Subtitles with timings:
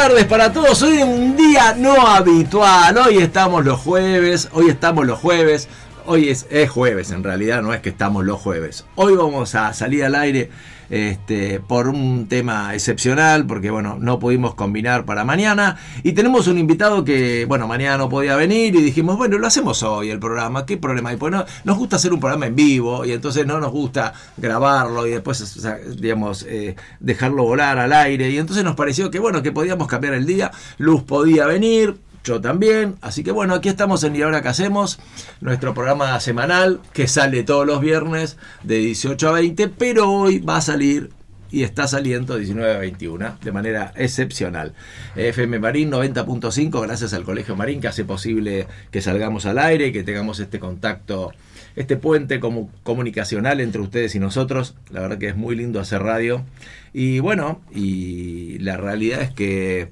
[0.00, 0.80] Buenas tardes para todos.
[0.80, 2.96] Hoy es un día no habitual.
[2.96, 4.48] Hoy estamos los jueves.
[4.52, 5.68] Hoy estamos los jueves.
[6.06, 8.84] Hoy es, es jueves en realidad, no es que estamos los jueves.
[8.96, 10.50] Hoy vamos a salir al aire
[10.90, 15.78] este, por un tema excepcional, porque bueno, no pudimos combinar para mañana.
[16.02, 19.82] Y tenemos un invitado que, bueno, mañana no podía venir y dijimos, bueno, lo hacemos
[19.82, 21.16] hoy el programa, ¿qué problema hay?
[21.16, 25.06] Pues no, nos gusta hacer un programa en vivo y entonces no nos gusta grabarlo
[25.06, 25.64] y después,
[25.98, 28.30] digamos, eh, dejarlo volar al aire.
[28.30, 30.50] Y entonces nos pareció que, bueno, que podíamos cambiar el día.
[30.78, 32.96] Luz podía venir, yo también.
[33.00, 34.98] Así que bueno, aquí estamos en Y ahora que hacemos,
[35.40, 40.56] nuestro programa semanal que sale todos los viernes de 18 a 20, pero hoy va
[40.56, 41.10] a salir
[41.52, 44.74] y está saliendo 19 a 21 de manera excepcional.
[45.16, 49.92] FM Marín 90.5, gracias al Colegio Marín que hace posible que salgamos al aire y
[49.92, 51.32] que tengamos este contacto,
[51.76, 54.76] este puente como comunicacional entre ustedes y nosotros.
[54.90, 56.44] La verdad que es muy lindo hacer radio.
[56.92, 59.88] Y bueno, y la realidad es que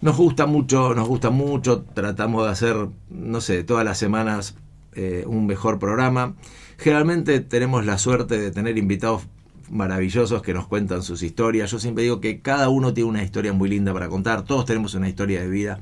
[0.00, 4.54] nos gusta mucho, nos gusta mucho, tratamos de hacer, no sé, todas las semanas
[4.94, 6.34] eh, un mejor programa.
[6.78, 9.22] Generalmente tenemos la suerte de tener invitados
[9.70, 11.70] maravillosos que nos cuentan sus historias.
[11.70, 14.94] Yo siempre digo que cada uno tiene una historia muy linda para contar, todos tenemos
[14.94, 15.78] una historia de vida,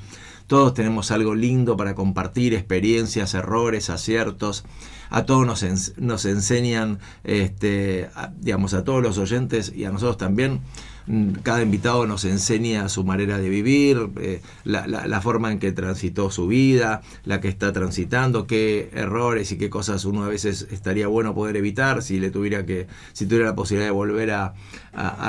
[0.46, 4.64] todos tenemos algo lindo para compartir, experiencias, errores, aciertos.
[5.10, 10.60] A todos nos, nos enseñan, este, digamos, a todos los oyentes y a nosotros también
[11.42, 16.46] cada invitado nos enseña su manera de vivir, eh, la, forma en que transitó su
[16.46, 21.34] vida, la que está transitando, qué errores y qué cosas uno a veces estaría bueno
[21.34, 24.54] poder evitar si le tuviera que, si tuviera la posibilidad de volver a,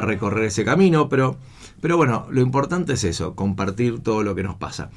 [0.01, 1.37] recorrer ese camino, pero,
[1.79, 4.89] pero bueno, lo importante es eso, compartir todo lo que nos pasa.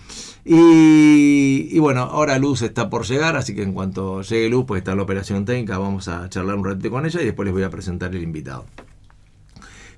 [0.44, 4.78] Y, y, bueno, ahora Luz está por llegar, así que en cuanto llegue Luz, pues
[4.78, 7.64] está la operación técnica, vamos a charlar un ratito con ella y después les voy
[7.64, 8.64] a presentar el invitado.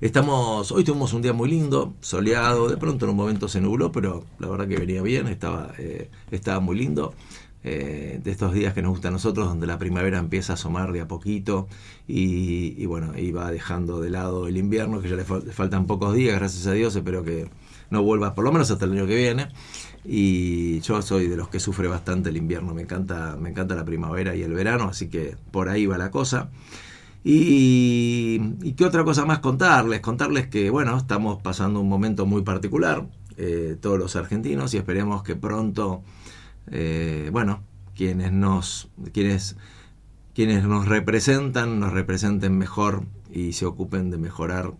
[0.01, 3.93] Estamos, hoy tuvimos un día muy lindo, soleado, de pronto en un momento se nubló,
[3.93, 7.13] pero la verdad que venía bien, estaba, eh, estaba muy lindo.
[7.67, 10.91] Eh, de estos días que nos gusta a nosotros, donde la primavera empieza a asomar
[10.91, 11.67] de a poquito
[12.07, 16.37] y, bueno, y va dejando de lado el invierno, que ya le, faltan pocos días,
[16.37, 17.49] gracias a Dios, espero que
[17.89, 19.47] no vuelva por lo menos hasta el año que viene.
[20.03, 23.85] Y yo soy de los que sufre bastante el invierno, me encanta, me encanta la
[23.85, 26.51] primavera y el verano, así que por ahí va la cosa.
[27.27, 33.07] Y, qué otra cosa más contarles, contarles que bueno, estamos pasando un momento muy particular,
[33.37, 36.03] eh, todos los argentinos, y esperemos que pronto,
[36.69, 37.63] eh, bueno,
[37.95, 39.57] quienes nos, quienes,
[40.35, 44.73] quienes nos representan, nos representen mejor y se ocupen de mejorar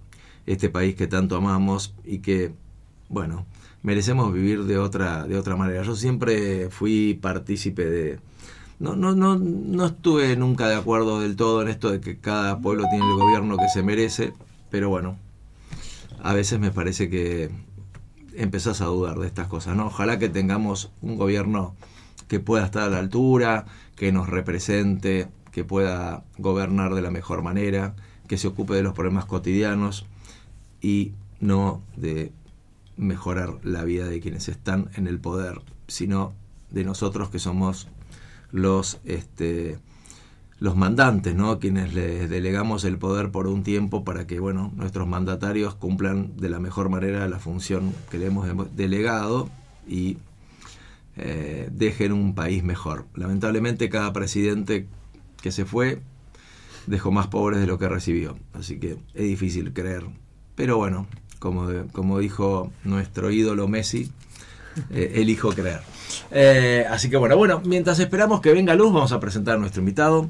[0.45, 2.53] este país que tanto amamos y que,
[3.09, 3.47] bueno,
[3.81, 5.81] merecemos vivir de otra, de otra manera.
[5.81, 8.19] Yo siempre fui partícipe de,
[8.79, 12.59] no, no, no, no estuve nunca de acuerdo del todo en esto de que cada
[12.59, 14.33] pueblo tiene el gobierno que se merece,
[14.69, 15.17] pero bueno,
[16.21, 17.49] a veces me parece que
[18.35, 19.87] empezás a dudar de estas cosas, ¿no?
[19.87, 21.75] Ojalá que tengamos un gobierno
[22.27, 23.65] que pueda estar a la altura,
[23.95, 27.95] que nos represente, que pueda gobernar de la mejor manera,
[28.27, 30.05] que se ocupe de los problemas cotidianos
[30.81, 32.33] y no de
[32.97, 36.33] mejorar la vida de quienes están en el poder, sino
[36.71, 37.87] de nosotros que somos
[38.55, 39.77] los, este,
[40.59, 41.59] los mandantes, ¿no?
[41.59, 46.47] quienes les delegamos el poder por un tiempo para que bueno, nuestros mandatarios cumplan de
[46.47, 49.49] la mejor manera la función que le hemos delegado
[49.85, 50.17] y
[51.17, 53.05] eh, dejen un país mejor.
[53.13, 54.87] Lamentablemente cada presidente
[55.41, 56.01] que se fue
[56.87, 60.05] dejó más pobres de lo que recibió, así que es difícil creer.
[60.55, 61.07] Pero bueno,
[61.39, 64.11] como, como dijo nuestro ídolo Messi,
[64.91, 65.79] eh, elijo creer.
[66.31, 69.81] Eh, así que bueno, bueno, mientras esperamos que venga luz, vamos a presentar a nuestro
[69.81, 70.29] invitado.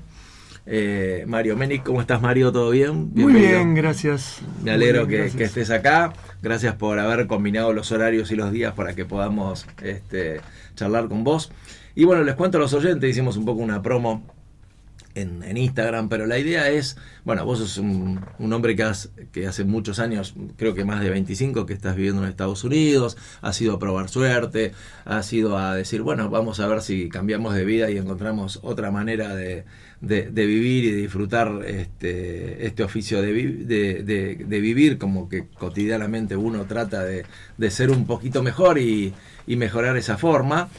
[0.68, 2.52] Eh, Mario Menic, ¿cómo estás Mario?
[2.52, 3.12] ¿Todo bien?
[3.14, 4.42] Muy bien, gracias.
[4.64, 6.14] Me alegro que, estés acá.
[6.42, 10.42] Gracias por haber combinado los horarios y los días para que podamos este,
[10.76, 11.52] charlar con vos.
[11.94, 14.24] Y bueno, les cuento a los oyentes, hicimos un poco una promo
[15.14, 18.20] en, Instagram, pero la idea es, bueno, vos sos un,
[18.54, 18.90] hombre que,
[19.32, 23.18] que hace muchos años, creo que más de 25, que estás viviendo en Estados Unidos,
[23.42, 24.74] has ido a probar suerte,
[25.06, 28.92] has ido a decir, bueno, vamos a ver si cambiamos de vida y encontramos otra
[28.92, 29.66] manera de,
[30.02, 37.04] de, vivir y disfrutar este, este oficio de, de, vivir, como que cotidianamente uno trata
[37.04, 37.26] de,
[37.70, 39.14] ser un poquito mejor y,
[39.48, 40.70] mejorar esa forma.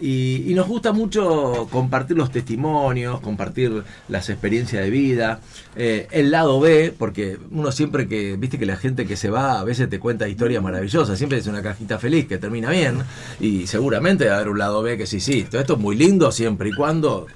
[0.00, 5.40] Y, nos gusta mucho compartir los testimonios, compartir las experiencias de vida,
[5.74, 9.58] eh, el lado B, porque uno siempre que, viste que la gente que se va
[9.60, 12.98] a veces te cuenta historias maravillosas, siempre es una cajita feliz que termina bien
[13.40, 15.96] y seguramente va a haber un lado B que sí, sí, todo esto es muy
[15.96, 17.26] lindo siempre y cuando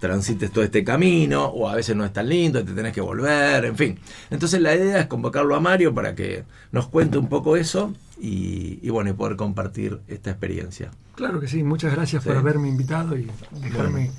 [0.00, 3.64] transites todo este camino, o a veces no es tan lindo, te tenés que volver,
[3.64, 3.98] en fin.
[4.30, 8.78] Entonces la idea es convocarlo a Mario para que nos cuente un poco eso y,
[8.82, 10.90] y bueno, y poder compartir esta experiencia.
[11.14, 12.28] Claro que sí, muchas gracias Sí.
[12.28, 13.26] por haberme invitado y
[13.62, 14.10] dejarme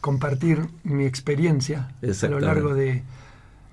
[0.00, 1.88] compartir mi experiencia
[2.22, 3.02] a lo largo de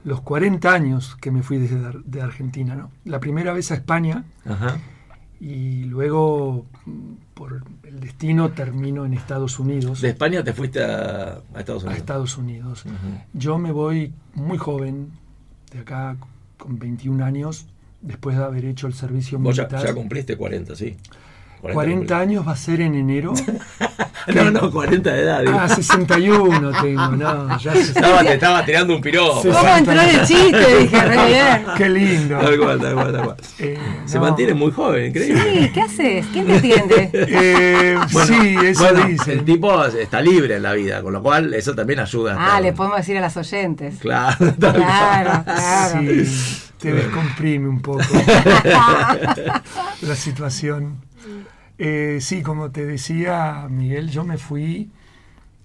[0.04, 2.76] los 40 años que me fui desde de Argentina.
[2.76, 2.92] ¿no?
[3.06, 4.78] La primera vez a España Ajá.
[5.40, 10.02] y luego mm, por el destino termino en Estados Unidos.
[10.02, 11.98] De España te fuiste a, a Estados a Unidos.
[12.00, 12.84] Estados Unidos.
[13.34, 15.12] Yo me voy muy joven,
[15.72, 16.18] de acá
[16.58, 17.66] con 21 años,
[18.02, 19.86] después de haber hecho el servicio Vos ya, militar.
[19.86, 20.98] ya cumpliste 40, sí.
[21.72, 23.34] 40 años va a ser en enero.
[24.34, 25.42] No, no, 40 de edad.
[25.42, 25.58] digo.
[25.60, 29.42] ah, 61 tengo, no, ya Estaba, te estaba tirando un piropo.
[29.42, 30.78] ¿Cómo entró en el chiste?
[30.80, 31.66] Dije, re bien.
[31.76, 32.40] Qué lindo.
[32.40, 33.36] Tal cual, tal cual, tal cual.
[33.60, 34.22] Eh, Se no.
[34.24, 35.42] mantiene muy joven, increíble.
[35.64, 36.26] Sí, ¿qué haces?
[36.32, 37.10] ¿Quién te atiende?
[37.14, 39.40] Eh, Bueno, sí, eso bueno, dicen.
[39.40, 42.36] El tipo está libre en la vida, con lo cual eso también ayuda.
[42.40, 43.96] a Ah, le podemos decir a las oyentes.
[44.00, 45.44] Claro, tal Claro, cual.
[45.44, 46.00] claro.
[46.02, 48.04] Sí, te descomprime un poco
[50.02, 50.96] la situación.
[51.86, 54.90] Eh, sí, como te decía Miguel, yo me fui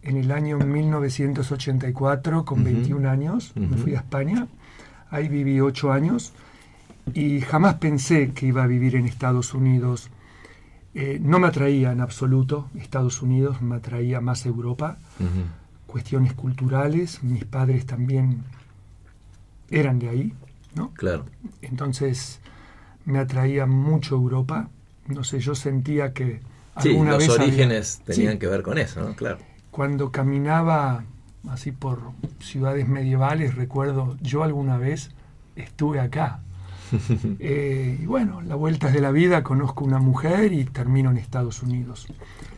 [0.03, 2.65] en el año 1984 con Ujú.
[2.65, 4.49] 21 años, me fui a España,
[5.11, 6.33] ahí viví 8 años
[7.15, 10.11] y jamás pensé que iba a vivir en Estados Unidos.
[10.93, 14.99] Eh, no me atraía en absoluto Estados Unidos, me atraía más Europa
[15.87, 18.43] cuestiones culturales, mis padres también
[19.71, 20.35] eran de ahí,
[20.75, 20.91] ¿no?
[20.95, 21.27] Claro.
[21.63, 22.41] Entonces
[23.05, 24.69] me atraía mucho Europa,
[25.09, 26.41] no sé, yo sentía que
[26.81, 29.15] Sí, alguna los vez había- orígenes tenían Sí, que ver con eso, ¿no?
[29.17, 29.39] Claro.
[29.71, 31.05] Cuando caminaba
[31.49, 32.01] así por
[32.41, 35.11] ciudades medievales, recuerdo, yo alguna vez
[35.57, 36.41] estuve acá.
[37.41, 41.19] Eh, y bueno, la vuelta es de la vida, conozco una mujer y termino en
[41.19, 42.07] Estados Unidos.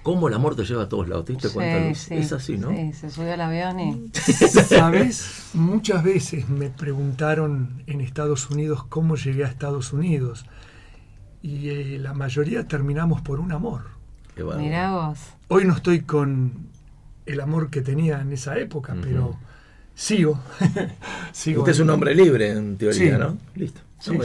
[0.04, 1.24] ¿Cómo el amor te lleva a todos lados?
[1.24, 1.98] ¿Te diste cuenta, Sí, Luz?
[1.98, 2.70] sí, Es así, ¿no?
[2.70, 4.10] Sí, se subió al avión y...
[4.68, 5.50] ¿Sabes?
[5.54, 10.46] Muchas veces me preguntaron en Estados Unidos cómo llegué a Estados Unidos.
[11.42, 13.82] Y eh, la mayoría terminamos por un amor.
[14.34, 14.64] Qué bárbaro.
[14.64, 15.18] Mirá vos.
[15.48, 16.68] Hoy no estoy con
[17.26, 19.36] el amor que tenía en esa época, pero
[19.94, 20.40] sigo.
[21.32, 23.18] sigo Usted es un hombre libre, en teoría, Sí.
[23.18, 23.38] ¿no?
[23.54, 23.80] Listo.
[23.98, 24.18] Sí.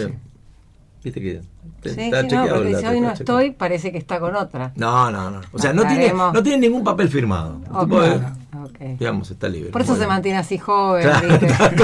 [1.06, 1.42] Viste que
[1.84, 3.14] Sí, está sí, no, chequeado el porque si hoy no chequeado.
[3.14, 4.72] estoy, parece que está con otra.
[4.76, 5.42] No, no, no.
[5.54, 7.62] O sea, no tiene, no tiene ningún papel firmado.
[7.64, 8.98] El Ok, tipo de- ok.
[9.00, 9.70] digamos, está libre.
[9.70, 11.28] Por eso Muy se mantiene así joven, Claro,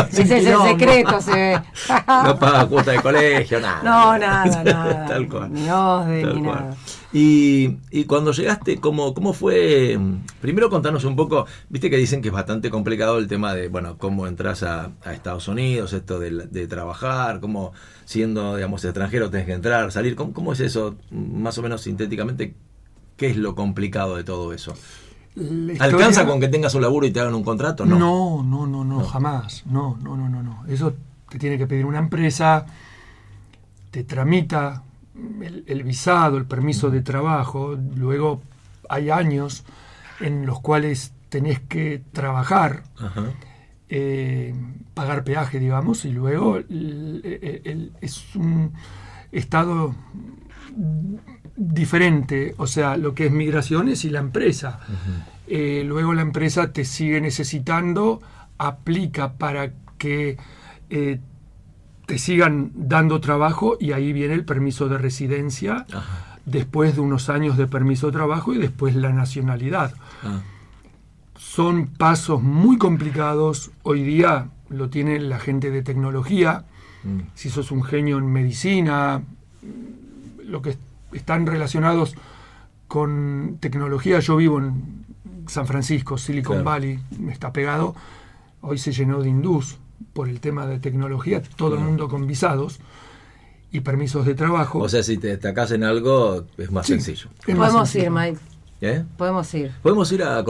[0.12, 1.62] Ese es el secreto, se ve.
[2.08, 3.82] No paga cuota de colegio, nada.
[3.84, 5.06] No, nada, nada.
[5.06, 5.54] Tal cual.
[5.54, 6.76] Ni OSDE, ni nada.
[7.14, 10.00] Y, y cuando llegaste, ¿cómo, ¿cómo fue?
[10.40, 13.98] Primero contanos un poco, viste que dicen que es bastante complicado el tema de, bueno,
[13.98, 17.74] cómo entras a, a Estados Unidos, esto de, de trabajar, cómo
[18.06, 20.96] siendo, digamos, extranjero tenés que entrar, salir, ¿cómo, cómo es eso?
[21.12, 22.56] Más o menos sintéticamente,
[23.18, 24.74] ¿qué es lo complicado de todo eso?
[25.80, 27.86] ¿Alcanza con que tengas un laburo y te hagan un contrato?
[27.86, 29.04] No, no, no, no, No.
[29.04, 29.64] jamás.
[29.66, 30.64] No, no, no, no, no.
[30.68, 30.94] Eso
[31.30, 32.66] te tiene que pedir una empresa,
[33.92, 34.84] te tramita
[35.42, 38.42] el, el visado, el permiso de trabajo, luego
[38.90, 39.64] hay años
[40.20, 43.24] en los cuales tenés que trabajar, Ajá.
[43.90, 44.54] eh,
[44.94, 48.74] pagar peaje, digamos, y luego el- el- el- es un
[49.32, 49.96] estado
[51.56, 54.80] diferente, o sea, lo que es migraciones y la empresa.
[55.48, 58.22] Eh, luego la empresa te sigue necesitando,
[58.58, 60.38] aplica para que
[60.90, 61.20] eh,
[62.12, 66.38] te sigan dando trabajo y ahí viene el permiso de residencia, Ajá.
[66.46, 69.94] después de unos años de permiso de trabajo y después la nacionalidad.
[70.24, 70.42] Ah.
[71.38, 76.66] Son pasos muy complicados, hoy día lo tiene la gente de tecnología,
[77.04, 77.20] Mm.
[77.34, 79.24] si sos un genio en medicina,
[80.46, 80.78] lo que
[81.14, 82.16] están relacionados
[82.88, 84.20] con tecnología.
[84.20, 85.04] Yo vivo en
[85.48, 86.70] San Francisco, Silicon Claro.
[86.70, 87.00] Valley,
[87.30, 87.96] está pegado.
[88.62, 89.78] Hoy se llenó de hindús
[90.14, 92.80] por el tema de tecnología, todo el mundo con visados
[93.72, 94.80] y permisos de trabajo.
[94.80, 96.94] O sea, si te destacás en algo, es más Sí.
[96.94, 97.30] sencillo.
[97.48, 98.06] Es más Podemos sencillo.
[98.06, 98.40] ir, Mike.
[98.84, 99.04] ¿Eh?
[99.16, 99.72] Podemos ir.
[99.84, 100.44] Podemos ir a, a- a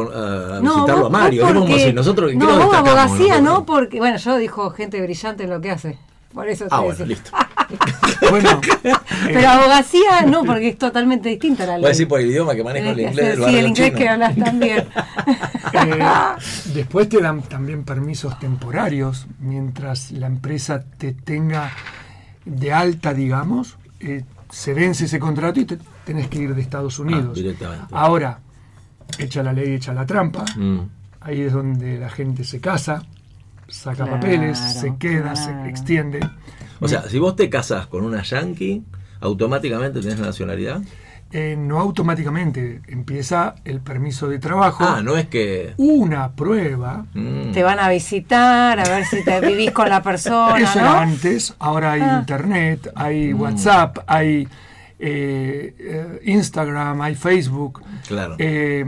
[0.62, 1.44] No, visitarlo vos- a Mario.
[1.54, 1.94] vos.
[1.94, 5.70] Nosotros, ¿qué no, vos abogacía no, porque, bueno, yo dijo gente brillante en lo que
[5.72, 5.98] hace.
[6.34, 7.06] Por eso te Ah, bueno, decía.
[7.08, 7.32] listo.
[8.30, 8.94] Bueno, eh,
[9.26, 12.64] Pero abogacía no, porque es totalmente distinta la Voy a decir por el idioma que
[12.64, 13.98] manejo el inglés Sí, el inglés chino.
[13.98, 14.88] que hablas también.
[15.74, 16.04] Eh,
[16.74, 21.72] después te dan también permisos temporarios mientras la empresa te tenga
[22.44, 27.00] de alta, digamos, eh, se vence ese contrato y te tenés que ir de Estados
[27.00, 27.28] Unidos.
[27.30, 27.86] Ah, directamente.
[27.92, 28.40] Ahora,
[29.18, 30.44] echa la ley, echa la trampa.
[30.58, 30.80] Mm.
[31.22, 33.04] Ahí es donde la gente se casa,
[33.68, 35.36] saca Claro, papeles, se queda, claro.
[35.38, 36.20] se extiende.
[36.82, 38.84] O sea, si vos te casás con una yankee,
[39.22, 40.82] automáticamente tenés la nacionalidad.
[41.34, 44.84] Eh, no automáticamente empieza el permiso de trabajo.
[44.86, 45.74] Ah, no es que.
[45.78, 47.06] Una prueba.
[47.14, 47.52] Mm.
[47.54, 50.86] Te van a visitar, a ver si te vivís con la persona, Eso ¿no?
[50.88, 52.18] era antes, ahora hay Ah.
[52.20, 53.40] internet, hay Mm.
[53.42, 54.48] WhatsApp, hay
[55.04, 57.82] eh, eh, Instagram, hay Facebook.
[58.08, 58.36] Claro.
[58.38, 58.86] Eh,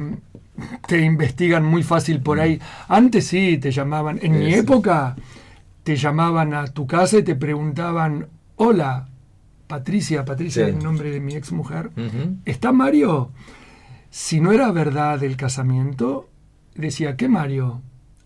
[0.88, 2.60] te investigan muy fácil por ahí.
[2.88, 4.20] Antes sí, te llamaban.
[4.22, 5.16] En mi época,
[5.84, 9.08] te llamaban a tu casa y te preguntaban, hola,
[9.68, 10.70] Patricia, Patricia Sí.
[10.72, 11.92] es el nombre de mi ex mujer.
[12.46, 13.32] ¿está Mario?
[14.10, 16.30] Si no era verdad el casamiento,
[16.76, 17.82] decía, ¿qué Mario?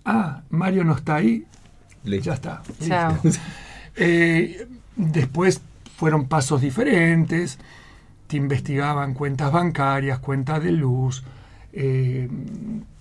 [0.06, 1.46] Ah, Mario no está ahí,
[2.04, 2.26] Listo.
[2.26, 2.62] ya está.
[2.86, 3.18] Chao.
[4.00, 5.60] Eh, después
[5.96, 7.58] fueron pasos diferentes,
[8.28, 11.24] te investigaban cuentas bancarias, cuentas de luz,
[11.80, 12.28] eh,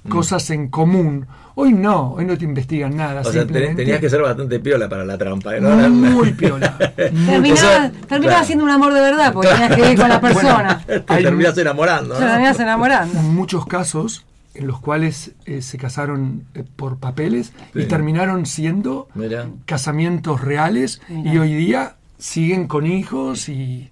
[0.09, 1.27] cosas en común.
[1.55, 3.23] Hoy no, hoy no te investigan nada.
[3.23, 5.57] O sea, tenías que ser bastante piola para la trampa.
[5.57, 5.61] ¿eh?
[5.61, 5.71] ¿no?
[5.89, 6.77] muy piola.
[7.13, 8.45] muy Terminaba, O sea, terminaba claro.
[8.47, 10.85] siendo un amor de verdad, porque tenías que ir con la persona.
[10.87, 12.15] Te Hay- terminas enamorando.
[12.17, 13.19] Terminas enamorando.
[13.23, 19.47] muchos casos en los cuales eh, se casaron eh, por papeles y terminaron siendo Mira.
[19.67, 21.33] casamientos reales Mira.
[21.35, 23.91] y hoy día siguen con hijos y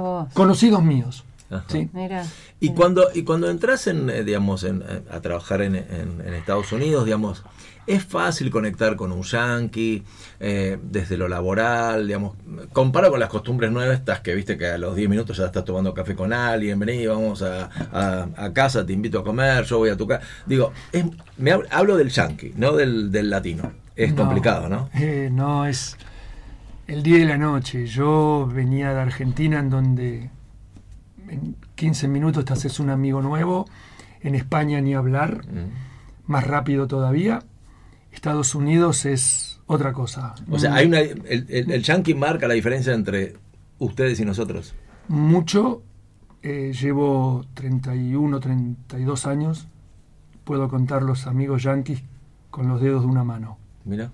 [0.00, 0.28] vos.
[0.34, 1.24] conocidos míos.
[1.50, 1.64] Ajá.
[1.68, 1.90] ¿sí?
[1.92, 2.24] Mira.
[2.60, 6.34] Y cuando, y cuando entras en, eh, digamos, en, eh, a trabajar en, en- en
[6.34, 7.42] Estados Unidos, digamos,
[7.86, 10.04] es fácil conectar con un yankee
[10.38, 12.36] eh, desde lo laboral, digamos,
[12.72, 15.64] compara con las costumbres nuevas, estas que viste que a los 10 minutos ya estás
[15.64, 19.78] tomando café con alguien, vení, vamos a, a- a casa, te invito a comer, yo
[19.78, 20.24] voy a tu casa.
[20.46, 21.04] Digo, es-
[21.36, 23.72] me hab- hablo del yankee, no del, del latino.
[23.96, 24.88] Es No, complicado, ¿no?
[24.94, 25.96] eh, no, es
[26.86, 27.86] el día y la noche.
[27.86, 30.30] Yo venía de Argentina en donde
[31.30, 33.66] en 15 minutos te haces un amigo nuevo.
[34.22, 36.30] En España ni hablar, Mm.
[36.30, 37.42] más rápido todavía.
[38.12, 40.34] Estados Unidos es otra cosa.
[40.50, 43.34] O sea, hay una, el, el, el yankee marca la diferencia entre
[43.78, 44.74] ustedes y nosotros.
[45.08, 45.82] mucho.
[46.42, 49.68] eh, llevo 31, 32 años.
[50.44, 52.02] Puedo contar los amigos yanquis
[52.50, 53.58] con los dedos de una mano.
[53.84, 54.10] Mira.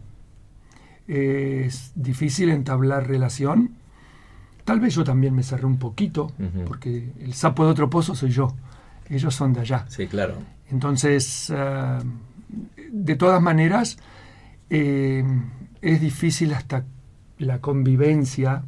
[1.09, 3.71] es difícil entablar relación.
[4.67, 6.33] Tal vez yo también me cerré un poquito,
[6.67, 8.53] porque el sapo de otro pozo soy yo.
[9.09, 9.87] Ellos son de allá.
[9.89, 10.35] Sí, claro.
[10.73, 12.01] Entonces, ah,
[12.91, 13.97] de todas maneras,
[14.69, 15.25] eh,
[15.83, 16.85] es difícil hasta
[17.39, 18.65] la convivencia.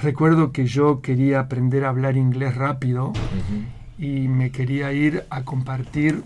[0.00, 3.12] Recuerdo que yo quería aprender a hablar inglés rápido
[3.98, 6.22] y me quería ir a compartir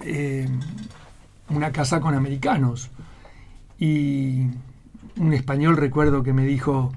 [0.00, 0.48] eh,
[1.50, 2.88] una casa con americanos.
[3.78, 4.46] Y
[5.18, 6.94] un español recuerdo que me dijo,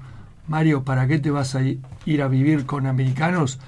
[0.50, 3.60] Mario, ¿para qué te vas a ir a vivir con americanos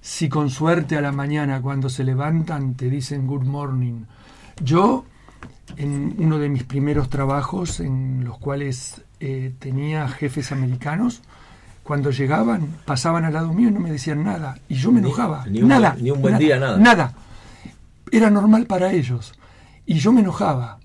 [0.00, 4.04] si con suerte a la mañana cuando se levantan te dicen good morning?
[4.62, 5.04] Yo,
[5.76, 11.22] en uno de mis primeros trabajos en los cuales eh, tenía jefes americanos,
[11.82, 14.60] cuando llegaban, pasaban al lado mío y no me decían nada.
[14.68, 15.44] Y yo me enojaba.
[15.46, 15.96] ni un nada.
[16.00, 16.78] ni un buen día, nada.
[16.78, 17.14] Nada.
[18.12, 19.34] Era normal para ellos.
[19.86, 20.78] Y yo me enojaba.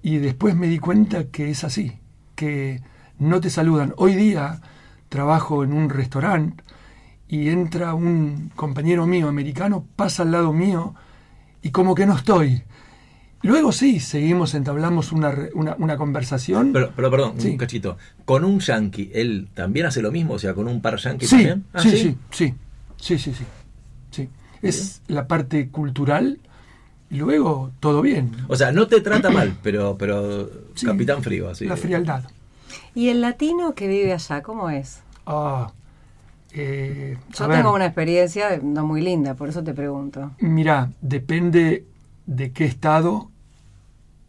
[0.00, 1.92] Y después me di cuenta que es así,
[2.34, 2.80] que
[3.22, 3.94] no te saludan.
[3.96, 4.60] Hoy día
[5.08, 6.62] trabajo en un restaurante
[7.28, 10.94] y entra un compañero mío americano, pasa al lado mío
[11.62, 12.62] y como que no estoy.
[13.42, 16.72] Luego sí, seguimos, entablamos una, una, una conversación.
[16.72, 17.50] Pero, pero perdón, Sí.
[17.50, 17.96] un cachito.
[18.24, 20.34] ¿Con un yankee él también hace lo mismo?
[20.34, 21.64] O sea, con un par yankee sí, también.
[21.72, 22.54] Ah, sí, sí, sí,
[22.98, 23.44] sí, sí, sí,
[24.12, 24.28] sí.
[24.62, 26.38] Es la parte cultural
[27.10, 28.30] y luego todo bien.
[28.46, 30.86] O sea, no te trata mal, pero, pero Sí.
[30.86, 31.64] capitán frío, así.
[31.66, 32.22] La frialdad.
[32.94, 35.02] ¿Y el latino que vive allá, cómo es?
[35.26, 35.72] Ah,
[36.52, 40.30] eh, Yo ver, tengo una experiencia no muy linda, por eso te pregunto.
[40.38, 41.86] Mira, depende
[42.26, 43.30] de qué estado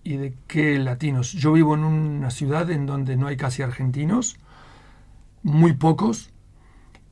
[0.03, 1.31] y de qué latinos.
[1.33, 4.37] Yo vivo en una ciudad en donde no hay casi argentinos,
[5.43, 6.31] muy pocos.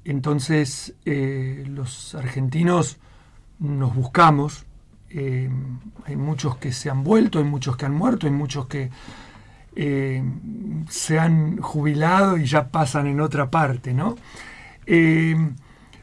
[0.05, 2.97] Entonces, eh, los argentinos
[3.59, 4.65] nos buscamos.
[5.13, 5.49] eh,
[6.05, 8.89] hay muchos que se han vuelto, hay muchos que han muerto, hay muchos que
[9.75, 10.23] eh,
[10.89, 14.15] se han jubilado y ya pasan en otra parte, ¿no?
[14.85, 15.35] Eh,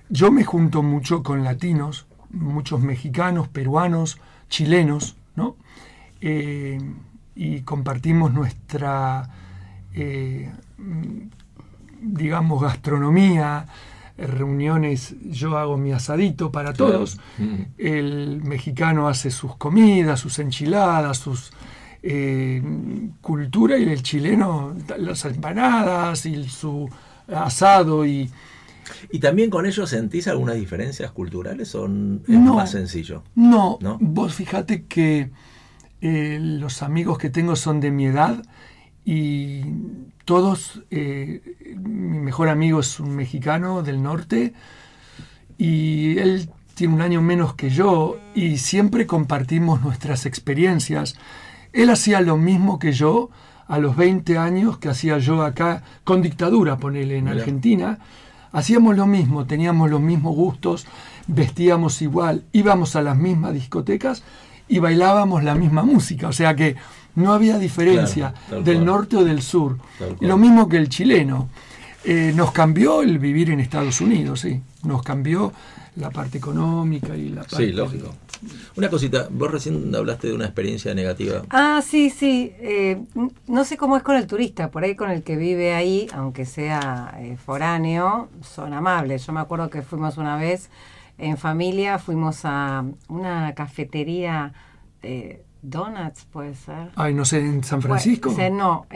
[0.08, 5.56] yo me junto mucho con latinos, muchos mexicanos, peruanos, chilenos, ¿no?
[6.20, 6.78] Eh,
[7.34, 9.28] y compartimos nuestra,
[12.00, 13.66] digamos, gastronomía,
[14.16, 17.54] reuniones, yo hago mi asadito para todos, Mm.
[17.78, 21.52] el mexicano hace sus comidas, sus enchiladas, sus
[22.02, 22.62] eh,
[23.20, 26.88] cultura y el chileno las empanadas y su
[27.32, 28.30] asado y
[29.12, 31.90] ¿Y también con ellos sentís algunas diferencias culturales o es
[32.38, 32.54] No.
[32.54, 33.22] más sencillo?
[33.34, 33.98] no, ¿No?
[34.00, 35.30] vos fíjate que
[36.00, 38.42] eh, los amigos que tengo son de mi edad
[39.04, 39.62] y
[40.24, 41.42] todos, eh,
[41.76, 44.54] mi mejor amigo es un mexicano del norte
[45.58, 51.16] y él tiene un año menos que yo y siempre compartimos nuestras experiencias.
[51.82, 53.30] Él hacía lo mismo que yo
[53.68, 57.36] a los 20 años que hacía yo acá con dictadura, ponele en Mirá.
[57.36, 57.98] Argentina.
[58.52, 60.86] hacíamos lo mismo, teníamos los mismos gustos,
[61.26, 64.22] vestíamos igual, íbamos a las mismas discotecas
[64.68, 66.28] y bailábamos la misma música.
[66.28, 66.76] O sea que
[67.14, 68.86] no había diferencia Claro, del cual.
[68.86, 69.78] norte o del sur.
[70.20, 71.48] Lo mismo que el chileno.
[72.04, 74.62] Eh, nos cambió el vivir en Estados Unidos, sí.
[74.84, 75.52] Nos cambió
[75.98, 77.56] la parte económica y la parte...
[77.56, 78.14] Sí, lógico.
[78.76, 81.42] Una cosita, vos recién hablaste de una experiencia negativa.
[81.50, 82.52] Ah, sí, sí.
[82.60, 83.02] eh,
[83.48, 86.44] no sé cómo es con el turista, por ahí con el que vive ahí, aunque
[86.46, 89.26] sea eh, foráneo, son amables.
[89.26, 90.70] Yo me acuerdo que fuimos una vez
[91.18, 94.52] en familia, fuimos a una cafetería
[95.02, 96.90] de donuts, puede ser.
[96.94, 98.30] Ay, no sé, en San Francisco.
[98.30, 98.86] Bueno, no,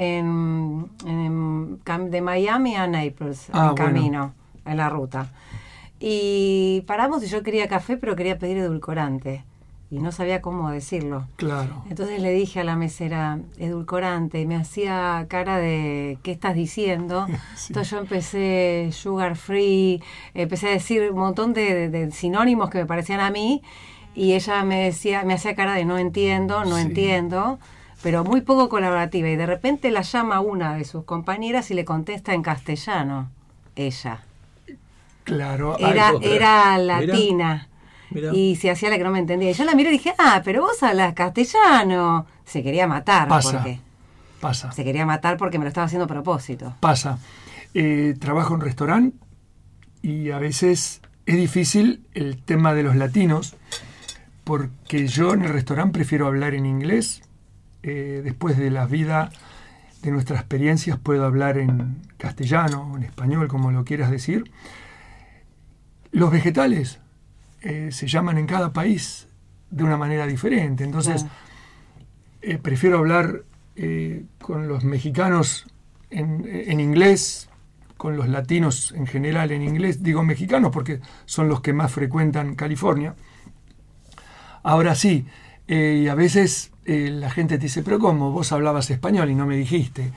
[1.05, 3.75] en, de Miami a Naples, Ah, en bueno.
[3.75, 5.27] camino, en la ruta.
[6.05, 9.45] Y paramos y yo quería café, pero quería pedir edulcorante.
[9.89, 11.29] Y no sabía cómo decirlo.
[11.37, 11.85] Claro.
[11.89, 17.27] Entonces le dije a la mesera, edulcorante, y me hacía cara de, ¿qué estás diciendo?
[17.57, 17.67] Sí.
[17.69, 20.03] Entonces yo empecé sugar free,
[20.35, 23.63] empecé a decir un montón de, de- de sinónimos que me parecían a mí,
[24.15, 26.83] y ella me decía, me hacía cara de no entiendo, no Sí.
[26.83, 27.59] entiendo,
[28.03, 29.29] pero muy poco colaborativa.
[29.29, 33.31] Y de repente la llama una de sus compañeras y le contesta en castellano,
[33.77, 34.25] ella.
[35.25, 35.79] Claro.
[35.79, 37.69] Era, era latina.
[38.33, 39.51] Y se hacía la que no me entendía.
[39.51, 42.27] Y yo la miré y dije, ah, pero vos hablas castellano.
[42.45, 43.29] Se quería matar.
[43.29, 43.59] Pasa.
[43.59, 43.81] Porque,
[44.41, 44.71] pasa.
[44.73, 46.75] se quería matar porque me lo estaba haciendo a propósito.
[46.81, 47.19] Pasa.
[47.75, 49.17] Eh, trabajo en restaurante
[50.03, 53.55] y a veces es difícil el tema de los latinos
[54.45, 57.23] porque yo en el restaurante prefiero hablar en inglés.
[57.85, 59.31] eh, después de la vida,
[60.03, 64.51] de nuestras experiencias, puedo hablar en castellano, en español, como lo quieras decir.
[66.13, 67.01] Los vegetales
[67.63, 69.29] eh, se llaman en cada país
[69.71, 70.85] de una manera diferente.
[70.85, 71.25] Entonces,
[72.43, 73.45] eh, prefiero hablar
[73.77, 75.67] eh, con los mexicanos
[76.11, 77.49] en, en inglés,
[77.97, 80.03] con los latinos en general en inglés.
[80.03, 83.15] Digo mexicanos porque son los que más frecuentan California.
[84.63, 85.27] Ahora sí,
[85.67, 88.31] y a veces la gente te dice, pero ¿cómo?
[88.31, 90.13] Vos hablabas español y no me dijiste.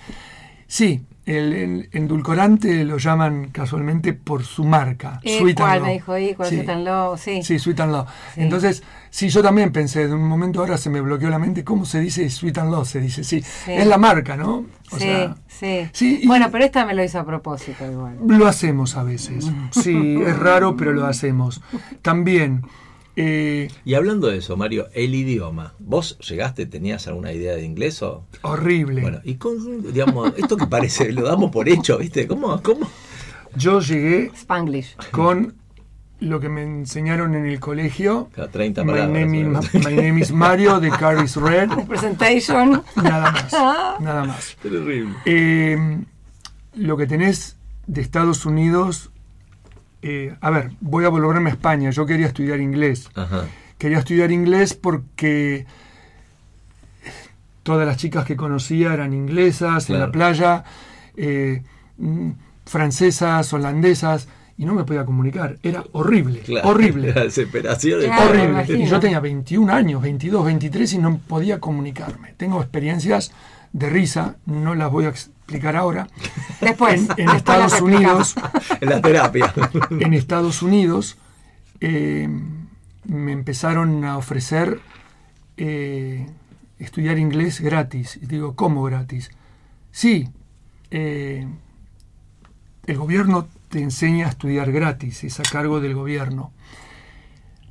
[0.67, 5.19] Sí, el, el endulcorante lo llaman casualmente por su marca.
[5.23, 5.87] Eh, Sweet and ¿Cuál Low.
[5.87, 6.33] me dijo ahí?
[6.35, 6.55] ¿Cuál Sí.
[6.57, 7.17] Sweet and Low?
[7.17, 7.43] Sí.
[7.43, 8.05] Sí, Sweet and Low.
[8.33, 8.41] Sí.
[8.41, 11.85] Entonces, sí, yo también pensé, de un momento ahora se me bloqueó la mente, ¿cómo
[11.85, 12.85] se dice Sweet and Low?
[12.85, 13.41] Se dice, sí.
[13.41, 13.71] Sí.
[13.71, 14.65] Es la marca, ¿no?
[14.91, 15.05] O sí,
[15.47, 16.21] sea, sí.
[16.25, 18.17] Bueno, pero esta me lo hizo a propósito igual.
[18.27, 19.49] lo hacemos a veces.
[19.71, 21.61] Sí, es raro, pero lo hacemos.
[22.01, 22.61] También,
[23.15, 25.73] eh, Y hablando de eso, Mario, el idioma.
[25.79, 28.25] ¿Vos llegaste, tenías alguna idea de inglés o...?
[28.41, 29.01] horrible.
[29.01, 32.27] Bueno, y con, digamos, esto que parece, lo damos por hecho, ¿viste?
[32.27, 32.61] ¿Cómo?
[32.61, 32.89] ¿Cómo?
[33.55, 34.95] Yo llegué Spanglish.
[35.11, 35.55] con
[36.19, 38.29] lo que me enseñaron en el colegio.
[38.33, 39.13] Cada 30 My palabras.
[39.27, 41.69] name, my name is Mario de Carries Red.
[41.87, 42.83] Presentation.
[42.95, 43.53] Nada más.
[44.01, 44.55] Nada más.
[44.61, 45.13] Terrible.
[45.25, 45.77] Eh,
[46.75, 49.11] lo que tenés de Estados Unidos.
[50.07, 51.89] Eh, a ver, voy a volverme a España.
[51.89, 53.09] Yo quería estudiar inglés.
[53.15, 53.45] Ajá.
[53.79, 55.65] Quería estudiar inglés porque
[57.63, 60.63] todas las chicas que conocía eran inglesas en la playa,
[61.17, 61.63] eh,
[61.97, 62.29] mm,
[62.65, 65.57] francesas, holandesas, y no me podía comunicar.
[65.63, 66.69] Era horrible, Claro.
[66.69, 67.11] horrible.
[67.15, 67.99] La desesperación.
[67.99, 68.77] de- Claro, me horrible.
[68.83, 72.33] Y yo tenía 21 años, 22, 23 y no podía comunicarme.
[72.37, 73.31] Tengo experiencias
[73.73, 75.09] de risa, no las voy a
[75.45, 76.07] explicar ahora.
[76.61, 77.07] Después.
[77.17, 77.81] En, en después las Estados.
[77.81, 78.35] Unidos,
[78.81, 79.53] En la terapia.
[79.91, 81.17] en Estados Unidos
[81.79, 82.27] eh,
[83.05, 84.79] me empezaron a ofrecer
[85.57, 86.25] eh,
[86.79, 88.17] estudiar inglés gratis.
[88.21, 89.29] Y digo, ¿cómo gratis?
[89.91, 90.29] Sí,
[90.89, 91.47] eh,
[92.87, 96.51] el gobierno te enseña a estudiar gratis, es a cargo del gobierno.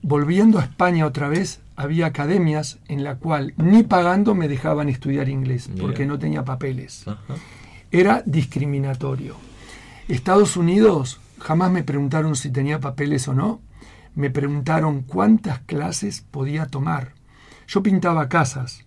[0.03, 5.29] Volviendo a España otra vez, había academias en la cual ni pagando me dejaban estudiar
[5.29, 7.35] inglés, porque no tenía papeles Ajá.
[8.01, 9.37] Era discriminatorio.
[10.09, 13.61] Estados Unidos jamás me preguntaron si tenía papeles o no,
[14.15, 17.13] me preguntaron cuántas clases podía tomar.
[17.67, 18.85] Yo pintaba casas,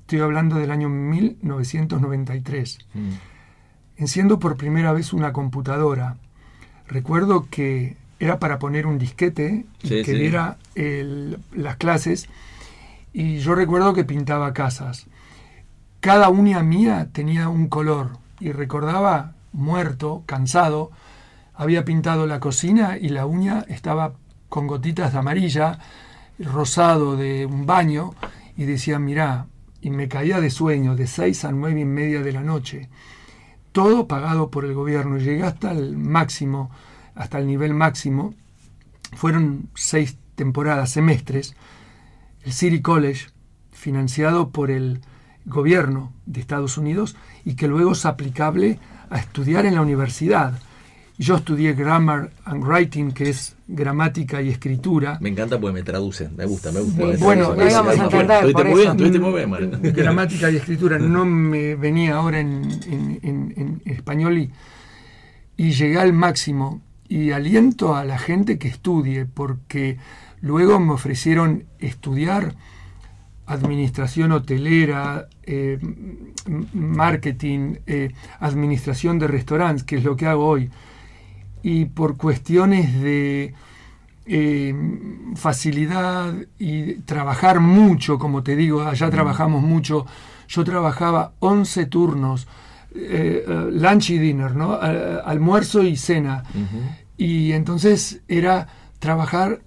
[0.00, 3.10] estoy hablando del año 1993, Mm.
[3.98, 6.16] enciendo por primera vez una computadora.
[6.88, 10.12] Recuerdo que era para poner un disquete Sí, que sí.
[10.74, 12.28] el- las clases
[13.12, 15.06] y yo recuerdo que pintaba casas
[16.00, 20.90] cada uña mía tenía un color y recordaba muerto, cansado,
[21.54, 24.12] había pintado la cocina y la uña estaba
[24.48, 25.78] con gotitas de amarilla,
[26.38, 28.14] rosado de un baño
[28.56, 29.46] y decía, mirá,
[29.80, 32.88] y me caía de sueño de seis a nueve y media de la noche.
[33.72, 35.18] Todo pagado por el gobierno.
[35.18, 36.70] Llegué hasta el máximo,
[37.14, 38.34] hasta el nivel máximo.
[39.14, 41.54] Fueron seis temporadas, semestres.
[42.42, 43.26] El City College,
[43.72, 45.00] financiado por el
[45.46, 48.78] gobierno de Estados Unidos y que luego es aplicable
[49.10, 50.58] a estudiar en la universidad.
[51.18, 55.16] Yo estudié Grammar and Writing, que es gramática y escritura.
[55.20, 57.16] Me encanta porque me traducen, me gusta, me gusta.
[57.16, 57.64] Sí, bueno, traducen.
[57.64, 58.78] no íbamos a entender, por bien,
[59.14, 59.32] eso.
[59.34, 59.78] bien, Mariana.
[59.82, 64.50] gramática y escritura no me venía ahora en, en- en- en español y,
[65.56, 69.96] y llegué al máximo y aliento a la gente que estudie porque
[70.42, 72.56] luego me ofrecieron estudiar
[73.46, 75.78] administración hotelera, eh,
[76.72, 80.70] marketing, eh, administración de restaurantes, que es lo que hago hoy.
[81.62, 83.54] Y por cuestiones de
[84.26, 84.74] eh,
[85.36, 90.06] facilidad y trabajar mucho, como te digo, allá trabajamos mucho.
[90.48, 92.46] Yo trabajaba 11 turnos,
[92.94, 94.72] lunch y dinner, ¿no?
[94.72, 96.44] Almuerzo y cena.
[97.16, 98.68] Y entonces era
[99.00, 99.60] trabajar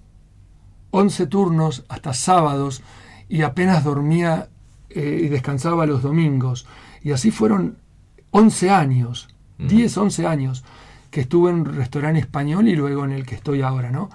[0.90, 2.82] 11 turnos hasta sábados
[3.30, 4.48] y apenas dormía
[4.90, 6.66] eh, y descansaba los domingos.
[7.02, 7.76] Y así fueron
[8.32, 10.64] 11 años, 10, 11 años
[11.10, 14.10] que estuve en un restaurante español y luego en el que estoy ahora, ¿no?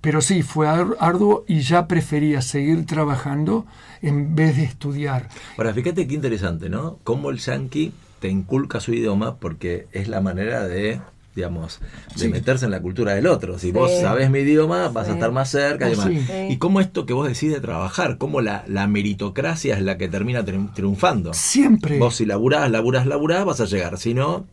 [0.00, 3.66] Pero sí, fue ar- arduo y ya prefería seguir trabajando
[4.02, 5.28] en vez de estudiar.
[5.58, 6.98] Ahora, fíjate qué interesante, ¿no?
[7.02, 11.00] Cómo el yankee te inculca su idioma porque es la manera de,
[11.36, 11.78] digamos,
[12.16, 12.28] de Sí.
[12.28, 13.58] meterse en la cultura del otro.
[13.60, 13.72] Si Sí.
[13.72, 16.06] vos sabés mi idioma, vas a estar más cerca y Oh, demás.
[16.08, 16.20] sí.
[16.26, 16.46] Sí.
[16.50, 20.08] Y cómo esto que vos decís de trabajar, cómo la, la meritocracia es la que
[20.08, 21.32] termina triun- triunfando.
[21.34, 21.98] Siempre.
[22.00, 23.98] Vos si laburás, laburás, laburás, vas a llegar.
[23.98, 24.46] Si no,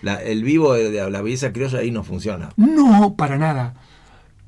[0.00, 2.50] la- el vivo de, de la belleza criolla ahí no funciona.
[2.56, 3.74] No, para nada.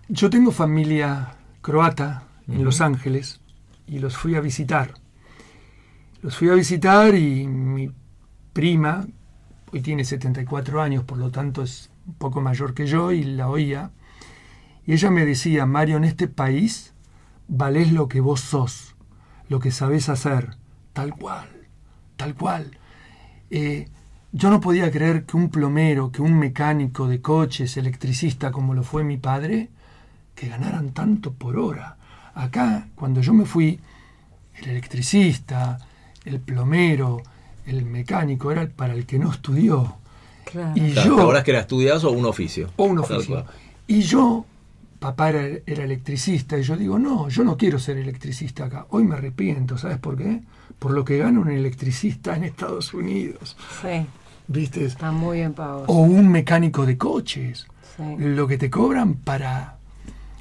[0.09, 2.65] Yo tengo familia croata en.
[2.65, 3.41] Los Ángeles
[3.87, 4.95] y los fui a visitar.
[6.23, 7.91] Los fui a visitar y mi
[8.53, 9.07] prima,
[9.73, 13.49] hoy tiene 74 años, por lo tanto es un poco mayor que yo, y la
[13.49, 13.91] oía.
[14.87, 16.93] Y ella me decía, Mario, en este país
[17.49, 18.95] valés lo que vos sos,
[19.49, 20.57] lo que sabés hacer,
[20.93, 21.49] tal cual,
[22.17, 22.79] tal cual.
[23.51, 23.89] Eh,
[24.33, 28.85] yo no podía creer que un plomero, que un mecánico de coches, electricista como lo
[28.85, 29.71] fue mi padre,
[30.35, 31.97] que ganaran tanto por hora.
[32.35, 33.81] Acá, cuando yo me fui,
[34.55, 35.79] el electricista,
[36.25, 37.23] el plomero,
[37.67, 39.97] el mecánico era para el que no estudió.
[40.45, 40.73] Claro.
[40.75, 42.71] Y Claro, yo, ¿Te acordás que era estudiazo o un oficio?
[42.77, 43.45] o un oficio.
[43.87, 44.45] Y yo,
[44.99, 48.87] papá era, era electricista, y yo digo, no, yo no quiero ser electricista acá.
[48.91, 50.41] Hoy me arrepiento, ¿sabes por qué?
[50.79, 53.57] Por lo que gana un electricista en Estados Unidos.
[53.83, 54.07] Sí,
[54.49, 54.85] ¿Viste?
[54.85, 55.85] está muy bien pagos.
[55.87, 57.67] O un mecánico de coches.
[57.97, 58.03] Sí.
[58.19, 59.77] Lo que te cobran para,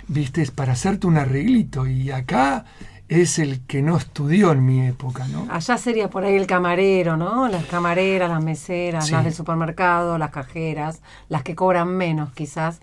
[0.07, 0.45] ¿viste?
[0.53, 1.85] Para hacerte un arreglito.
[1.87, 2.65] Y acá
[3.09, 5.47] es el que no estudió en mi época, ¿no?
[5.49, 7.47] Allá sería por ahí el camarero, ¿no?
[7.47, 9.11] Las camareras, las meseras, Sí.
[9.11, 12.79] las del supermercado, las cajeras, las que cobran menos quizás,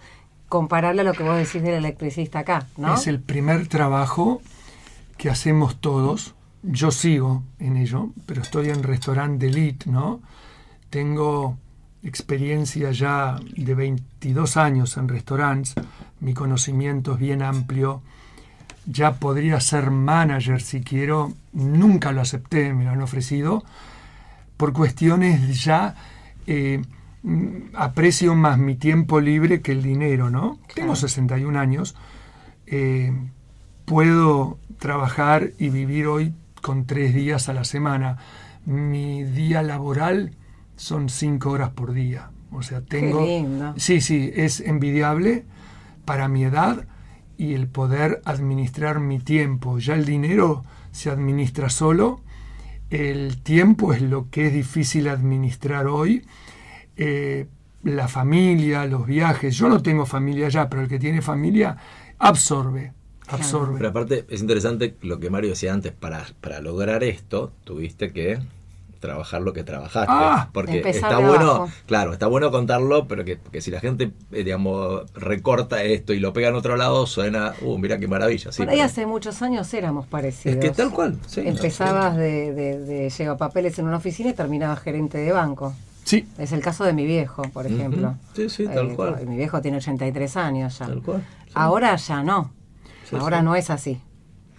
[0.48, 2.94] compararle a lo que vos decís del electricista acá, ¿no?
[2.94, 4.42] Es el primer trabajo
[5.16, 6.34] que hacemos todos.
[6.62, 10.20] Yo sigo en ello, pero estoy en restaurante de elite, ¿no?
[10.90, 11.56] Tengo
[12.02, 15.74] experiencia ya de 22 años en restaurantes,
[16.20, 18.02] mi conocimiento es bien amplio.
[18.87, 23.64] Ya podría ser manager si quiero, nunca lo acepté, me lo han ofrecido,
[24.57, 25.94] por cuestiones ya
[26.46, 26.83] eh,
[27.22, 30.59] mm, aprecio más mi tiempo libre que el dinero, ¿no?
[30.75, 31.96] Tengo 61 años,
[32.66, 33.12] eh,
[33.85, 38.18] puedo trabajar y vivir hoy con tres días a la semana.
[38.64, 40.33] Mi día laboral
[40.77, 42.31] son cinco horas por día.
[42.51, 43.25] O sea, tengo...
[43.25, 43.75] lindo.
[43.77, 45.44] Sí, sí, es envidiable
[46.05, 46.87] para mi edad
[47.38, 49.79] y el poder administrar mi tiempo.
[49.79, 52.20] Ya el dinero se administra solo,
[52.90, 56.25] el tiempo es lo que es difícil administrar hoy.
[56.96, 57.46] Eh,
[57.83, 59.57] la familia, los viajes.
[59.57, 61.77] Yo no tengo familia ya, pero el que tiene familia
[62.18, 62.92] absorbe,
[63.29, 63.77] absorbe.
[63.77, 68.38] Pero aparte es interesante lo que Mario decía antes, para, para lograr esto tuviste que
[69.06, 70.06] trabajar lo que trabajaste.
[70.12, 70.48] Ah.
[70.52, 71.68] porque está bueno, abajo.
[71.86, 76.18] claro, está bueno contarlo, pero que, que si la gente, eh, digamos, recorta esto y
[76.20, 78.52] lo pega en otro lado, suena, uh, mira qué maravilla.
[78.52, 80.56] Sí, por ahí pero- hace muchos años éramos parecidos.
[80.58, 81.16] es que tal cual.
[81.26, 85.74] sí, Empezabas de, de, de llevapapeles en una oficina y terminabas gerente de banco.
[86.04, 88.14] Sí, Es el caso de mi viejo, por ejemplo.
[88.34, 89.26] Sí, sí, tal Eh, cual.
[89.26, 90.86] Mi viejo tiene 83 años ya.
[90.86, 91.24] Tal cual.
[91.46, 91.52] sí.
[91.54, 92.52] Ahora ya no.
[93.10, 93.44] Sí, Ahora sí.
[93.44, 94.00] no es así.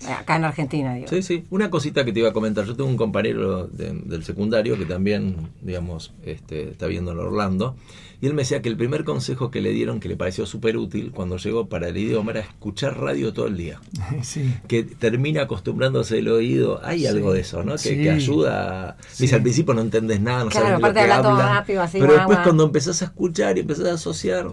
[0.08, 1.08] Acá en Argentina, digo.
[1.08, 1.46] Sí, sí.
[1.50, 2.66] Una cosita que te iba a comentar.
[2.66, 7.76] Yo tengo un compañero de- del secundario que también, digamos, este, está viendo en Orlando.
[8.22, 10.78] Y él me decía que el primer consejo que le dieron, que le pareció súper
[10.78, 13.82] útil cuando llegó para el idioma, era escuchar radio todo el día.
[14.22, 14.54] sí.
[14.68, 16.80] Que termina acostumbrándose el oído.
[16.84, 17.08] Hay Sí.
[17.08, 17.74] algo de eso, ¿no?
[17.74, 17.96] Que, Sí.
[18.04, 18.98] que ayuda.
[19.18, 21.56] Dice, al principio no entendés nada, no Claro, sabes lo aparte que habla todo hablan.
[21.56, 24.48] rápido, así, Pero después cuando empezás a escuchar y empezás a asociar...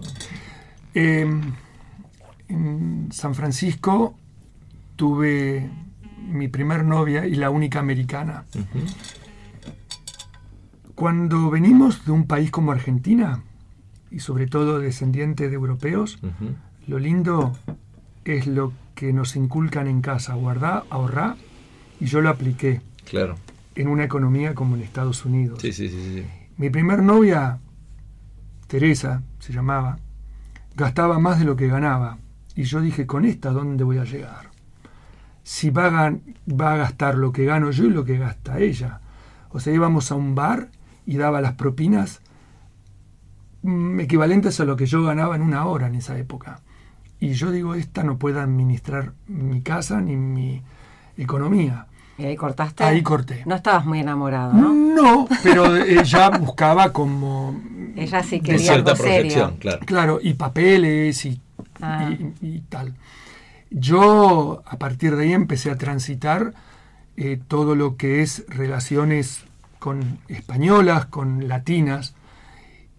[0.95, 1.25] Eh,
[2.47, 4.17] en San Francisco
[4.95, 5.69] tuve
[6.27, 8.45] mi primer novia y la única americana.
[10.95, 13.43] Cuando venimos de un país como Argentina,
[14.11, 16.19] y sobre todo descendiente de europeos,
[16.87, 17.53] lo lindo
[18.23, 21.35] es lo que nos inculcan en casa, guardar, ahorrar,
[21.99, 23.35] y yo lo apliqué Claro.
[23.75, 25.59] en una economía como en Estados Unidos.
[25.61, 26.25] Sí, sí, sí, sí.
[26.57, 27.59] Mi primer novia,
[28.67, 29.99] Teresa, se llamaba,
[30.77, 32.17] gastaba más de lo que ganaba.
[32.55, 34.49] Y yo dije, con esta, ¿dónde voy a llegar?
[35.47, 36.15] Si va a,
[36.51, 38.99] va a gastar lo que gano yo y lo que gasta ella.
[39.51, 40.69] O sea, íbamos a un bar
[41.05, 42.19] y daba las propinas
[43.61, 46.61] mm, equivalentes a lo que yo ganaba en una hora en esa época.
[47.19, 50.61] Y yo digo, esta no puede administrar mi casa ni mi
[51.17, 51.85] economía.
[52.17, 52.83] ¿Y ahí cortaste?
[52.83, 53.43] Ahí corté.
[53.45, 54.73] No estabas muy enamorado, ¿no?
[54.73, 57.61] No, pero ella buscaba como
[57.95, 59.53] Ella sí De quería cierta algo serio.
[59.59, 59.79] claro.
[59.85, 61.39] Claro, y papeles y,
[61.81, 62.09] Ah.
[62.09, 62.93] y- y tal.
[63.69, 66.53] Yo a partir de ahí empecé a transitar
[67.17, 69.43] eh, todo lo que es relaciones
[69.79, 72.15] con españolas, con latinas,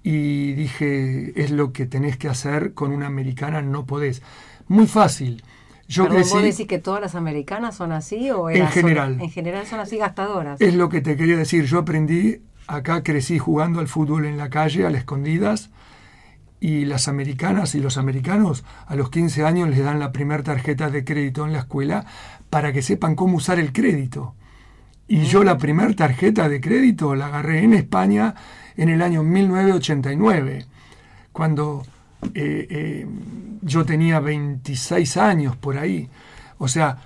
[0.02, 4.22] y dije, es lo que tenés que hacer con una americana, no podés.
[4.68, 5.42] Muy fácil.
[5.88, 9.20] Yo Perdón, ¿Vos crecí, decís que todas las americanas son así o En general.
[9.20, 10.60] en general son así gastadoras.
[10.60, 14.50] es lo que te quería decir, yo aprendí, acá crecí jugando al fútbol en la
[14.50, 15.70] calle, a las escondidas,
[16.60, 20.90] y las americanas y los americanos a los 15 años les dan la primera tarjeta
[20.90, 22.06] de crédito en la escuela
[22.50, 24.34] para que sepan cómo usar el crédito.
[25.08, 28.34] Y yo la primera tarjeta de crédito la agarré en España
[28.76, 30.66] en el año 1989,
[31.32, 31.84] cuando
[32.34, 33.06] eh, eh,
[33.62, 36.08] yo tenía 26 años por ahí.
[36.58, 36.98] O sea,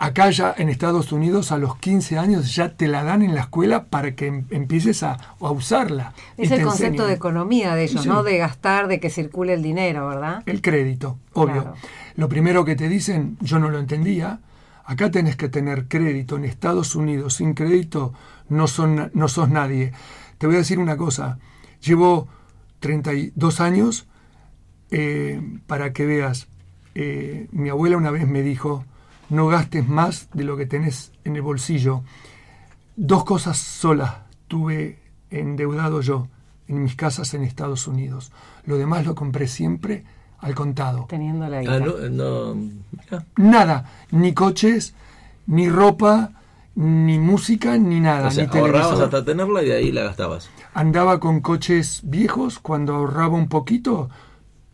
[0.00, 3.42] acá ya en Estados Unidos a los 15 años ya te la dan en la
[3.42, 6.14] escuela para que em- empieces a, a usarla.
[6.36, 7.08] Es el concepto enseñan.
[7.08, 8.08] de economía de ellos, Sí.
[8.08, 8.22] ¿no?
[8.22, 10.42] De gastar, de que circule el dinero, ¿verdad?
[10.46, 11.62] El crédito, obvio.
[11.62, 11.74] Claro.
[12.16, 14.40] Lo primero que te dicen, yo no lo entendía,
[14.84, 16.36] acá tenés que tener crédito.
[16.36, 18.12] En Estados Unidos, sin crédito,
[18.48, 19.92] no, son, no sos nadie.
[20.38, 21.38] Te voy a decir una cosa,
[21.82, 22.26] llevo
[22.80, 24.06] 32 años
[24.90, 26.48] eh, para que veas.
[26.94, 28.84] eh, mi abuela una vez me dijo,
[29.30, 32.02] no gastes más de lo que tenés en el bolsillo.
[32.96, 34.14] Dos cosas solas
[34.48, 34.98] tuve
[35.30, 36.28] endeudado yo
[36.68, 38.32] en mis casas en Estados Unidos.
[38.66, 40.04] Lo demás lo compré siempre
[40.38, 41.06] al contado.
[41.08, 41.74] Teniendo la guita.
[41.74, 42.56] Ah, no, no.
[43.36, 44.94] Nada, ni coches,
[45.46, 46.32] ni ropa,
[46.74, 49.04] ni música, ni nada, O sea, ni ahorrabas televisor.
[49.04, 50.50] hasta tenerla y de ahí la gastabas.
[50.74, 54.08] Andaba con coches viejos, cuando ahorraba un poquito,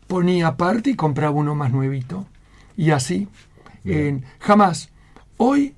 [0.07, 2.27] ponía aparte y compraba uno más nuevito.
[2.77, 3.29] Y así.
[3.87, 4.91] Eh, jamás.
[5.37, 5.75] Hoy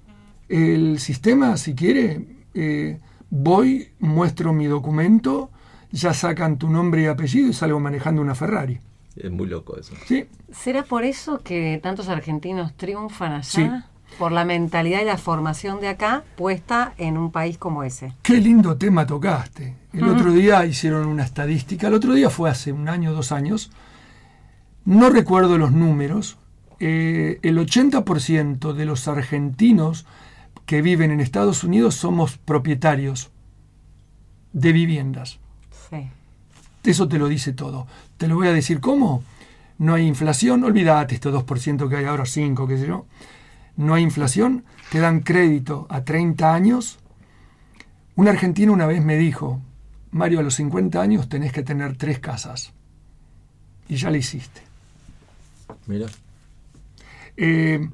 [0.48, 2.98] el sistema, si quiere, eh,
[3.30, 5.50] voy, muestro mi documento,
[5.90, 8.80] ya sacan tu nombre y apellido y salgo manejando una Ferrari.
[9.16, 9.94] Es muy loco eso.
[10.06, 10.26] ¿Sí?
[10.52, 13.42] ¿Será por eso que tantos argentinos triunfan allá?
[13.42, 13.68] Sí.
[14.18, 18.14] Por la mentalidad y la formación de acá puesta en un país como ese.
[18.22, 19.74] Qué lindo tema tocaste.
[19.92, 23.70] El otro día hicieron una estadística, el otro día fue hace un año, dos años,
[24.84, 26.38] no recuerdo los números,
[26.80, 30.06] eh, el 80% de los argentinos
[30.66, 33.30] que viven en Estados Unidos somos propietarios
[34.52, 35.38] de viviendas.
[35.90, 36.08] Sí.
[36.84, 37.86] Eso te lo dice todo.
[38.16, 39.22] Te lo voy a decir cómo.
[39.78, 43.06] No hay inflación, olvídate este 2% que hay ahora, 5, qué sé yo.
[43.76, 46.98] No hay inflación, te dan crédito a 30 años.
[48.16, 49.60] Un argentino una vez me dijo,
[50.10, 52.72] Mario, a los 50 años tenés que tener tres casas.
[53.88, 54.62] Y ya lo hiciste.
[55.86, 56.06] Mira.
[57.38, 57.88] Eh,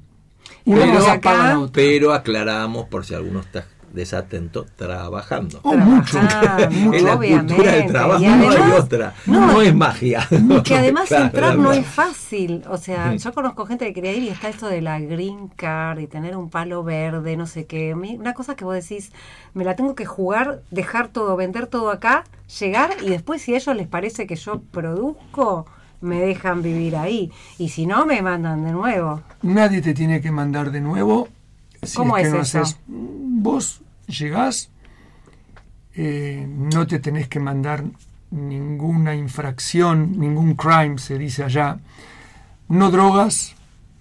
[0.64, 1.68] Pero acá-.
[1.72, 5.60] Pero aclaramos por si alguno está desatento, trabajando.
[5.62, 6.18] Oh, mucho.
[6.18, 9.14] Trabajando, es la cultura del trabajo, Y no hay además- otra.
[9.26, 10.26] no, No, es magia.
[10.64, 12.64] Que además Claro, entrar no es fácil.
[12.68, 16.00] O sea, yo conozco gente que quería ir y está esto de la green card
[16.00, 17.94] y tener un palo verde, no sé qué.
[17.94, 19.12] Una cosa que vos decís,
[19.52, 22.24] me la tengo que jugar, dejar todo, vender todo acá,
[22.58, 25.66] llegar y después si a ellos les parece que yo produzco,
[26.04, 27.32] me dejan vivir ahí.
[27.58, 29.22] Y si no, me mandan de nuevo.
[29.42, 31.28] Nadie te tiene que mandar de nuevo.
[31.82, 32.60] Si ¿Cómo es, es que no eso?
[32.60, 34.70] haces- Vos llegás,
[35.96, 37.84] eh, no te tenés que mandar
[38.30, 41.78] ninguna infracción, ningún crime, se dice allá.
[42.68, 43.54] No drogas,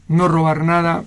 [0.08, 1.04] no robar nada,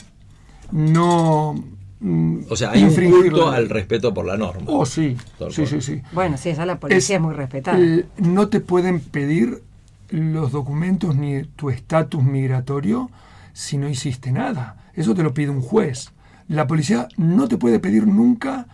[0.71, 1.55] no.
[2.01, 4.67] mm, O sea, hay un infringir culto la- al respeto por la norma.
[4.67, 5.17] Oh, sí,
[5.51, 6.03] sí, sí, sí.
[6.13, 7.79] Bueno, sí, esa la policía es, muy respetada.
[7.81, 9.63] eh, no te pueden pedir
[10.11, 13.11] los documentos ni tu estatus migratorio
[13.53, 14.77] si no hiciste nada.
[14.95, 16.13] Eso te lo pide un juez.
[16.49, 18.67] La policía no te puede pedir nunca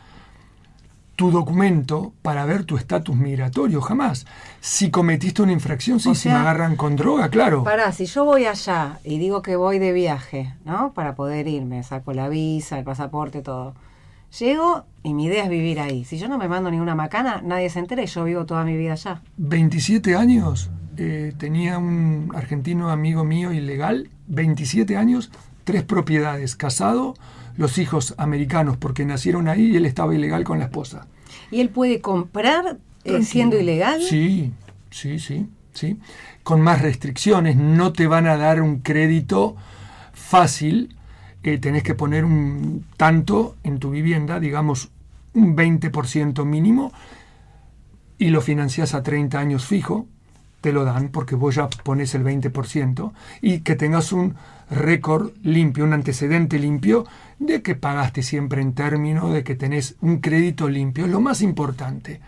[1.17, 4.27] tu documento para ver tu estatus migratorio, jamás.
[4.61, 7.63] Si cometiste una infracción, sí, O si me agarran con droga, claro.
[7.63, 10.93] Pará, si yo voy allá y digo que voy de viaje, ¿no?
[10.95, 13.75] Para poder irme, saco la visa, el pasaporte, todo.
[14.39, 16.05] Llego y mi idea es vivir ahí.
[16.05, 18.77] Si yo no me mando ninguna macana, nadie se entera y yo vivo toda mi
[18.77, 19.21] vida allá.
[19.37, 25.31] 27 años eh, tenía un argentino amigo mío ilegal, 27 años,
[25.65, 27.15] tres propiedades, casado,
[27.57, 31.07] los hijos americanos porque nacieron ahí y él estaba ilegal con la esposa.
[31.51, 34.01] ¿Y él puede comprar eh, siendo ilegal?
[34.03, 34.53] Sí,
[34.91, 35.99] sí, sí, sí.
[36.43, 39.57] Con más restricciones, no te van a dar un crédito
[40.13, 40.97] fácil,
[41.43, 44.91] eh, tenés que poner un tanto en tu vivienda, digamos
[45.35, 46.93] un 20% mínimo,
[48.19, 50.07] y lo financias a 30 años fijo,
[50.63, 54.37] te lo dan porque vos ya pones el 20%, y que tengas un
[54.71, 57.05] récord limpio, un antecedente limpio
[57.39, 61.43] de que pagaste siempre en término, de que tenés un crédito limpio, es lo más
[61.43, 62.21] importante.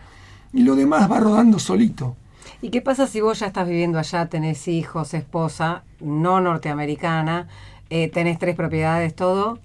[0.53, 2.15] Y lo demás va rodando solito.
[2.61, 7.47] ¿Y qué pasa si vos ya estás viviendo allá, tenés hijos, esposa, no norteamericana,
[7.89, 9.59] eh, tenés tres propiedades, todo,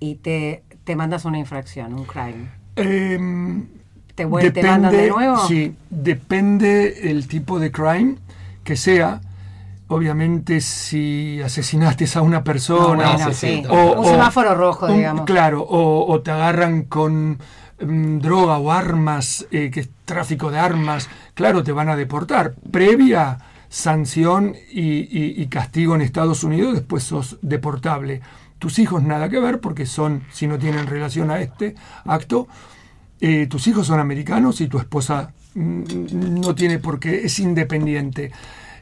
[0.00, 2.48] y te, te mandas una infracción, un crime?
[2.76, 3.66] Em,
[4.16, 5.46] ¿Te, vuel- te mandan de nuevo?
[5.46, 8.16] Sí, depende el tipo de crime
[8.64, 9.20] que sea.
[9.88, 15.24] Obviamente, si asesinaste a una No, persona, bueno, sí, o- un semáforo rojo, un- digamos.
[15.26, 17.38] Claro, o, o te agarran con
[17.80, 22.54] mm, droga o armas, eh, que es tráfico de armas, claro, te van a deportar.
[22.72, 28.22] Previa sanción y, y- y castigo en Estados Unidos, después sos deportable.
[28.58, 31.74] Tus hijos nada que ver porque son, si no tienen relación a este
[32.06, 32.48] acto,
[33.20, 38.30] eh, tus hijos son americanos y tu esposa mm, no tiene por qué, es independiente.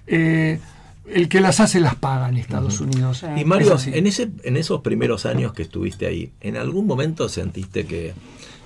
[0.07, 0.59] Eh,
[1.07, 3.25] el que las hace las paga en Estados Unidos.
[3.37, 7.85] Y Mario, en, ese, en esos primeros años que estuviste ahí, ¿en algún momento sentiste
[7.85, 8.15] que,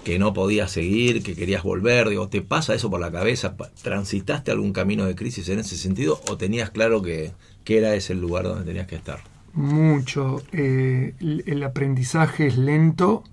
[0.04, 2.08] que no podías seguir, que querías volver?
[2.08, 3.56] Digo, ¿te pasa eso por la cabeza?
[3.82, 7.32] ¿Transitaste algún camino de crisis en ese sentido o tenías claro que,
[7.64, 9.18] que era ese el lugar donde tenías que estar?
[9.52, 10.42] Mucho.
[10.52, 13.24] eh, el, el aprendizaje es lento,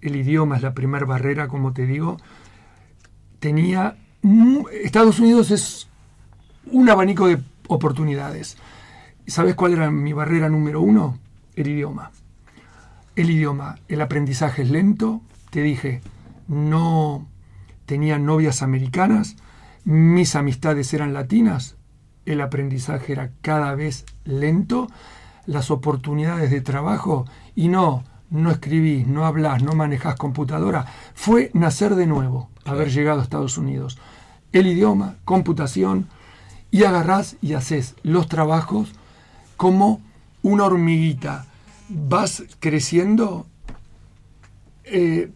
[0.00, 2.16] el idioma es la primera barrera, como te digo.
[3.40, 3.96] Tenía.
[4.82, 5.88] Estados Unidos es
[6.72, 8.56] un abanico de oportunidades.
[9.26, 11.18] ¿Sabes cuál era mi barrera número uno?
[11.54, 12.10] El idioma.
[13.16, 15.20] El idioma, el aprendizaje es lento.
[15.50, 16.00] Te dije,
[16.48, 17.26] no
[17.88, 19.36] tenía novias americanas,
[19.84, 21.76] mis amistades eran latinas,
[22.26, 24.88] el aprendizaje era cada vez lento,
[25.46, 31.94] las oportunidades de trabajo, y no, no escribís, no hablás, no manejás computadora, fue nacer
[31.94, 33.98] de nuevo, haber llegado a Estados Unidos.
[34.52, 36.08] El idioma, computación,
[36.70, 38.92] y agarrás y haces los trabajos
[39.56, 40.00] como
[40.42, 41.46] una hormiguita.
[41.88, 43.46] Vas creciendo.
[44.84, 45.30] Eh,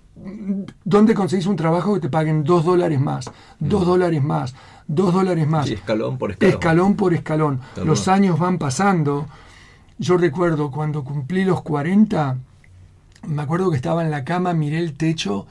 [0.85, 3.31] ¿Dónde conseguís un trabajo que te paguen dos dólares más?
[3.59, 4.55] Dos dólares más,
[4.87, 5.67] dos dólares más.
[5.67, 6.53] Sí, escalón por escalón.
[6.53, 7.61] Escalón por escalón.
[7.85, 9.27] Los años van pasando.
[9.99, 12.37] Yo recuerdo cuando cumplí los 40,
[13.27, 15.47] me acuerdo que estaba en la cama, miré el techo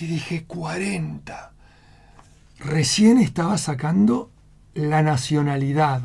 [0.00, 1.52] y dije, 40.
[2.60, 4.30] Recién estaba sacando
[4.74, 6.02] la nacionalidad.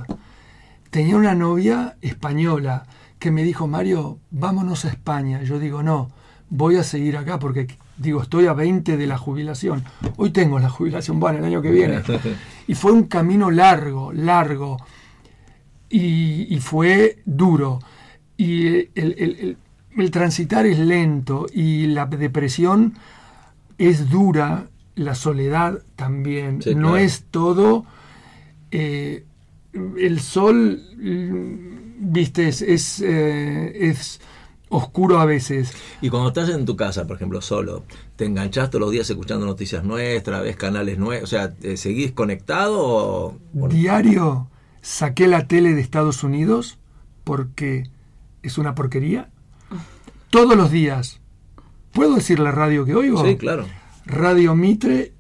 [0.90, 2.86] Tenía una novia española
[3.20, 5.42] que me dijo, Mario, vámonos a España.
[5.44, 6.10] Yo digo, no,
[6.50, 9.84] voy a seguir acá porque, digo, estoy a 20 de la jubilación.
[10.18, 12.02] Hoy tengo la jubilación, bueno, el año que viene.
[12.68, 14.78] Y fue un camino largo, largo.
[15.90, 17.80] Y, y fue duro.
[18.36, 19.58] Y el, el- el-
[19.98, 22.98] el transitar es lento y la depresión
[23.78, 26.62] es dura, la soledad también.
[26.62, 26.98] Sí, no claro.
[26.98, 27.86] es todo.
[28.72, 29.26] eh,
[29.74, 30.82] el sol,
[32.00, 34.22] viste, es, es, eh, es
[34.70, 35.78] oscuro a veces.
[36.02, 39.46] Y cuando estás en tu casa, por ejemplo, solo, ¿te enganchás todos los días escuchando
[39.46, 41.24] noticias nuestras, ves canales nuevos?
[41.24, 43.42] O sea, ¿te ¿seguís conectado o...?
[43.52, 44.50] Diario
[44.82, 46.80] saqué la tele de Estados Unidos
[47.24, 47.90] porque
[48.44, 49.30] es una porquería.
[50.30, 51.20] Todos los días.
[51.94, 53.26] ¿Puedo decir la radio que oigo?
[53.26, 53.66] Sí, claro.
[54.06, 55.14] Radio Mitre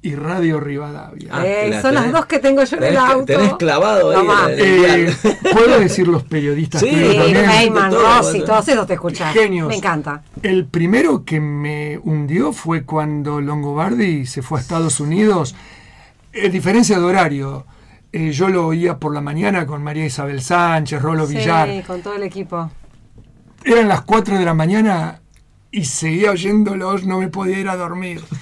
[0.00, 1.28] y Radio Rivadavia.
[1.32, 3.24] Ah, Eh, la son las dos que tengo yo en el auto.
[3.24, 5.16] tenés clavado ahí el- Eh,
[5.52, 7.50] ¿Puedo decir los periodistas Sí, que Sí, oigo también?
[7.50, 8.46] Heyman, Todo, Rossi, todo.
[8.48, 9.32] todos esos te escuchas.
[9.32, 9.68] Genios.
[9.68, 10.22] Me encanta.
[10.42, 15.54] El primero que me hundió fue cuando Longobardi se fue a Estados Unidos.
[16.32, 17.64] En diferencia de horario,
[18.12, 21.82] eh, yo lo oía por la mañana con María Isabel Sánchez, Rolo Sí, Villar.
[21.86, 22.70] con todo el equipo.
[23.64, 25.20] Eran las 4 de la mañana
[25.70, 28.22] y seguía oyéndolos, no me podía ir a dormir.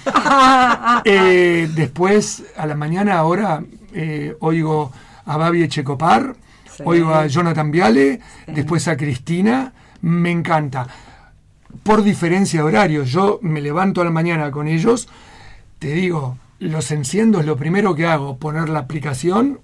[1.05, 3.63] Eh, después, a la mañana, ahora
[3.93, 4.91] eh, oigo
[5.25, 6.35] a Babi Echecopar,
[6.75, 6.81] Sí.
[6.85, 10.87] oigo a Jonathan Viale, después a Cristina, me encanta.
[11.83, 15.07] Por diferencia de horario, yo me levanto a la mañana con ellos,
[15.77, 19.59] te digo, los enciendo, es lo primero que hago, poner la aplicación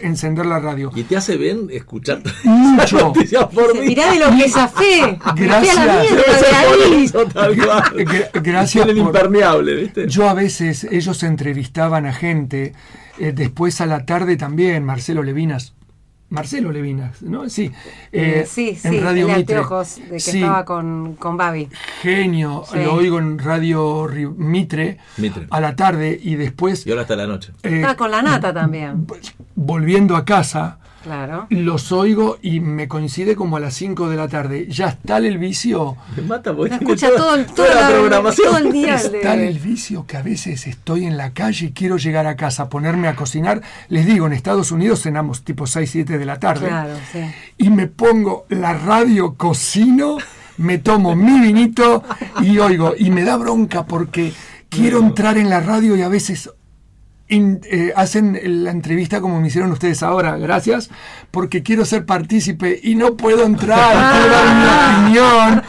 [0.00, 0.90] encender la radio.
[0.94, 3.12] ¿Y te hace bien escuchar Mucho.
[3.54, 3.86] por mí?
[3.88, 5.18] Mirá de lo que zafé.
[5.24, 5.76] La Gracias.
[5.76, 7.24] mierda de por eso,
[8.42, 10.08] gracias Tienen por- impermeable, ¿viste?
[10.08, 12.72] Yo a veces, ellos entrevistaban a gente,
[13.18, 15.74] eh, después a la tarde también, Marcelo Levinas.
[16.30, 17.48] Marcelo Levinas, ¿no?
[17.48, 17.70] Sí.
[18.12, 19.56] Eh, eh, sí, sí, en Radio el Mitre.
[19.56, 21.68] anteojos, de que Sí, estaba con, con Babi.
[22.02, 22.64] genio.
[22.70, 22.78] Sí.
[22.80, 25.46] Lo oigo en Radio Mitre, Mitre.
[25.48, 27.52] a la tarde y después, Y ahora hasta la noche.
[27.62, 29.06] eh, Estaba con la nata también.
[29.54, 31.46] volviendo a casa, Claro.
[31.50, 34.66] los oigo y me coincide como a las 5 de la tarde.
[34.68, 35.96] Ya está el vicio.
[36.16, 38.46] Me mata porque escucha toda- todo el, toda toda la programación.
[38.48, 38.94] todo el día.
[38.94, 41.96] el Es tal de- el vicio que a veces estoy en la calle y quiero
[41.98, 43.62] llegar a casa, ponerme a cocinar.
[43.88, 46.68] Les digo, en Estados Unidos cenamos tipo 6, 7 de la tarde.
[46.68, 47.20] Claro, sí.
[47.58, 50.18] Y me pongo la radio, cocino,
[50.56, 52.02] me tomo mi vinito
[52.40, 52.94] y oigo.
[52.98, 54.32] Y me da bronca porque
[54.68, 56.50] quiero entrar en la radio y a veces
[57.28, 60.90] in- eh, hacen la entrevista como me hicieron ustedes ahora, gracias,
[61.30, 65.62] porque quiero ser partícipe y no puedo entrar, quiero dar mi opinión.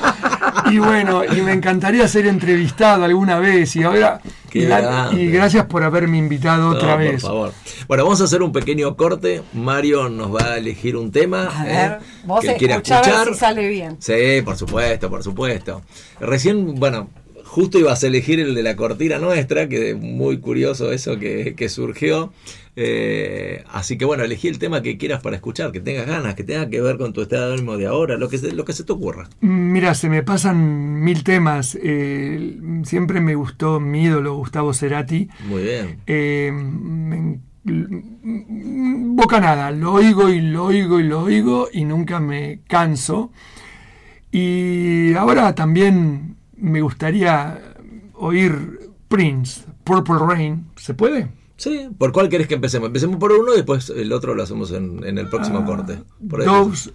[0.73, 4.19] Y bueno, y me encantaría ser entrevistado alguna vez y ahora...
[4.49, 5.21] Qué y, la- grande.
[5.23, 7.21] y gracias por haberme invitado otra vez.
[7.21, 7.53] Por favor.
[7.87, 9.43] Bueno, vamos a hacer un pequeño corte.
[9.53, 11.89] Mario nos va a elegir un tema A ¿eh?
[11.89, 13.33] ver, vos que quiera escuchá a ver escuchar.
[13.35, 13.97] si sale bien.
[13.99, 15.83] Sí, por supuesto, por supuesto.
[16.19, 17.09] Recién, bueno,
[17.49, 21.67] justo ibas a elegir el de la cortina nuestra, que muy curioso eso que, que
[21.67, 22.31] surgió.
[22.75, 26.43] Eh, así que bueno, elegí el tema que quieras para escuchar, que tengas ganas, que
[26.43, 28.73] tenga que ver con tu estado de ánimo de ahora, lo que se, lo que
[28.73, 29.27] se te ocurra.
[29.41, 31.77] Mira, se me pasan mil temas.
[31.81, 35.27] Eh, siempre me gustó mi ídolo Gustavo Cerati.
[35.47, 35.97] Muy bien.
[36.07, 37.49] Eh, me en-
[39.15, 43.31] bocanada, lo oigo y lo oigo y lo oigo y nunca me canso.
[44.31, 46.28] Y ahora también
[46.59, 47.75] me gustaría
[48.13, 50.67] oír Prince, Purple Rain.
[50.75, 51.29] ¿Se puede?
[51.57, 52.87] Sí, ¿por cuál querés que empecemos?
[52.87, 55.99] Empecemos por uno y después el otro lo hacemos en, en el próximo corte.
[56.29, 56.45] Por ahí.
[56.45, 56.91] Doves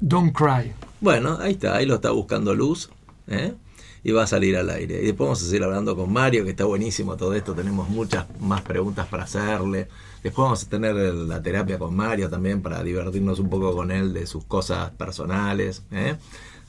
[0.00, 0.72] Don't Cry.
[1.00, 2.90] Bueno, ahí está, ahí lo está buscando Luz.
[3.28, 3.54] ¿eh?
[4.02, 5.02] Y va a salir al aire.
[5.02, 7.54] Y después vamos a seguir hablando con Mario, que está buenísimo todo esto.
[7.54, 9.88] Tenemos muchas más preguntas para hacerle.
[10.22, 14.12] Después vamos a tener la terapia con Mario también para divertirnos un poco con él
[14.12, 15.82] de sus cosas personales.
[15.92, 16.16] ¿eh?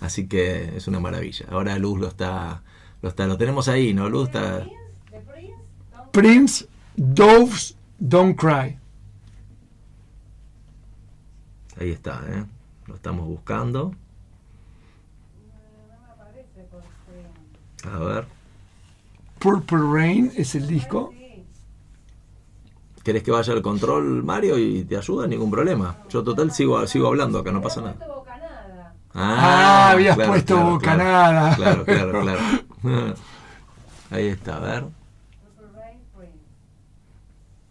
[0.02, 1.46] Así que es una maravilla.
[1.50, 2.64] Ahora Luz lo está,
[3.02, 4.10] lo está, lo tenemos ahí, ¿no?
[4.10, 4.68] Luz está.
[6.12, 8.78] Prince, Doves Don't Cry.
[11.80, 12.44] Ahí está, ¿eh?
[12.88, 13.94] Lo estamos buscando.
[17.84, 18.26] A ver.
[19.40, 21.14] Purple Rain es el disco.
[23.04, 25.28] ¿Querés que vaya al control, Mario, y te ayuda?
[25.28, 26.04] Ningún problema.
[26.10, 28.21] Yo total sigo, sigo hablando acá, no pasa nada.
[29.14, 31.56] Ah, habías puesto bocanada.
[31.56, 32.42] Claro, claro, claro.
[34.10, 34.86] Ahí está, a ver.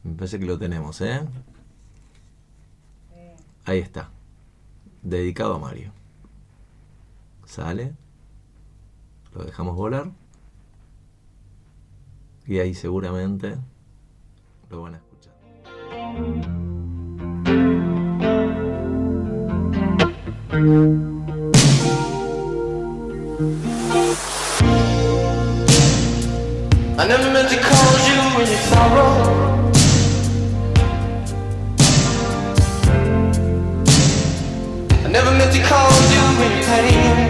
[0.02, 1.20] Me parece que lo tenemos, ¿eh?
[3.66, 4.10] Ahí está.
[5.02, 5.92] Dedicado a Mario.
[7.44, 7.92] Sale.
[9.34, 10.10] Lo dejamos volar.
[12.46, 13.56] Y ahí seguramente
[14.70, 15.34] lo van a escuchar.
[23.40, 23.42] I
[27.08, 29.72] never meant to cause you any sorrow.
[34.92, 37.29] I never meant to cause you any pain.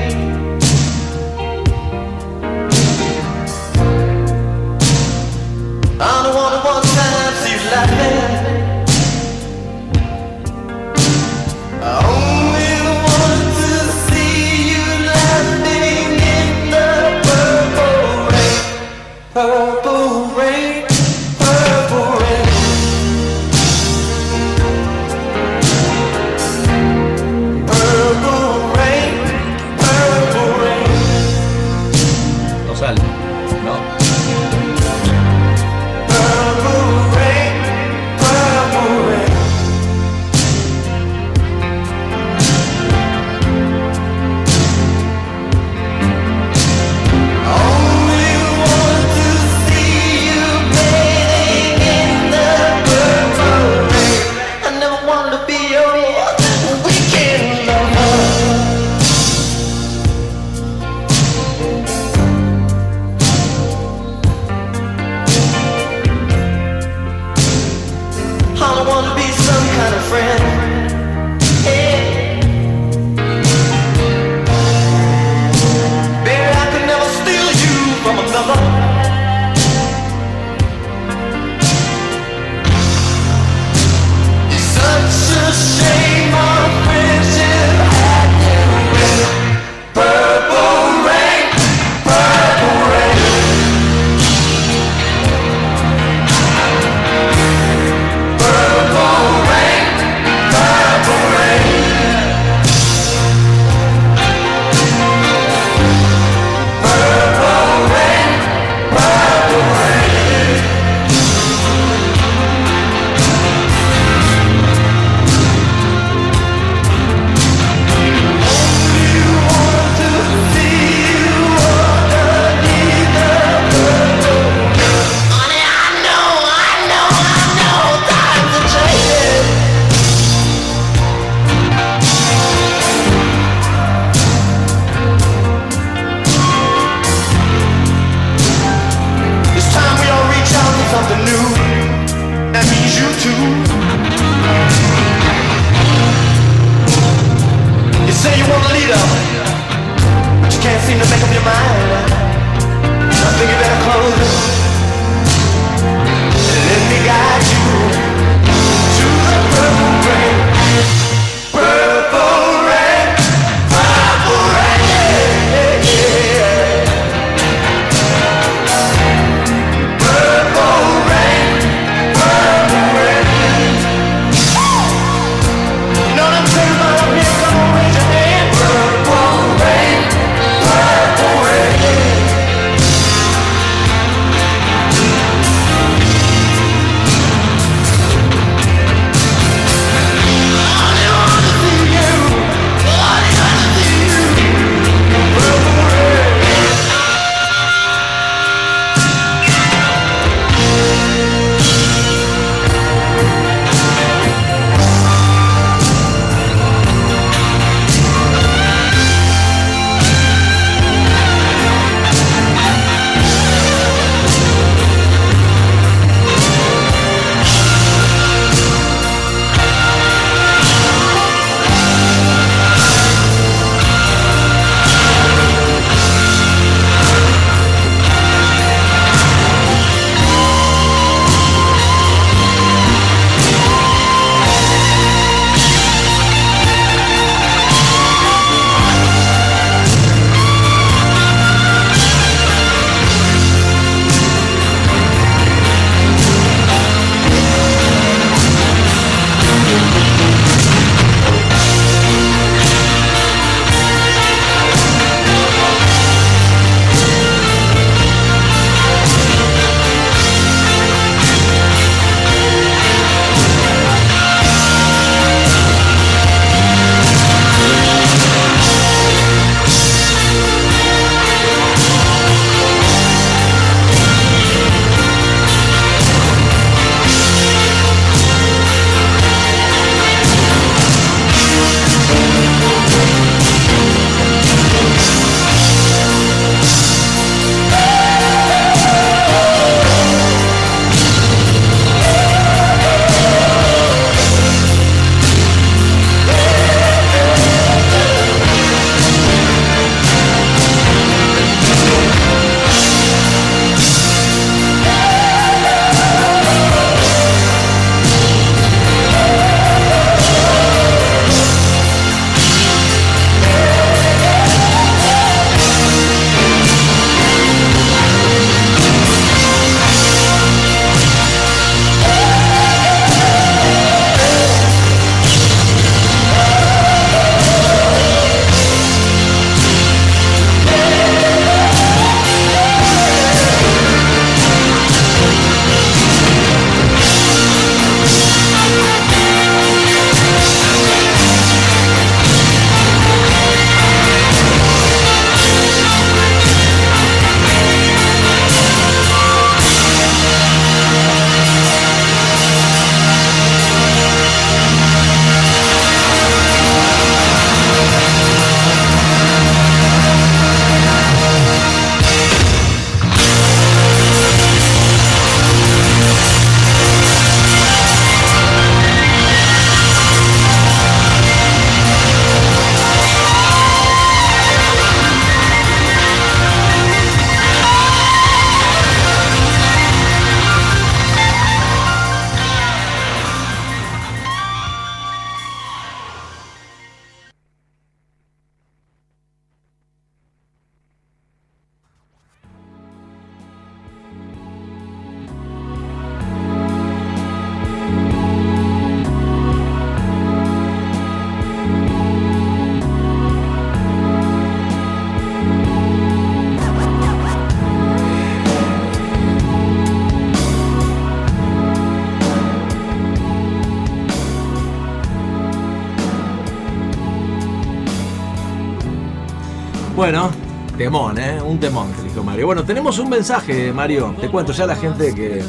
[421.51, 422.47] Un temón, que dijo Mario.
[422.47, 424.15] Bueno, tenemos un mensaje, Mario.
[424.21, 425.43] Te cuento ya la gente que,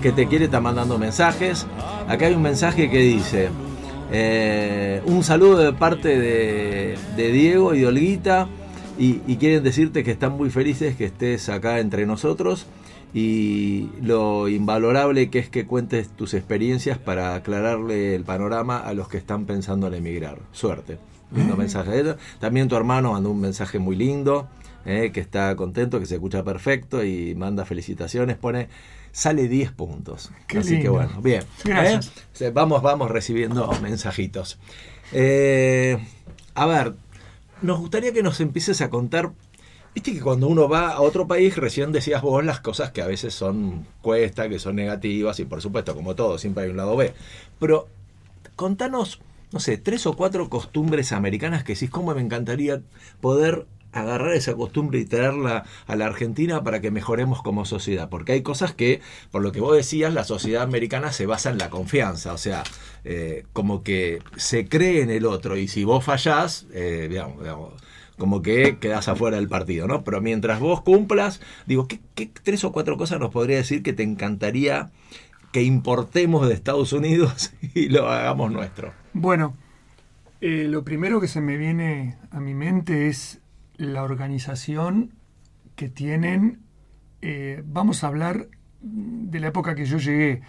[0.00, 1.66] que te quiere está mandando mensajes.
[2.08, 3.50] Acá hay un mensaje que dice:
[4.10, 8.48] eh, Un saludo de parte de, de Diego y de Olguita.
[8.98, 12.66] Y, y quieren decirte que están muy felices que estés acá entre nosotros
[13.12, 19.06] y lo invalorable que es que cuentes tus experiencias para aclararle el panorama a los
[19.06, 20.38] que están pensando en emigrar.
[20.52, 20.96] Suerte.
[21.34, 22.16] Lindo mensaje.
[22.40, 24.48] También tu hermano mandó un mensaje muy lindo,
[24.84, 28.36] eh, que está contento, que se escucha perfecto y manda felicitaciones.
[28.36, 28.68] Pone,
[29.12, 30.30] sale 10 puntos.
[30.46, 31.44] Qué Así que bueno, bien.
[31.64, 32.12] Gracias.
[32.40, 32.50] ¿eh?
[32.50, 34.58] Vamos, vamos recibiendo mensajitos.
[35.12, 35.98] Eh,
[36.54, 36.94] a ver,
[37.60, 39.32] nos gustaría que nos empieces a contar.
[39.94, 43.06] Viste que cuando uno va a otro país, recién decías vos las cosas que a
[43.06, 46.96] veces son cuesta, que son negativas, y por supuesto, como todo, siempre hay un lado
[46.96, 47.12] B.
[47.60, 47.88] Pero
[48.56, 49.20] contanos,
[49.52, 52.80] no sé, tres o cuatro costumbres americanas que decís, cómo me encantaría
[53.20, 58.08] poder agarrar esa costumbre y traerla a la Argentina para que mejoremos como sociedad.
[58.08, 61.58] Porque hay cosas que, por lo que vos decías, la sociedad americana se basa en
[61.58, 62.32] la confianza.
[62.32, 62.64] O sea,
[63.04, 67.22] eh, como que se cree en el otro y si vos fallás, eh,
[68.18, 70.04] como que quedás afuera del partido, ¿no?
[70.04, 73.92] Pero mientras vos cumplas, digo, ¿qué, qué tres o cuatro cosas nos podría decir que
[73.92, 74.90] te encantaría
[75.52, 78.92] que importemos de Estados Unidos y lo hagamos nuestro?
[79.12, 79.54] Bueno,
[80.40, 83.41] eh, lo primero que se me viene a mi mente es
[83.76, 85.12] la organización
[85.76, 86.60] que tienen.
[87.20, 88.48] eh, vamos a hablar
[88.80, 90.42] de la época que yo llegué.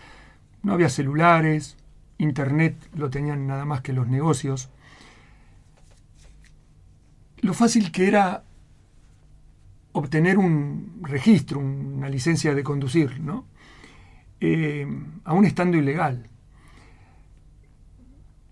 [0.64, 1.78] No había celulares,
[2.18, 4.70] internet lo tenían nada más que los negocios.
[7.42, 8.44] Lo fácil que era
[9.92, 13.46] obtener un registro, una licencia de conducir, ¿no?
[14.40, 14.88] Eh,
[15.26, 16.30] aún estando ilegal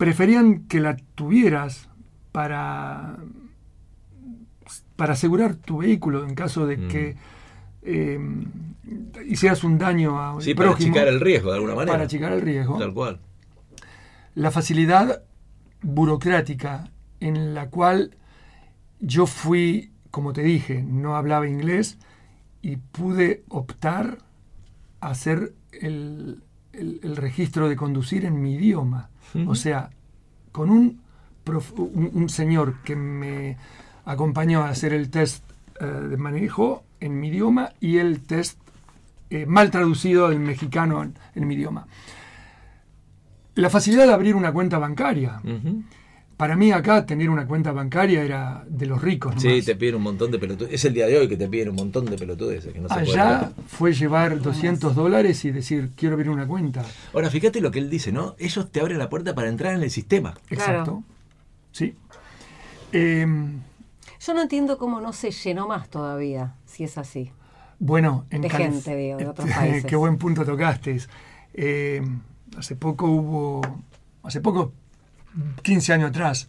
[0.02, 1.88] preferían que la tuvieras
[2.32, 3.20] para,
[4.96, 6.88] para asegurar tu vehículo en caso de Mm.
[6.88, 7.16] que
[7.84, 8.20] eh,
[9.28, 11.94] hicieras un daño a un Sí, para achicar el riesgo de alguna manera.
[11.94, 12.78] para achicar el riesgo.
[12.78, 13.20] Tal cual.
[14.36, 15.24] La facilidad
[15.82, 18.16] burocrática en la cual
[19.00, 21.98] yo fui, como te dije, no hablaba inglés
[22.62, 24.20] y pude optar
[25.00, 26.44] a hacer el,
[26.74, 29.10] el- el registro de conducir en mi idioma.
[29.48, 29.90] O sea,
[30.52, 31.02] con un,
[31.44, 33.58] prof- un, un señor que me
[34.06, 35.43] acompañó a hacer el test
[35.80, 38.60] eh, de manejo en mi idioma y el test
[39.30, 41.88] eh, mal traducido del mexicano en, en mi idioma.
[43.56, 45.41] La facilidad de abrir una cuenta bancaria.
[46.38, 49.36] Para mí acá tener una cuenta bancaria era de los ricos.
[49.38, 49.66] Sí, nomás.
[49.66, 50.74] te piden un montón de pelotudes.
[50.74, 52.95] Es el día de hoy que te piden un montón de pelotudeces que no se
[52.95, 56.84] puede Allá fue llevar 200 dólares y decir, quiero abrir una cuenta.
[57.14, 58.36] Ahora, fíjate lo que él dice, ¿no?
[58.39, 60.34] Ellos te abren la puerta para entrar en el sistema.
[60.49, 61.04] Exacto.
[61.72, 61.93] Sí.
[62.91, 63.60] Em,
[64.26, 67.32] Yo no entiendo cómo no se llenó más todavía, si es así.
[67.80, 69.86] Bueno, en De Calif- gente, digo, de otros países.
[69.86, 70.98] Qué buen punto tocaste.
[71.54, 72.02] Eh,
[72.58, 73.62] hace poco hubo,
[74.24, 74.74] hace poco,
[75.64, 76.48] 15 años atrás,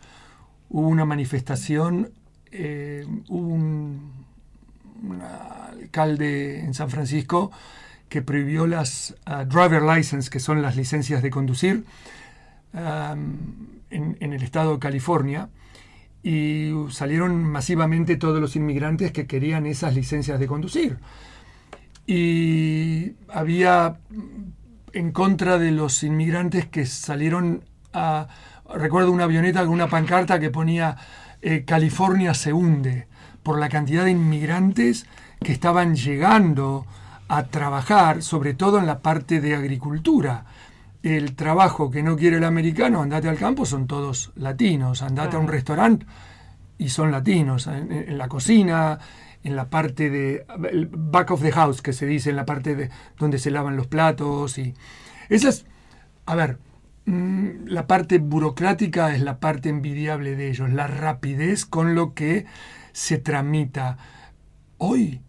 [0.68, 2.10] hubo una manifestación,
[2.50, 4.12] eh, hubo un,
[5.02, 7.50] un alcalde en San Francisco
[8.10, 11.86] que prohibió las ah, driver license, que son las licencias de conducir,
[12.74, 13.38] am,
[13.90, 15.48] en, en el estado de California
[16.22, 20.98] y salieron masivamente todos los inmigrantes que querían esas licencias de conducir.
[22.06, 23.98] Y había
[24.92, 28.28] en contra de los inmigrantes que salieron a...
[28.74, 30.96] Recuerdo una avioneta con una pancarta que ponía
[31.42, 33.06] eh, California se hunde
[33.42, 35.06] por la cantidad de inmigrantes
[35.42, 36.86] que estaban llegando
[37.28, 40.44] a trabajar, sobre todo en la parte de agricultura.
[41.02, 45.02] El trabajo que no quiere el americano, andate al campo, son todos latinos.
[45.02, 46.06] Andate a un restaurante
[46.78, 47.66] y son latinos.
[47.66, 48.98] En, en la cocina,
[49.44, 52.76] en la parte de el back of the house, que se dice, en la parte
[52.76, 54.58] de donde se lavan los platos.
[54.58, 54.74] y
[55.28, 55.66] Esa es,
[56.26, 56.58] a ver,
[57.06, 62.46] mm, la parte burocrática es la parte envidiable de ellos, la rapidez con lo que
[62.92, 63.98] se tramita.
[64.78, 65.20] Hoy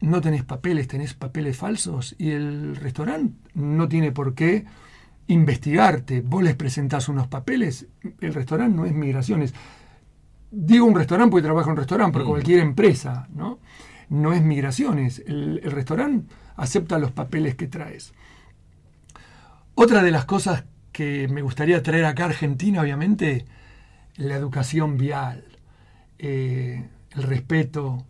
[0.00, 4.64] no tenés papeles, tenés papeles falsos y el restaurante no tiene por qué
[5.28, 6.20] investigarte.
[6.20, 7.86] Vos les presentás unos papeles,
[8.20, 9.54] el restaurante no es migraciones.
[10.50, 12.28] Digo un restaurante porque trabajo en un restaurante, pero Mm.
[12.28, 13.58] cualquier empresa, ¿no?
[14.10, 15.22] No es migraciones.
[15.26, 18.12] El, el restaurante acepta los papeles que traes.
[19.74, 23.46] Otra de las cosas que me gustaría traer acá a Argentina, obviamente,
[24.16, 25.44] la educación vial,
[26.18, 28.04] eh, el respeto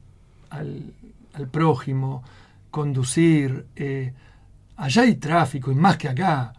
[0.51, 0.93] al,
[1.35, 2.25] al prójimo,
[2.71, 3.67] conducir.
[3.77, 4.13] eh,
[4.77, 6.53] allá hay tráfico, y más que acá.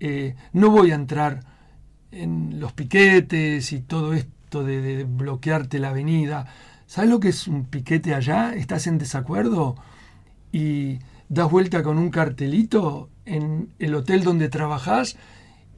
[0.00, 1.40] Eh, no voy a entrar
[2.10, 6.46] en los piquetes y todo esto de, bloquearte la avenida.
[6.86, 8.54] ¿Sabes lo que es un piquete allá?
[8.54, 9.76] Estás en desacuerdo
[10.52, 15.16] y das vuelta con un cartelito en el hotel donde trabajás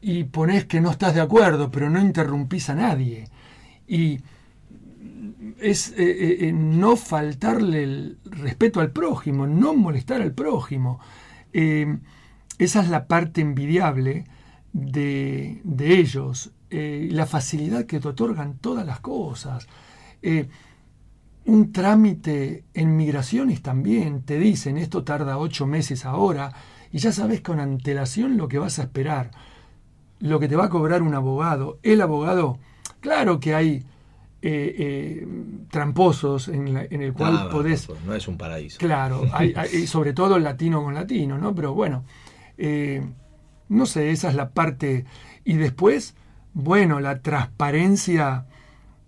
[0.00, 3.28] y pones que no estás de acuerdo, pero no interrumpís a nadie.
[3.88, 4.20] Y
[5.58, 11.00] es eh, eh, no faltarle el respeto al prójimo, no molestar al prójimo.
[12.64, 14.24] Esa es la parte envidiable
[14.72, 19.66] de, de ellos, eh, la facilidad que te otorgan todas las cosas.
[20.22, 20.48] Eh,
[21.46, 26.52] un trámite en migraciones también, te dicen esto tarda ocho meses ahora
[26.92, 29.30] y ya sabes con antelación lo que vas a esperar,
[30.20, 31.78] lo que te va a cobrar un abogado.
[31.82, 32.58] El abogado,
[33.00, 33.84] claro que hay
[34.42, 34.74] eh,
[35.22, 35.28] eh,
[35.70, 37.88] tramposos en, la- en el cual podés...
[37.88, 38.78] no, no es un paraíso.
[38.78, 41.54] Claro, hay, hay- sobre todo latino con latino, ¿no?
[41.54, 42.04] Pero bueno,
[42.61, 43.02] eh,
[43.68, 45.06] no sé, esa es la parte.
[45.44, 46.14] Y después,
[46.52, 48.46] bueno, la transparencia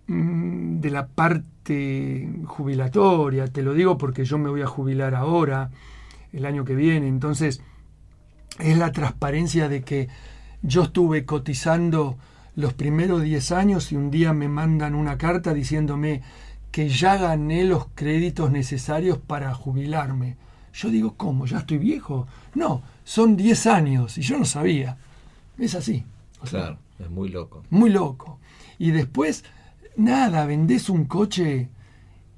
[0.07, 5.69] mm, de la parte jubilatoria, te lo digo porque yo me voy a jubilar ahora,
[6.31, 7.61] el año que viene, entonces
[8.59, 10.09] es la transparencia de que
[10.63, 12.17] yo estuve cotizando
[12.55, 16.21] los primeros 10 años y un día me mandan una carta diciéndome
[16.71, 20.37] que ya gané los créditos necesarios para jubilarme.
[20.73, 21.45] Yo digo, ¿cómo?
[21.45, 22.27] ¿Ya estoy viejo?
[22.55, 24.97] No, son 10 años y yo no sabía.
[25.57, 26.03] Es así.
[26.41, 27.63] O sea, Claro, es muy loco.
[27.69, 28.39] muy loco.
[28.79, 29.43] Y después,
[29.95, 31.69] nada, vendés un coche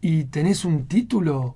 [0.01, 1.55] y tenés un título,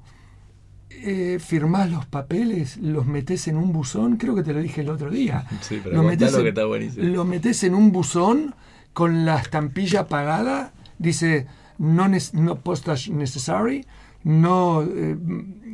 [0.89, 4.89] eh, firmás los papeles, los metés en un buzón, creo que te lo dije el
[4.89, 5.45] otro día.
[5.61, 7.05] Sí, pero lo contalo en, que está buenísimo.
[7.07, 8.55] lo metés en un buzón
[8.93, 11.47] con la estampilla pagada, dice
[11.77, 13.85] no, no postage necessary,
[14.23, 15.17] no, eh,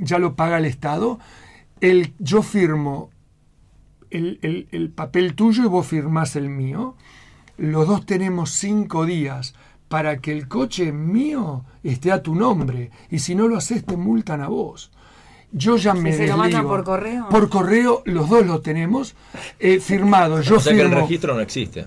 [0.01, 1.19] ya lo paga el Estado.
[1.81, 3.09] El, yo firmo
[4.11, 6.95] el, el- el papel tuyo y vos firmás el mío.
[7.57, 9.55] Los dos tenemos cinco días
[9.87, 12.91] para que el coche mío esté a tu nombre.
[13.11, 14.91] Y si no lo haces, te multan a vos.
[15.51, 17.29] Yo ya me se lo mandan por correo?
[17.29, 19.15] Por correo, los dos lo tenemos
[19.59, 20.41] eh, firmado.
[20.41, 21.85] Yo o sea que el registro no existe.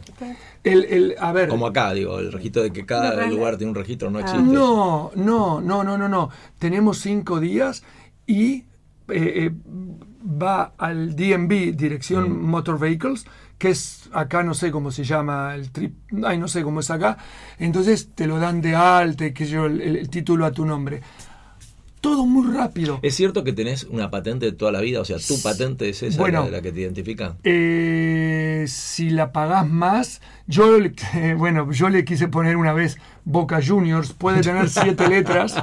[0.64, 3.70] el- el- a ver, Como acá, digo, el registro de que cada No, lugar tiene
[3.70, 4.10] un registro Ah.
[4.12, 4.42] no existe.
[4.42, 6.30] No, no, no, no, no, no.
[6.58, 7.82] Tenemos cinco días
[8.26, 8.64] y eh,
[9.08, 9.50] eh,
[10.22, 12.46] va al DMV, Dirección Mm.
[12.46, 15.94] Motor Vehicles, que es acá, no sé cómo se llama, el trip,
[16.24, 17.18] ay, no sé cómo es acá.
[17.58, 21.02] Entonces te lo dan de alta, que yo, el, el título a tu nombre.
[22.00, 23.00] Todo muy rápido.
[23.02, 25.00] ¿Es cierto que tenés una patente de toda la vida?
[25.00, 26.44] O sea, tu patente es esa Bueno.
[26.44, 27.34] la, la que te identifica.
[27.44, 30.92] Eh, si la pagás más, yo, le-
[31.36, 35.56] bueno, yo le quise poner una vez Boca Juniors, puede tener siete letras.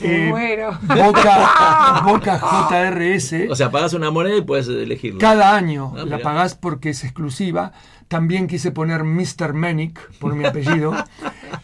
[0.00, 0.78] Me muero.
[0.82, 2.38] Boca, Boca
[2.70, 3.50] JRS.
[3.50, 5.18] O sea, pagas una moneda y puedes elegirlo.
[5.20, 7.72] Cada año Ah, la pagás porque es exclusiva.
[8.08, 9.52] También quise poner Mr.
[9.52, 10.94] Manic por mi apellido.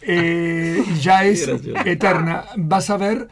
[0.01, 1.47] Eh, y ya es
[1.85, 2.43] eterna.
[2.57, 3.29] Vas a ver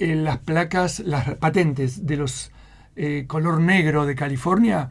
[0.00, 2.50] eh, las placas, las patentes de los
[2.96, 4.90] eh, color negro de California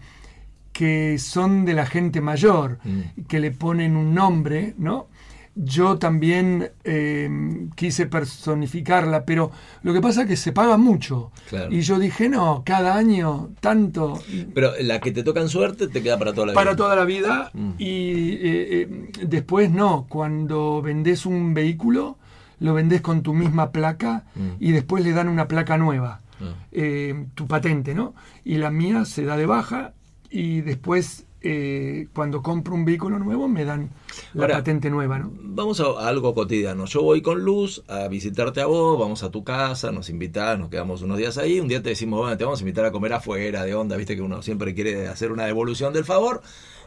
[0.72, 3.24] que son de la gente mayor, Mm.
[3.28, 5.08] que le ponen un nombre, ¿no?
[5.56, 7.30] Yo también eh,
[7.76, 9.52] quise personificarla, pero
[9.84, 11.32] lo que pasa es que se paga mucho.
[11.50, 11.70] Claro.
[11.74, 14.22] Y yo dije, no, cada año tanto
[14.54, 16.78] Pero la que te toca en suerte te queda para toda la para vida.
[16.78, 17.52] toda la vida.
[17.54, 17.72] Mm.
[17.78, 22.18] Y eh, eh, después no, cuando vendés un vehículo,
[22.60, 24.50] lo vendés con tu misma placa Mm.
[24.60, 26.56] y después le dan una placa nueva, Ah.
[26.72, 28.14] eh, tu patente, ¿no?
[28.46, 29.94] Y la mía se da de baja
[30.30, 33.92] y después eh, cuando compro un vehículo nuevo me dan
[34.34, 35.32] la Ahora, patente nueva, ¿no?
[35.42, 36.84] Vamos a, a algo cotidiano.
[36.84, 40.68] Yo voy con Luz a visitarte a vos, vamos a tu casa, nos invitás, nos
[40.70, 41.62] quedamos unos días ahí.
[41.62, 44.18] Un día te decimos, bueno, te vamos a invitar a comer afuera, de onda, viste
[44.18, 46.42] que uno siempre quiere hacer una devolución del favor.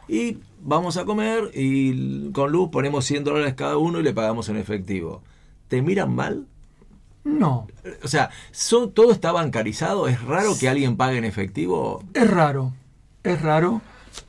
[0.07, 4.51] Y vamos a comer y con Luz ponemos 100 dólares cada uno y le pagamos
[4.51, 5.23] en efectivo.
[5.73, 6.45] ¿Te miran mal?
[7.25, 7.67] No,
[8.05, 10.07] O sea, son, ¿todo está bancarizado?
[10.07, 12.05] ¿Es raro que alguien pague en efectivo?
[12.13, 12.75] es raro,
[13.23, 13.81] es raro,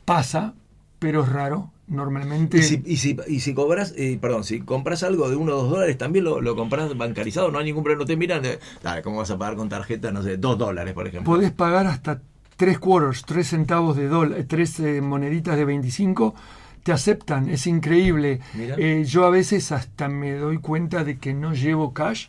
[0.05, 0.53] pasa,
[0.99, 1.69] pero es raro.
[1.87, 2.59] Normalmente...
[2.59, 5.63] Y si, y si, y si cobras, eh, perdón, si compras algo de uno o
[5.63, 8.59] dos dólares, también lo, lo compras bancarizado, no hay ningún problema, no te miran, de,
[8.81, 10.13] dale, ¿cómo vas a pagar con tarjeta?
[10.13, 11.29] No sé, dos dólares, por ejemplo.
[11.33, 12.21] podés pagar hasta
[12.55, 16.35] tres quarters, tres centavos de dólar, tres eh, moneditas de 25,
[16.83, 18.39] te aceptan, es increíble.
[18.55, 22.27] Eh, yo a veces hasta me doy cuenta de que no llevo cash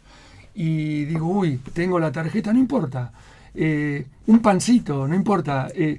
[0.55, 3.13] y digo, uy, tengo la tarjeta, no importa.
[3.55, 5.69] Eh, un pancito, no importa.
[5.75, 5.99] Eh,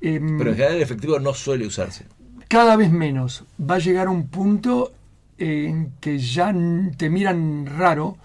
[0.00, 2.04] em, Pero en general el efectivo no suele usarse.
[2.48, 3.44] cada vez menos.
[3.58, 4.92] Va a llegar un punto
[5.38, 6.54] en que ya
[6.96, 8.16] te miran raro,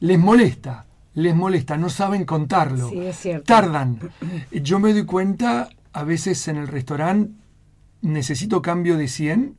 [0.00, 2.90] les molesta, les molesta, no saben contarlo.
[2.90, 3.44] Sí, es cierto.
[3.44, 3.98] Tardan.
[4.52, 7.32] Yo me doy cuenta, a veces en el restaurante
[8.02, 9.56] necesito cambio de 100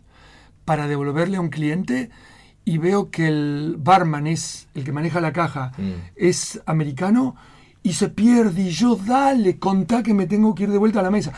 [0.65, 2.09] para devolverle a un cliente
[2.65, 5.91] y veo que el barman es el que maneja la caja, Mm.
[6.15, 7.35] es americano
[7.81, 11.03] y se pierde y yo dale, contá que me tengo que ir de vuelta a
[11.03, 11.33] la mesa.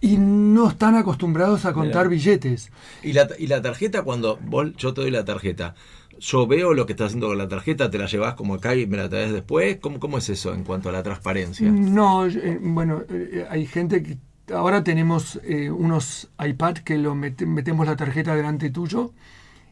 [0.00, 2.16] Y no están acostumbrados a contar Mira.
[2.16, 2.70] billetes.
[3.02, 5.74] Y la, y la tarjeta, cuando vos, yo te doy la tarjeta,
[6.18, 8.86] yo veo lo que estás haciendo con la tarjeta, te la llevas como acá y
[8.86, 9.78] me la traes después.
[9.80, 11.70] ¿Cómo, cómo es eso en cuanto a la transparencia?
[11.70, 14.16] No, eh, bueno, eh, hay gente que
[14.54, 19.12] ahora tenemos eh, unos iPad que lo mete- metemos la tarjeta delante tuyo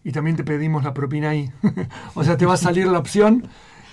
[0.02, 1.50] y también te pedimos la propina ahí.
[2.14, 3.46] o sea, te va a salir la opción.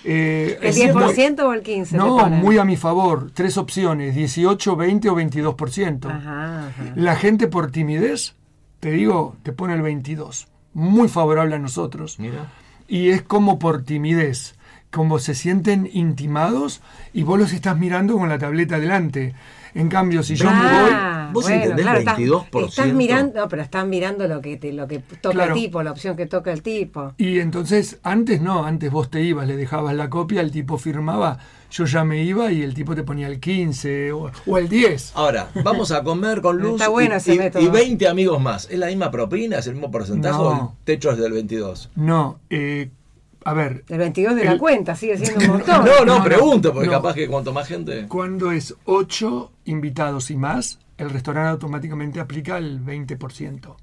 [0.04, 1.90] eh, ¿El es 10% o el 15%?
[1.92, 3.30] No, muy a mi favor.
[3.32, 6.06] Tres opciones, 18, 20 o 22%.
[6.10, 6.72] Ajá, ajá.
[6.96, 8.34] La gente por timidez,
[8.80, 10.48] te digo, te pone el 22.
[10.74, 12.18] Muy favorable a nosotros.
[12.18, 12.50] Mira.
[12.88, 14.56] Y es como por timidez,
[14.90, 16.82] como se sienten intimados
[17.14, 19.34] y vos los estás mirando con la tableta delante.
[19.74, 20.90] En cambio, si yo me voy...
[20.92, 22.68] Ah, ¿Vos entendés estás- 22%?
[22.68, 25.54] Estás, mirando, no, pero estás mirando lo que te, lo que toca Claro.
[25.54, 27.14] el tipo, la opción que toca el tipo.
[27.16, 31.38] Y entonces, antes no, antes vos te ibas, le dejabas la copia, el tipo firmaba,
[31.70, 35.12] yo ya me iba y el tipo te ponía el 15 o, o el 10.
[35.14, 37.62] Ahora, vamos a comer con luz Está bueno y, ese y- método.
[37.62, 38.68] y 20 amigos más.
[38.70, 39.56] ¿Es la misma propina?
[39.56, 40.44] ¿Es el mismo porcentaje No.
[40.48, 41.88] o el techo es del 22?
[41.96, 42.90] No, eh,
[43.44, 45.84] a ver, El 22 de la cuenta sigue siendo un montón.
[45.84, 46.92] No, no, no, pregunto, porque no.
[46.94, 48.06] capaz que cuanto más gente...
[48.08, 53.74] cuando es 8 invitados y más, el restaurante automáticamente aplica el 20%,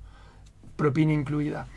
[0.76, 1.68] propina incluida.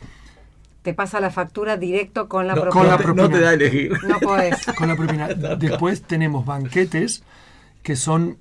[0.81, 2.81] Te pasa la factura directo con la No, propina.
[2.83, 3.23] con la propina.
[3.23, 3.93] no te da a elegir.
[4.03, 4.65] No podés.
[4.77, 5.27] con la propina.
[5.57, 7.23] Después tenemos banquetes
[7.83, 8.37] que son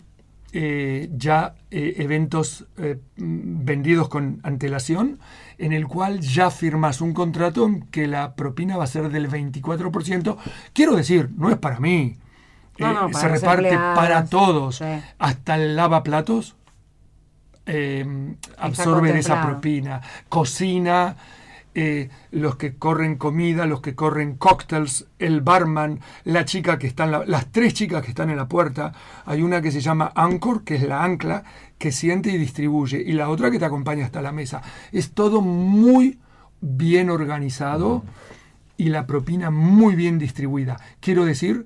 [0.54, 5.18] eh, ya eh, eventos eh, vendidos con antelación,
[5.56, 9.30] en el cual ya firmas un contrato en que la propina va a ser del
[9.30, 10.36] 24%.
[10.74, 12.18] Quiero decir, no es para mí.
[12.78, 13.96] No, no, para se reparte empleados.
[13.98, 14.76] para todos.
[14.76, 14.84] Sí.
[15.18, 16.56] Hasta el lavaplatos
[18.58, 20.02] absorbe de esa propina.
[20.28, 21.16] Cocina,
[21.74, 27.04] eh, los que corren comida, los que corren cócteles, el barman, la chica que está
[27.04, 28.92] en la, las tres chicas que están en la puerta.
[29.24, 31.44] Hay una que se llama Anchor, que es la ancla,
[31.78, 34.60] que siente y distribuye, y la otra que te acompaña hasta la mesa.
[34.92, 36.18] Es todo muy
[36.60, 38.04] bien organizado
[38.76, 40.78] y la propina muy bien distribuida.
[41.00, 41.64] Quiero decir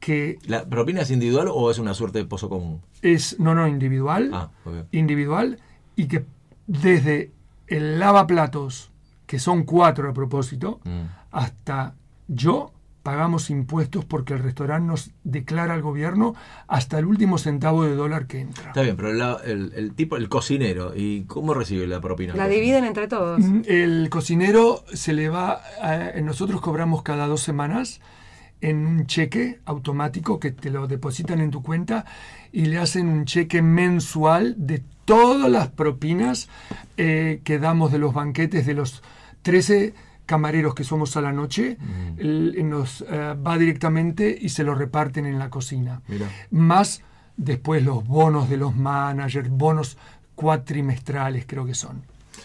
[0.00, 2.80] que ¿La propina es individual o es una suerte de pozo común?
[3.02, 4.74] es no no individual Ah, ok.
[4.92, 5.58] individual
[5.96, 6.24] y que
[6.66, 7.30] desde
[7.66, 8.90] el lavaplatos
[9.26, 11.02] que son cuatro a propósito Mm.
[11.32, 11.94] hasta
[12.28, 12.70] yo
[13.02, 16.34] pagamos impuestos porque el restaurante nos declara al gobierno
[16.68, 20.16] hasta el último centavo de dólar que entra Está bien, pero la- el, el tipo,
[20.16, 22.34] el cocinero, ¿y cómo recibe la propina?
[22.34, 23.40] La dividen entre todos.
[23.40, 28.00] Mm, el cocinero se le va a- nosotros cobramos cada dos semanas
[28.60, 32.04] en un cheque automático que te lo depositan en tu cuenta
[32.52, 36.48] y le hacen un cheque mensual de todas las propinas
[36.96, 39.02] eh, que damos de los banquetes de los
[39.42, 39.92] 13
[40.24, 41.76] camareros que somos a la noche,
[42.16, 46.00] el- nos eh, va directamente y se lo reparten en la cocina.
[46.08, 46.26] Mira.
[46.50, 47.02] Más
[47.36, 49.98] después los bonos de los managers, bonos
[50.34, 52.02] cuatrimestrales creo que son.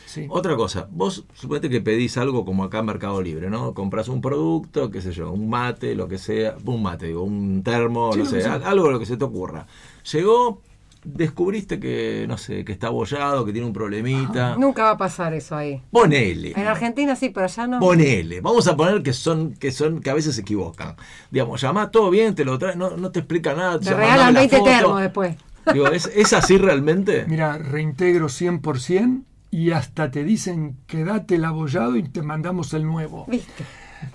[0.10, 0.26] Sí.
[0.28, 3.76] Otra cosa, vos suponete que pedís algo como acá en Mercado Libre, ¿no?
[3.76, 7.62] Compras un producto, qué sé yo, un mate, lo que sea, un mate, digo, un
[7.62, 8.54] termo, Sí, no lo sé, sea.
[8.56, 9.68] al- algo lo que se te ocurra.
[10.12, 10.62] Llegó,
[11.04, 14.56] descubriste que, no sé, que está abollado, que tiene un problemita.
[14.60, 15.80] Nunca va a pasar eso ahí.
[15.92, 16.54] Ponele.
[16.56, 17.80] En Argentina sí, pero allá no.
[17.80, 20.96] Ponele, vamos a poner que son, que son, que a veces se equivocan.
[21.30, 23.78] Digamos, llamá todo bien, te lo trae, no, no te explica nada.
[23.80, 24.70] Te ya regalan mandame la 20 foto.
[24.70, 25.36] termos después.
[25.72, 27.26] Digo, ¿es, ¿es así realmente?
[27.28, 29.22] Mira, reintegro 100%
[29.52, 33.26] y hasta te dicen quédate el abollado y te mandamos el nuevo.
[33.28, 33.64] ¿Viste?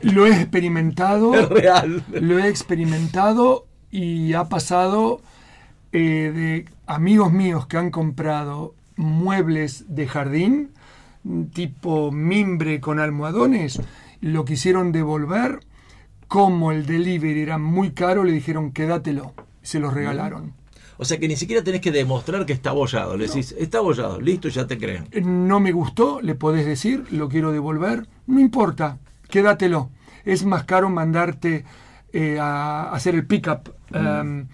[0.02, 2.04] Lo he experimentado, Es real.
[2.12, 5.20] lo he experimentado y ha pasado
[5.92, 10.70] eh, de amigos míos que han comprado muebles de jardín,
[11.52, 13.80] tipo mimbre con almohadones,
[14.20, 15.60] lo quisieron devolver,
[16.28, 20.52] como el delivery era muy caro, le dijeron quédatelo, se los regalaron.
[20.96, 23.16] O sea que ni siquiera tenés que demostrar que está abollado.
[23.16, 25.08] Le decís, está abollado, listo, ya te creen.
[25.48, 29.90] no me gustó, le podés decir, lo quiero devolver, no importa, quédatelo.
[30.24, 31.64] Es más caro mandarte
[32.12, 33.74] eh, a hacer el pick-up.
[33.94, 34.46] Um,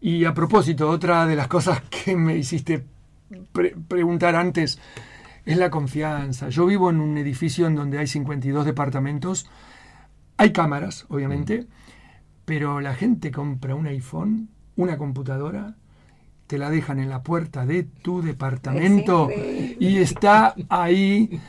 [0.00, 2.84] y a propósito, otra de las cosas que me hiciste
[3.52, 4.78] pre- preguntar antes
[5.44, 6.48] es la confianza.
[6.50, 9.46] Yo vivo en un edificio en donde hay 52 departamentos.
[10.36, 11.66] Hay cámaras, obviamente,
[12.44, 15.76] pero la gente compra un iPhone, una computadora,
[16.50, 21.40] te la dejan en la puerta de tu departamento y está ahí,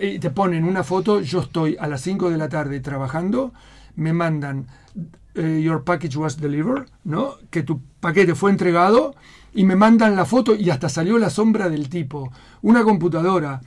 [0.00, 3.52] y te ponen una foto, yo estoy a las 5 de la tarde trabajando,
[3.96, 4.68] me mandan
[5.34, 7.34] eh, your package was delivered, ¿no?
[7.50, 9.16] Que tu paquete fue entregado
[9.52, 12.30] y me mandan la foto y hasta salió la sombra del tipo.
[12.62, 13.60] Una computadora.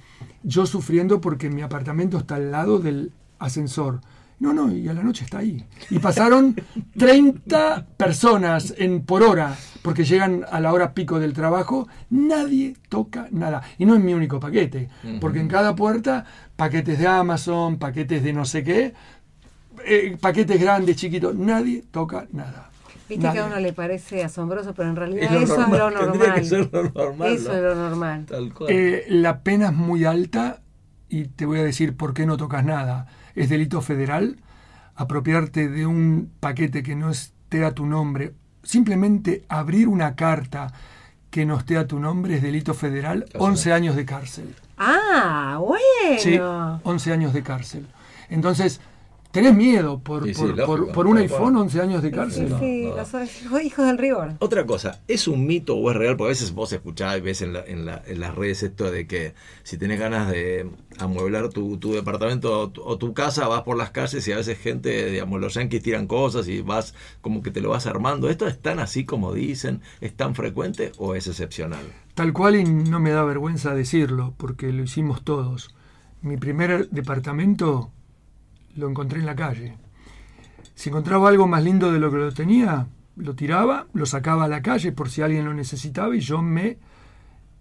[0.43, 3.99] Yo sufriendo porque mi apartamento está al lado del ascensor.
[4.39, 5.65] No, no, y a la noche está ahí.
[5.89, 6.55] Y pasaron
[6.97, 13.27] 30 personas en, por hora, porque llegan a la hora pico del trabajo, nadie toca
[13.31, 13.63] nada.
[13.79, 16.25] Y no es mi único paquete, porque en cada puerta,
[16.55, 18.93] paquetes de Amazon, paquetes de no sé qué,
[19.85, 22.69] eh, paquetes grandes, chiquitos, nadie toca nada.
[23.09, 23.39] Viste Nadie.
[23.39, 26.05] que a uno le parece asombroso, pero en realidad Es lo eso normal, es lo
[26.07, 26.33] normal.
[26.35, 27.55] que ser lo normal, Eso ¿no?
[27.55, 28.25] es lo normal.
[28.25, 28.69] Tal cual.
[28.69, 30.59] Eh, la pena es muy alta
[31.07, 33.07] y te voy a decir por qué no tocas nada.
[33.37, 34.37] Es delito federal
[34.95, 38.33] apropiarte de un paquete que no esté a tu nombre.
[38.63, 40.73] Simplemente abrir una carta
[41.29, 44.55] que no esté a tu nombre es delito federal, 11 años de cárcel.
[44.77, 46.19] Ah, bueno.
[46.19, 47.87] Sí, 11 años de cárcel.
[48.29, 48.81] Entonces,
[49.37, 51.55] tenés miedo por, Sí, sí, por, lógico, por- por un iPhone, cual.
[51.63, 52.55] 11 años de Sí, cárcel.
[52.59, 52.95] sí, no.
[52.95, 54.33] los hijos- hijos del rigor.
[54.39, 56.17] Otra cosa, ¿es un mito o es real?
[56.17, 58.91] Porque a veces vos escuchás y ves en, la- en, la- en las redes esto
[58.91, 59.33] de que
[59.63, 60.69] si tenés ganas de
[60.99, 64.37] amueblar tu, tu departamento o tu, o tu casa, vas por las calles y a
[64.37, 68.29] veces gente, digamos, los yanquis tiran cosas y vas como que te lo vas armando.
[68.29, 69.81] ¿Esto es tan así como dicen?
[70.01, 71.83] ¿Es tan frecuente o es excepcional?
[72.15, 75.69] Tal cual y no me da vergüenza decirlo, porque lo hicimos todos.
[76.23, 77.91] Mi primer departamento
[78.77, 79.75] lo encontré en la calle.
[80.75, 84.47] Si encontraba algo más lindo de lo que lo tenía, lo tiraba, lo sacaba a
[84.47, 86.77] la calle por si alguien lo necesitaba y yo me,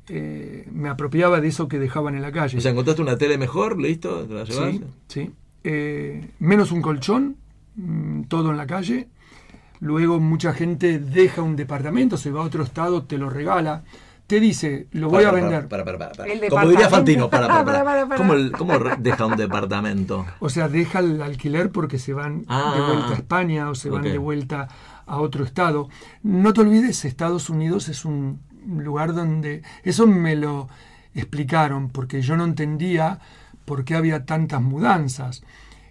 [0.08, 2.58] eh, me apropiaba de eso que dejaban en la calle.
[2.58, 3.80] O sea, ¿encontraste una tele mejor?
[3.80, 4.26] ¿Listo?
[4.26, 4.78] ¿Te la llevaste?
[4.78, 5.30] Sí, sí.
[5.64, 7.36] Eh, menos un colchón,
[7.76, 9.08] mm, todo en la calle.
[9.80, 13.84] Luego mucha gente deja un departamento, se va a otro estado, te lo regala.
[14.26, 15.68] Te dice, lo voy Para, a vender.
[15.68, 16.32] para, para, para, para.
[16.32, 16.90] El Como diría departamento.
[16.96, 17.84] Fantino, para, para, para.
[17.84, 18.16] Para, para, para.
[18.18, 20.26] ¿Cómo, el- cómo re- deja un departamento?
[20.40, 23.88] O sea, deja el alquiler porque se van Ah, de vuelta a España o se
[23.90, 24.68] van de vuelta
[25.06, 25.88] a otro estado.
[26.24, 29.62] No te olvides, Estados Unidos es un lugar donde...
[29.84, 30.68] Eso me lo
[31.14, 33.20] explicaron porque yo no entendía
[33.64, 35.42] por qué había tantas mudanzas.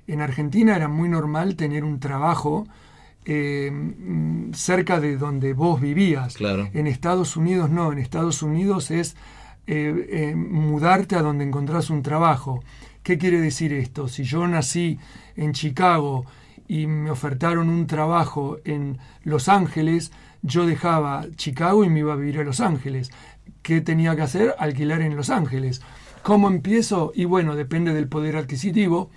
[0.07, 2.67] En Argentina era muy normal tener un trabajo
[3.25, 3.71] eh,
[4.53, 6.35] cerca de donde vos vivías.
[6.35, 6.69] Claro.
[6.73, 9.15] En Estados Unidos no, en Estados Unidos es
[9.67, 12.63] eh, eh, mudarte a donde encontrás un trabajo.
[13.01, 14.07] ¿Qué quiere decir esto?
[14.07, 14.99] Si yo nací
[15.35, 16.25] en Chicago
[16.67, 20.11] y me ofertaron un trabajo en Los Ángeles,
[20.41, 23.11] yo dejaba Chicago y me iba a vivir a Los Ángeles.
[23.61, 24.55] ¿Qué tenía que hacer?
[24.59, 25.81] Alquilar en Los Ángeles.
[26.21, 27.11] ¿Cómo empiezo?
[27.15, 29.09] Y bueno, depende del poder adquisitivo.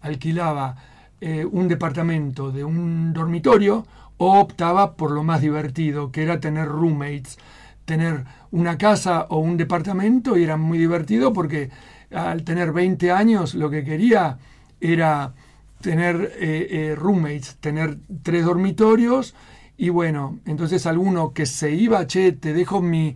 [0.00, 0.76] Alquilaba
[1.20, 6.66] eh, un departamento de un dormitorio o optaba por lo más divertido, que era tener
[6.66, 7.38] roommates.
[7.84, 11.70] Tener una casa o un departamento y era muy divertido porque
[12.10, 14.38] al tener 20 años lo que quería
[14.80, 15.34] era
[15.80, 19.34] tener eh, eh, roommates, tener tres dormitorios
[19.76, 23.14] y bueno, entonces alguno que se iba, che, te dejo mi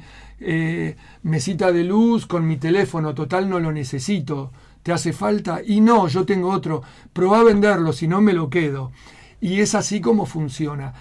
[1.22, 4.50] mesita de luz con mi teléfono, total no lo necesito,
[4.84, 6.82] te hace falta y no, yo tengo otro,
[7.12, 8.92] probá a venderlo, si no me lo quedo.
[9.40, 10.92] Y es así como funciona.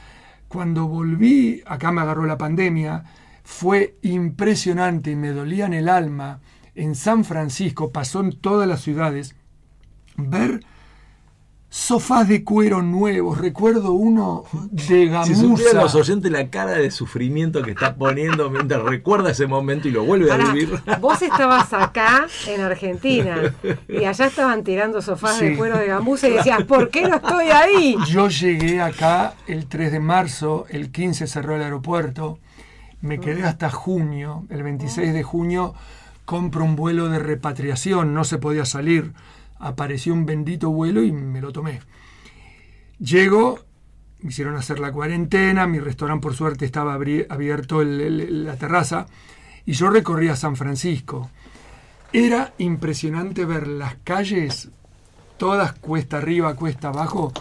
[0.47, 3.03] Cuando volví, acá me agarró la pandemia,
[3.43, 6.39] fue impresionante y me dolía en el alma.
[6.75, 9.35] En San Francisco, pasó en todas las ciudades,
[10.15, 10.61] ver
[11.73, 13.39] sofás de cuero nuevos.
[13.39, 15.97] Recuerdo uno de Si supieran los gamuza.
[15.97, 20.31] oyentes la cara de sufrimiento que está poniendo mientras recuerda ese momento y lo vuelve
[20.31, 20.79] a vivir.
[21.01, 23.55] vos estabas acá en Argentina
[23.87, 27.47] y allá estaban tirando sofás de cuero de gamuza y decías, ¿por qué no estoy
[27.47, 27.95] ahí?
[28.07, 32.37] Yo llegué acá el 3 de marzo, el 15 cerró el aeropuerto,
[33.01, 35.73] me quedé hasta junio, el 26 de junio
[36.25, 39.11] compro un vuelo de repatriación, no se podía salir,
[39.67, 41.79] apareció un bendito vuelo y me lo tomé.
[42.99, 43.59] Llego,
[44.21, 49.05] me hicieron hacer la cuarentena, mi restaurante por suerte estaba abierto el- la terraza
[49.65, 51.29] y yo recorría San Francisco.
[52.11, 54.69] Era impresionante ver las calles
[55.37, 57.33] todas cuesta arriba, cuesta abajo,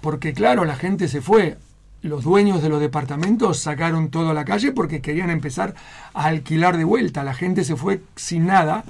[0.00, 1.58] porque claro, la gente se fue.
[2.02, 5.74] Los dueños de los departamentos sacaron todo la calle porque querían empezar
[6.12, 7.24] a alquilar de vuelta.
[7.24, 8.84] La gente se fue sin nada,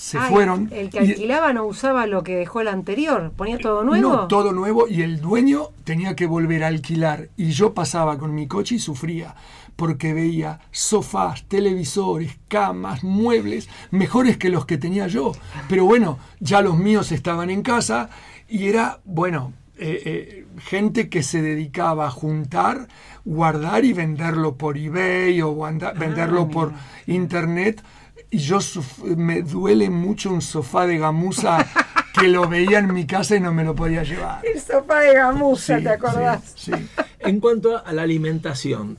[0.00, 0.70] se Ay, fueron.
[0.72, 4.10] El que y- alquilaba no usaba lo que dejó el anterior, ponía todo nuevo.
[4.10, 7.28] no, todo nuevo y el dueño tenía que volver a alquilar.
[7.36, 9.34] Y yo pasaba con mi coche y sufría
[9.76, 15.32] porque veía sofás, televisores, camas, muebles, mejores que los que tenía yo.
[15.68, 18.08] Pero bueno, ya los míos estaban en casa
[18.48, 22.88] y era, bueno, eh, eh, gente que se dedicaba a juntar,
[23.26, 26.72] guardar y venderlo por eBay o guanda- venderlo por
[27.06, 27.82] internet.
[28.30, 28.58] Y yo
[29.16, 31.66] me duele mucho un sofá de gamuza
[32.20, 34.40] que lo veía en mi casa y no me lo podía llevar.
[34.46, 36.52] El sofá de gamuza, Sí, ¿te acordás?
[36.54, 36.86] sí, sí.
[37.20, 38.98] En cuanto a la alimentación,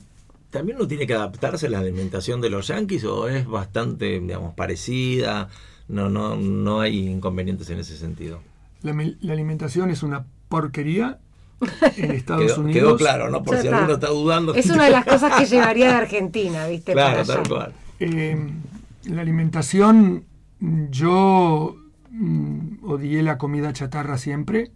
[0.50, 4.54] ¿también uno tiene que adaptarse a la alimentación de los yanquis o es bastante, digamos,
[4.54, 5.48] parecida?
[5.88, 8.40] No, no, no hay inconvenientes en ese sentido.
[8.82, 11.18] La, me- la alimentación es una porquería
[11.96, 12.72] en Estados Quedó, Unidos.
[12.82, 13.42] quedó claro, ¿no?
[13.42, 13.78] Por Ya si está.
[13.78, 14.54] alguno está dudando.
[14.54, 16.92] Es una de las cosas que llevaría de Argentina, ¿viste?
[16.92, 17.48] Claro, Para tal allá.
[17.48, 17.72] cual.
[18.00, 18.48] Eh,
[19.04, 20.24] la alimentación,
[20.90, 21.76] yo
[22.10, 24.70] mm, odié la comida chatarra siempre.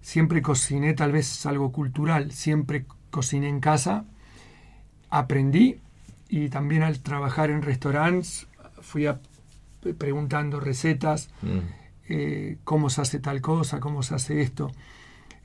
[0.00, 4.04] Siempre cociné, tal vez algo cultural, siempre cociné en casa.
[5.10, 5.80] Aprendí
[6.28, 8.46] y también al trabajar en restaurantes
[8.80, 9.20] fui a-
[9.98, 11.58] preguntando recetas, Mm.
[12.08, 14.70] eh, cómo se hace tal cosa, cómo se hace esto.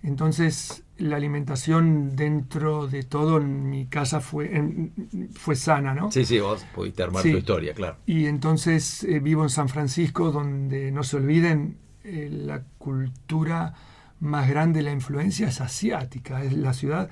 [0.02, 6.12] Entonces, la alimentación dentro de todo en mi casa fue, en- fue sana, ¿no?
[6.12, 7.32] Sí, sí, vos pudiste armar Sí.
[7.32, 7.98] tu historia, claro.
[8.06, 13.74] Y entonces eh, vivo en San Francisco, donde no se olviden, eh, la cultura
[14.20, 16.44] más grande, la influencia es asiática.
[16.44, 17.10] Es la ciudad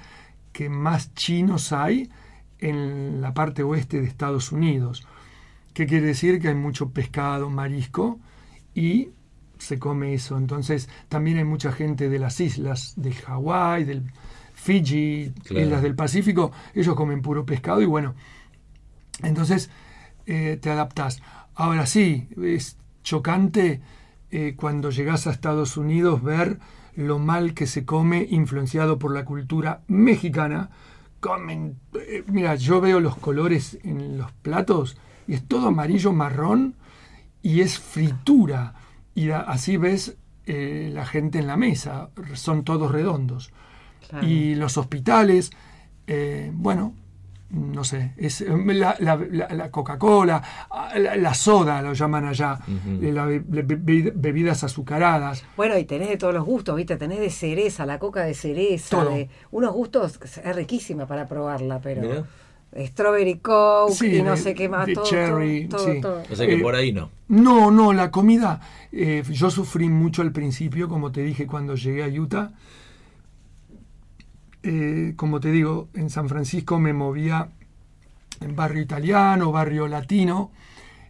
[0.51, 2.09] que más chinos hay
[2.59, 5.07] en la parte oeste de Estados Unidos.
[5.73, 6.41] ¿Qué quiere decir?
[6.41, 8.19] Que hay mucho pescado, marisco
[8.73, 9.09] y
[9.59, 10.37] se come eso.
[10.37, 14.03] Entonces también hay mucha gente de las islas, del Hawái, del
[14.53, 15.65] Fiji, Claro.
[15.65, 16.51] islas del Pacífico.
[16.73, 18.15] Ellos comen puro pescado y bueno,
[19.23, 19.69] entonces
[20.25, 21.21] eh, te adaptas.
[21.55, 23.81] Ahora sí, es chocante
[24.31, 26.59] eh, cuando llegas a Estados Unidos ver
[26.95, 30.69] lo mal que se come influenciado por la cultura mexicana.
[31.19, 34.97] Comen, eh, mira, yo veo los colores en los platos
[35.27, 36.75] y es todo amarillo marrón
[37.41, 38.73] y es fritura.
[39.17, 40.15] Y así ves
[40.45, 43.51] eh, la gente en la mesa, son todos redondos.
[44.07, 44.25] Claro.
[44.27, 45.49] Y los hospitales,
[46.05, 46.93] eh, bueno,
[47.49, 52.59] no sé, es la, la- la- la Coca-Cola, ah, la, la soda lo llaman allá,
[52.67, 55.43] be- be- bebidas azucaradas.
[55.55, 56.97] Bueno, y tenés de todos los gustos, ¿viste?
[56.97, 59.09] Tenés de cereza, la coca de cereza, Todo.
[59.11, 62.25] de unos gustos, que es riquísima para probarla, pero.
[62.75, 66.01] Strawberry coke Sí, y no de- sé qué más, de todo, cherry, todo, sí.
[66.01, 66.23] todo.
[66.31, 67.09] O sea que Eh, por ahí no.
[67.29, 68.61] No, no, la comida,
[68.91, 72.51] eh, yo sufrí mucho al principio, como te dije cuando llegué a Utah.
[74.63, 77.49] Eh, como te digo, en San Francisco me movía
[78.41, 80.51] en barrio italiano, barrio latino.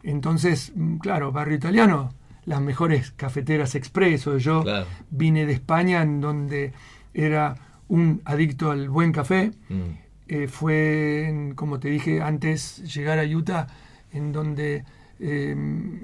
[0.04, 2.14] Entonces, mm, claro, barrio italiano,
[2.46, 4.38] las mejores cafeteras expreso.
[4.38, 4.86] Yo Claro.
[5.10, 6.72] vine de España en donde
[7.14, 7.56] era
[7.90, 9.52] un adicto al buen café.
[9.70, 10.07] Mm.
[10.28, 13.68] Eh, fue, en- como te dije antes, llegar a Utah,
[14.12, 14.84] en donde
[15.20, 15.56] eh,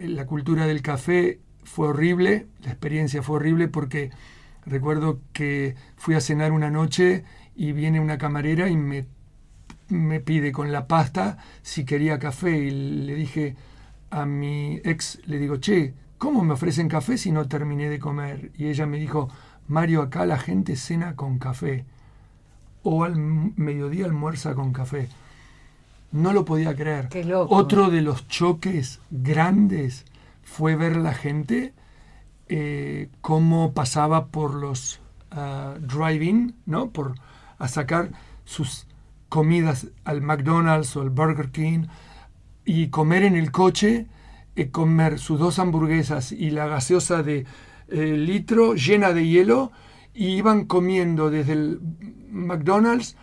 [0.02, 4.12] la cultura del café fue horrible, la experiencia fue horrible porque
[4.66, 7.24] recuerdo que fui a cenar una noche
[7.56, 9.06] y viene una camarera y me,
[9.90, 13.56] me pide con la pasta si quería café y le dije
[14.12, 18.52] a mi ex, le digo, che, ¿cómo me ofrecen café si no terminé de comer?
[18.58, 19.30] Y ella me dijo,
[19.68, 21.86] Mario, acá la gente cena con café
[22.84, 25.10] o al mediodía almuerza con café.
[26.12, 27.10] No lo podía creer.
[27.10, 27.56] Qué loco.
[27.56, 30.06] Otro de los choques grandes
[30.44, 31.74] fue ver la gente
[32.50, 35.00] eh, cómo pasaba por los
[35.32, 36.92] ah, drive-in, ¿no?
[36.92, 37.16] Por
[37.58, 38.12] a sacar
[38.46, 38.86] sus
[39.30, 41.88] comidas al McDonald's o al Burger King
[42.66, 44.06] y comer en el coche,
[44.56, 47.46] eh, comer sus dos hamburguesas y la gaseosa de
[47.88, 49.72] eh, litro llena de hielo
[50.14, 51.80] y iban comiendo desde el
[52.32, 53.16] McDonald's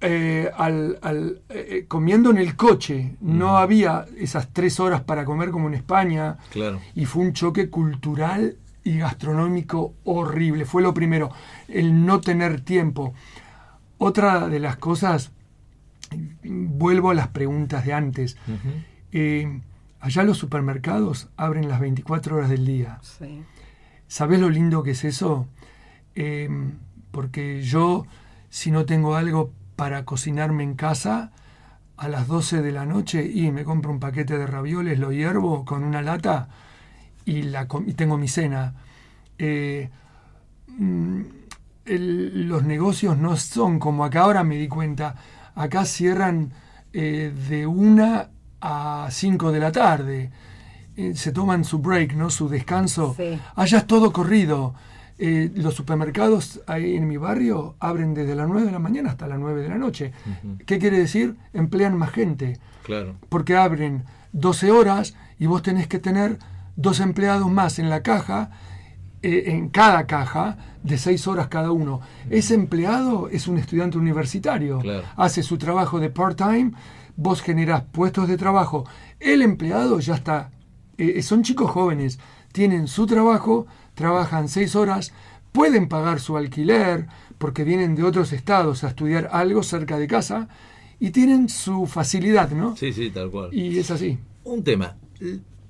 [0.00, 3.16] eh, al, al- eh, comiendo en el coche.
[3.20, 6.80] No había esas tres horas para comer como en España Claro.
[6.94, 10.64] y fue un choque cultural y gastronómico horrible.
[10.64, 11.30] Fue lo primero,
[11.68, 13.14] el no tener tiempo.
[13.98, 15.32] Otra de las cosas,
[16.44, 18.36] vuelvo a las preguntas de antes.
[19.12, 19.60] Eh,
[20.00, 22.98] allá los supermercados abren las 24 horas del día.
[23.02, 23.42] Sí.
[24.08, 25.46] ¿Sabes lo lindo que es eso?
[26.16, 26.48] Eh,
[27.12, 28.06] porque yo,
[28.50, 31.32] si no tengo algo para cocinarme en casa,
[31.96, 35.64] a las 12 de la noche y me compro un paquete de ravioles, lo hiervo
[35.64, 36.48] con una lata
[37.24, 38.74] y, la, y tengo mi cena.
[39.38, 39.90] Eh,
[40.78, 41.20] mm,
[41.86, 45.14] el- los negocios no son como acá ahora me di cuenta.
[45.54, 46.52] Acá cierran
[46.92, 48.30] eh, de una
[48.60, 50.30] a 5 de la tarde.
[50.96, 52.30] Eh, se toman su break, ¿no?
[52.30, 53.14] Su descanso.
[53.16, 53.38] Sí.
[53.54, 54.74] Allá es todo corrido.
[55.18, 59.26] Eh, los supermercados ahí en mi barrio abren desde las 9 de la mañana hasta
[59.26, 60.12] las 9 de la noche.
[60.66, 61.36] ¿Qué quiere decir?
[61.54, 63.16] Emplean más gente Claro.
[63.30, 66.38] porque abren 12 horas y vos tenés que tener
[66.76, 68.50] dos empleados más en la caja,
[69.22, 72.00] eh, en cada caja, de 6 horas cada uno.
[72.28, 75.04] Ese empleado es un estudiante universitario, Claro.
[75.16, 76.72] hace su trabajo de part-time,
[77.16, 78.84] vos generás puestos de trabajo.
[79.18, 80.50] El empleado ya está,
[80.98, 82.18] eh, son chicos jóvenes,
[82.52, 83.66] tienen su trabajo,
[83.96, 85.12] trabajan 6 horas,
[85.50, 87.06] pueden pagar su alquiler
[87.38, 90.48] porque vienen de otros estados a estudiar algo cerca de casa
[91.00, 92.76] y tienen su facilidad, ¿no?
[92.76, 93.52] Sí, sí, tal cual.
[93.52, 94.18] Y es así.
[94.44, 94.96] Un tema.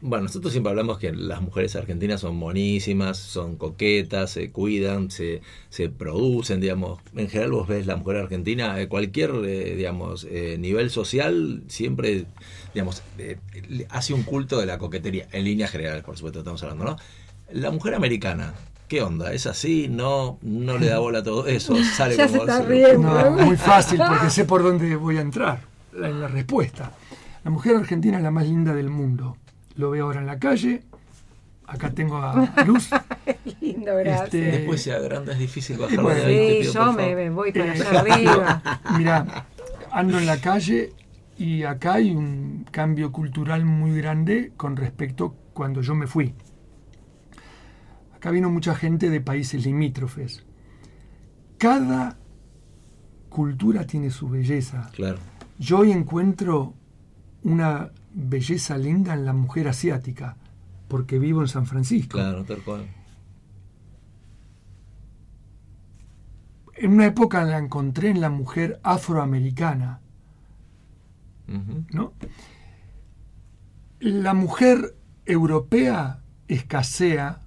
[0.01, 5.41] Bueno, nosotros siempre hablamos que las mujeres argentinas son monísimas, son coquetas, se cuidan, se,
[5.71, 7.01] se producen, digamos.
[7.15, 12.27] En general vos ves la mujer argentina, eh, cualquier, eh, digamos, eh, nivel social, siempre,
[12.75, 13.39] digamos, eh,
[13.89, 16.97] hace un culto de la coquetería, en líneas generales, por supuesto, estamos hablando, ¿no?
[17.53, 18.55] La mujer americana,
[18.89, 19.33] ¿qué onda?
[19.33, 19.89] ¿Es así?
[19.89, 20.39] ¿No?
[20.43, 21.75] ¿No le da bola a todo eso?
[21.97, 23.09] ¿Sale Ya se como está se- riendo.
[23.09, 25.61] No, muy fácil porque sé por dónde voy a entrar
[25.93, 26.93] la- en la respuesta.
[27.45, 29.37] La mujer argentina es la más linda del mundo.
[29.77, 30.83] Lo veo ahora en la calle.
[31.69, 32.91] Acá tengo a Luz.
[33.61, 34.25] Lindo, gracias.
[34.25, 36.63] Este, Después se agranda, es difícil bajarlo bueno, de ahí.
[36.65, 38.63] sí, pido, yo me, me voy para allá arriba.
[38.97, 39.47] Mira,
[39.93, 40.93] ando en la calle
[41.39, 46.35] y acá hay un cambio cultural muy grande con respecto cuando yo me fui.
[48.27, 50.45] Acá vino mucha gente de países limítrofes.
[51.59, 52.19] Cada
[53.29, 54.91] cultura tiene su belleza.
[54.95, 55.19] Claro.
[55.61, 56.75] Yo hoy encuentro
[57.45, 60.37] una belleza linda en la mujer asiática,
[60.89, 62.19] porque vivo en San Francisco.
[62.19, 62.89] Claro, tal cual.
[66.75, 70.01] En una época la encontré en la mujer afroamericana.
[71.93, 72.13] ¿no?
[74.01, 74.97] La mujer
[75.27, 77.46] europea escasea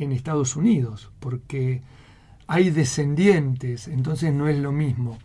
[0.00, 1.82] en Estados Unidos, porque
[2.46, 5.18] hay descendientes, entonces no es lo mismo.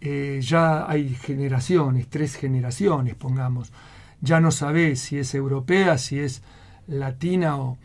[0.00, 3.70] Eh, ya hay generaciones, tres generaciones, pongamos.
[4.22, 6.42] Ya no sabés si es europea, si es
[6.88, 7.78] latina o...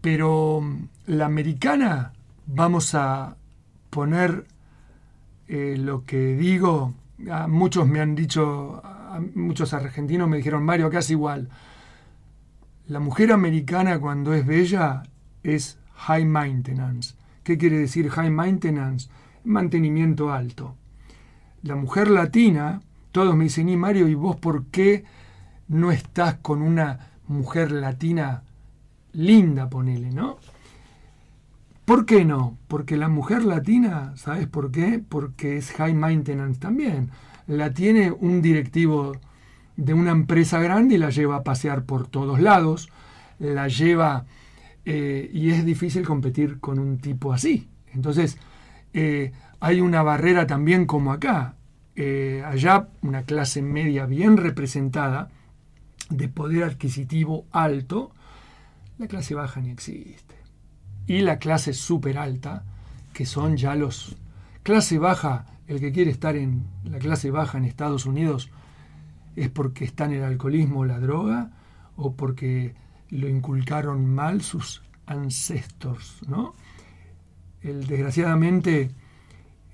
[0.00, 2.12] Pero mm, la americana,
[2.46, 3.36] vamos a
[3.90, 4.46] poner
[5.48, 6.94] eh, lo que digo,
[7.48, 8.82] muchos me han dicho,
[9.34, 11.48] muchos argentinos me dijeron, Mario, acá es igual.
[12.86, 15.02] La mujer americana cuando es bella
[15.42, 17.14] es high maintenance.
[17.42, 19.08] ¿Qué quiere decir high maintenance?
[19.44, 20.76] Mantenimiento alto.
[21.62, 22.80] La mujer latina,
[23.12, 25.04] todos me dicen, y Mario, ¿y vos por qué
[25.68, 28.42] no estás con una mujer latina
[29.12, 30.38] linda, ponele, ¿no?
[31.84, 32.56] ¿Por qué no?
[32.68, 35.02] Porque la mujer latina, ¿sabes por qué?
[35.06, 37.10] Porque es high maintenance también.
[37.46, 39.16] La tiene un directivo
[39.76, 42.90] de una empresa grande y la lleva a pasear por todos lados,
[43.38, 44.26] la lleva
[44.84, 47.68] eh, y es difícil competir con un tipo así.
[47.92, 48.38] Entonces,
[48.92, 51.56] eh, hay una barrera también como acá.
[51.96, 55.30] Eh, allá una clase media bien representada,
[56.08, 58.12] de poder adquisitivo alto,
[58.98, 60.34] la clase baja ni existe.
[61.06, 62.64] Y la clase súper alta,
[63.12, 64.16] que son ya los...
[64.62, 68.50] Clase baja, el que quiere estar en la clase baja en Estados Unidos
[69.36, 71.50] es porque está en el alcoholismo o la droga
[71.96, 72.74] o porque
[73.10, 76.54] lo inculcaron mal sus ancestors, ¿no?
[77.62, 78.90] El, desgraciadamente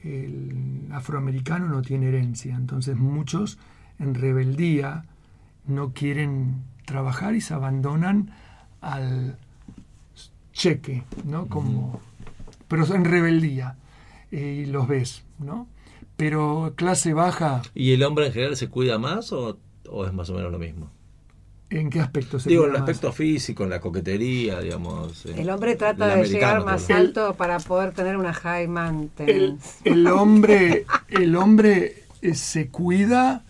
[0.03, 3.59] el afroamericano no tiene herencia, entonces muchos
[3.99, 5.05] en rebeldía
[5.67, 8.31] no quieren trabajar y se abandonan
[8.81, 9.39] al
[10.53, 11.47] cheque, ¿no?
[11.47, 12.01] Como,
[12.69, 13.77] pero en rebeldía
[14.31, 15.69] eh, y los ves, ¿no?
[16.17, 19.59] Pero clase baja, ¿Y el hombre en general se cuida más o,
[19.89, 20.91] o es más o menos lo mismo?
[21.81, 22.83] ¿En qué aspecto se Digo, en el más?
[22.83, 25.27] aspecto físico, en la coquetería, digamos.
[25.27, 28.65] en- El hombre trata el de llegar más El- alto para poder tener una high
[28.65, 29.79] el, maintenance.
[29.85, 33.45] el hombre, el hombre eh, se cuida,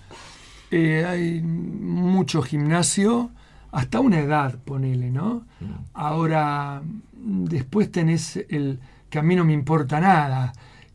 [0.71, 3.31] eh, hay mucho gimnasio,
[3.73, 5.47] hasta una edad, ponele, ¿no?
[5.95, 6.83] Ahora,
[7.15, 8.79] mm, después tenés el
[9.11, 10.53] que a mí no me importa nada,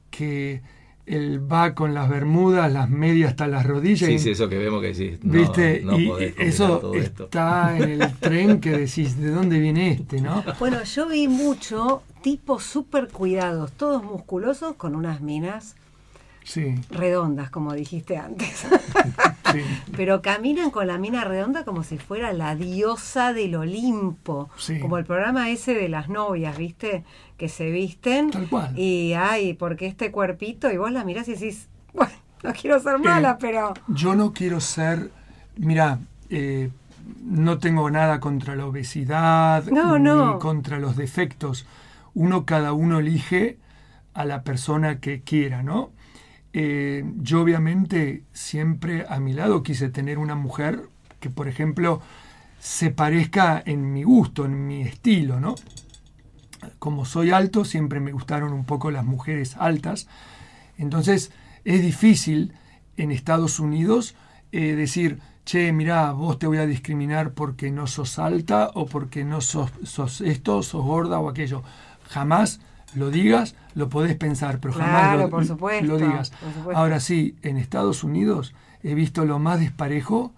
[0.10, 0.62] que
[1.14, 4.08] él va con las bermudas, las medias hasta las rodillas.
[4.08, 5.18] Sí, y- sí, eso que vemos que sí.
[5.24, 5.82] No, ¿Viste?
[5.84, 7.24] no y podés y combinar eso todo esto.
[7.26, 10.44] está en el tren que decís, ¿de dónde viene este, no?
[10.60, 15.76] Bueno, yo vi mucho tipos súper cuidados, todos musculosos con unas minas
[16.44, 18.66] Sí, redondas, como dijiste antes.
[19.52, 19.60] sí.
[19.96, 24.50] Pero caminan con la mina redonda como si fuera la diosa del Olimpo.
[24.58, 24.80] Sí.
[24.80, 27.04] Como el programa ese de las novias, ¿viste?
[27.38, 28.32] Que se visten.
[28.32, 28.78] Tal cual.
[28.78, 32.12] Y ay, porque este cuerpito, y vos la mirás y decís, bueno,
[32.44, 33.74] no quiero ser mala, Eh, pero.
[33.88, 35.12] Yo no quiero ser,
[35.58, 36.00] mira,
[36.30, 36.70] eh,
[37.24, 40.40] no tengo nada contra la obesidad No, ni no.
[40.40, 41.68] contra los defectos.
[42.14, 43.58] Uno, cada uno elige
[44.14, 45.92] a la persona que quiera, ¿no?
[46.54, 52.02] Eh, yo obviamente siempre a mi lado quise tener una mujer que, por ejemplo,
[52.60, 55.56] se parezca en mi gusto, en mi estilo, ¿no?
[56.78, 60.08] Como soy alto, siempre me gustaron un poco las mujeres altas.
[60.78, 61.32] Entonces
[61.64, 62.54] es difícil
[62.98, 64.16] en Estados Unidos
[64.52, 69.24] eh, decir, che, mirá, vos te voy a discriminar porque no sos alta o porque
[69.24, 71.64] no sos, sos esto, sos gorda o aquello.
[72.10, 72.60] Jamás
[72.94, 76.30] lo digas, lo podés pensar, pero jamás Claro, lo, por supuesto, lo digas.
[76.32, 76.78] por supuesto.
[76.82, 78.54] Ahora sí, en Estados Unidos
[78.84, 80.32] he visto lo más desparejo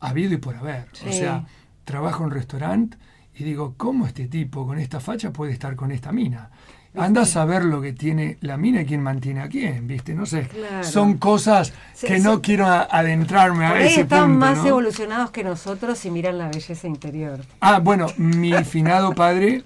[0.00, 0.86] habido y por haber.
[1.08, 1.44] O sea,
[1.84, 2.96] trabajo en restaurante
[3.34, 6.50] y digo, ¿cómo este tipo con esta facha puede estar con esta mina?
[6.94, 10.14] Anda a saber lo que tiene la mina y quién mantiene a quién, ¿viste?
[10.14, 10.42] No sé.
[10.48, 10.84] Claro.
[10.84, 12.22] Son cosas Sí, que sí.
[12.22, 14.38] no quiero adentrarme Por a ahí ese están punto.
[14.46, 14.66] más ¿no?
[14.68, 17.40] evolucionados que nosotros y miran la belleza interior.
[17.60, 19.62] Ah, bueno, mi finado padre,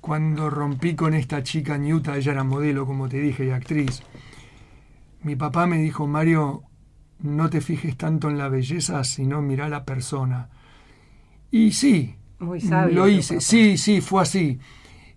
[0.00, 4.02] cuando rompí con esta chica en Utah, ella era modelo, como te dije, y actriz,
[5.22, 6.62] mi papá me dijo, Mario,
[7.20, 10.48] no te fijes tanto en la belleza, sino mira la persona.
[11.50, 12.94] Y sí, Muy sabio.
[12.94, 14.58] lo hice, sí, sí, fue así.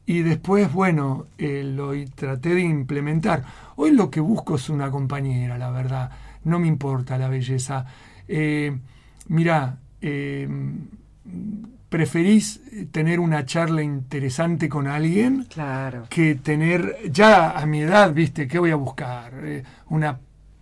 [0.06, 3.44] Y después, bueno, eh, lo traté de implementar.
[3.78, 6.12] Hoy lo que busco es una compañera, la verdad.
[6.46, 7.86] No me importa la belleza.
[8.28, 8.78] Eh,
[9.30, 10.48] mira, eh,
[11.98, 12.60] preferís
[12.92, 16.08] tener una charla interesante con alguien Claro.
[16.10, 19.32] que tener, ya a mi edad, viste, ¿qué voy a buscar?
[19.44, 20.18] Eh, una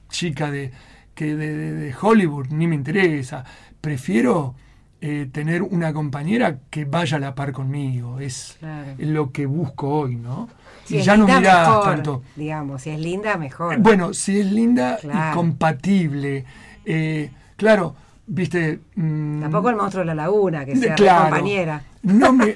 [0.10, 0.74] chica de,
[1.16, 3.46] que de, de- de Hollywood, ni me interesa.
[3.80, 4.56] Prefiero
[5.00, 8.20] eh, tener una compañera que vaya a la par conmigo.
[8.20, 8.92] Es Claro.
[9.00, 10.50] lo que busco hoy, ¿no?
[10.84, 12.24] Si y es ya no mirás mejor, tanto.
[12.36, 13.78] Digamos, si es linda, mejor.
[13.78, 15.32] Bueno, si es linda Claro.
[15.32, 16.44] y compatible.
[16.86, 17.96] eh, claro,
[18.28, 18.80] viste.
[18.96, 21.24] mm, Tampoco el monstruo de la laguna, que sea claro.
[21.30, 21.84] compañera.
[22.04, 22.46] No me.
[22.50, 22.56] eh,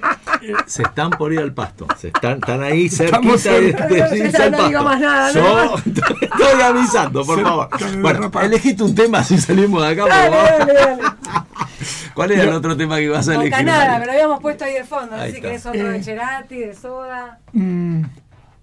[0.66, 1.88] Se están por ir al pasto.
[1.98, 4.68] Se están, están ahí cerquita de, de irse al no pasto.
[4.70, 7.70] digo más nada, Yo estoy avisando, por favor.
[8.02, 10.02] Bueno, elegiste un tema si salimos de acá.
[10.04, 10.68] por Dale, favor.
[10.68, 11.02] dale, dale.
[12.16, 13.52] ¿Cuál era el otro tema que ibas a elegir?
[13.66, 14.00] Mario?
[14.00, 15.16] me lo habíamos puesto ahí de fondo.
[15.18, 15.42] No si está.
[15.42, 15.94] querés otro Eh.
[15.94, 17.40] de Cerati, de Soda.
[17.52, 18.04] mm,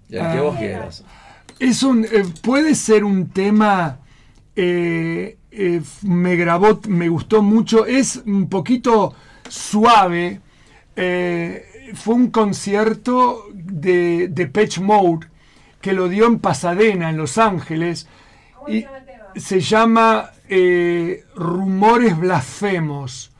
[0.09, 1.03] El que vos quieras.
[1.59, 3.99] Es un, eh, puede ser un tema,
[4.55, 9.13] eh, eh, me grabó, me gustó mucho, es un poquito
[9.47, 10.41] suave.
[10.95, 11.65] eh,
[11.95, 15.27] fue un concierto de, de Patch Mode
[15.81, 18.07] que lo dio en Pasadena, en Los Ángeles.
[18.67, 18.85] Y
[19.35, 23.31] se llama eh, Rumores Blasfemos.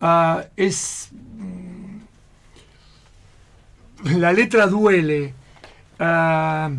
[0.00, 1.08] Ah, es.
[1.12, 1.98] mm,
[4.18, 5.34] La letra duele.
[5.98, 6.70] Ah,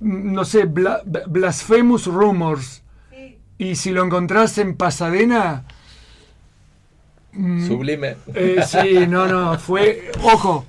[0.00, 2.82] no sé, bla- Blasphemous Rumors.
[3.58, 5.64] Y si lo encontrás en Pasadena,
[7.66, 8.16] Sublime.
[8.34, 10.64] eh, sí, no, no, fue, ojo,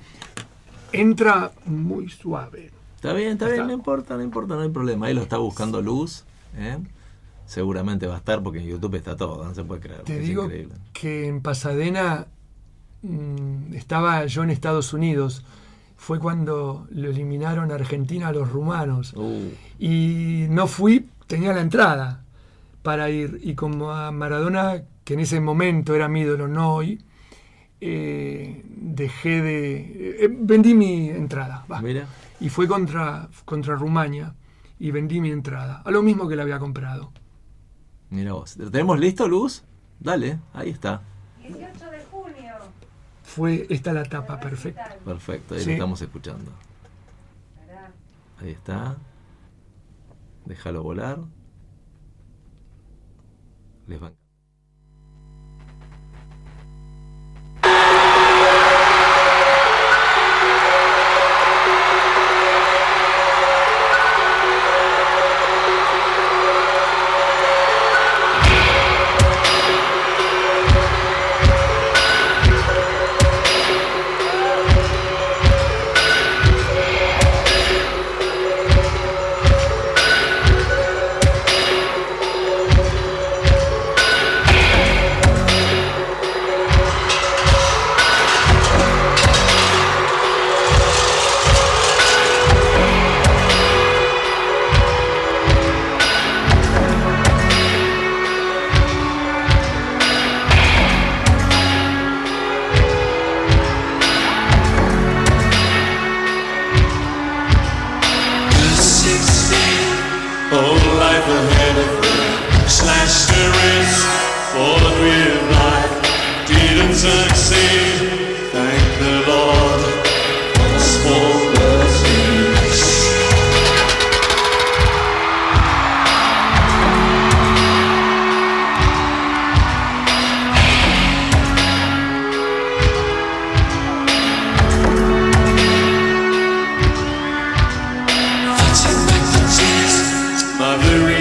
[0.92, 2.70] entra muy suave.
[2.96, 3.66] Está bien, está bien, Está.
[3.66, 5.06] no importa, no importa, no hay problema.
[5.06, 6.24] Ahí lo está buscando Luz.
[6.56, 6.78] ¿eh?
[7.46, 10.02] Seguramente va a estar porque en YouTube está todo, no se puede creer.
[10.02, 10.74] Te es digo increíble.
[10.92, 12.26] que en Pasadena
[13.02, 15.44] mm, estaba yo en Estados Unidos.
[15.96, 19.14] Fue cuando lo eliminaron a Argentina a los rumanos.
[19.14, 19.48] Uh,
[19.78, 22.24] Y no fui, tenía la entrada
[22.88, 23.38] para ir.
[23.42, 27.04] Y como a Maradona, que en ese momento era mi ídolo, no hoy,
[27.82, 30.24] eh, dejé de...
[30.24, 31.66] eh, vendí mi entrada.
[31.70, 31.82] va.
[31.82, 32.06] mira.
[32.40, 34.34] Y fue contra, contra Rumania
[34.78, 35.82] y vendí mi entrada.
[35.84, 37.12] A lo mismo que la había comprado.
[38.08, 38.56] Mira vos.
[38.56, 39.64] ¿Lo tenemos listo, Luz?
[40.00, 41.02] Dale, ahí está.
[41.42, 42.54] 18 de junio.
[43.22, 44.96] Fue esta la tapa perfecta.
[45.04, 45.66] Perfecto, ahí Sí.
[45.66, 46.50] lo estamos escuchando.
[48.40, 48.96] Ahí está.
[50.46, 51.18] Déjalo volar.
[53.88, 54.17] Les va.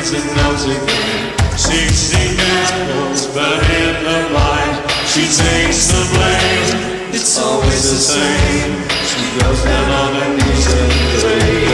[0.08, 1.36] Mother and knows again.
[1.58, 7.12] Sixteen apples, but in the light, she takes the blame.
[7.14, 8.88] It's always the same.
[9.04, 11.68] She goes down on their knees and pray.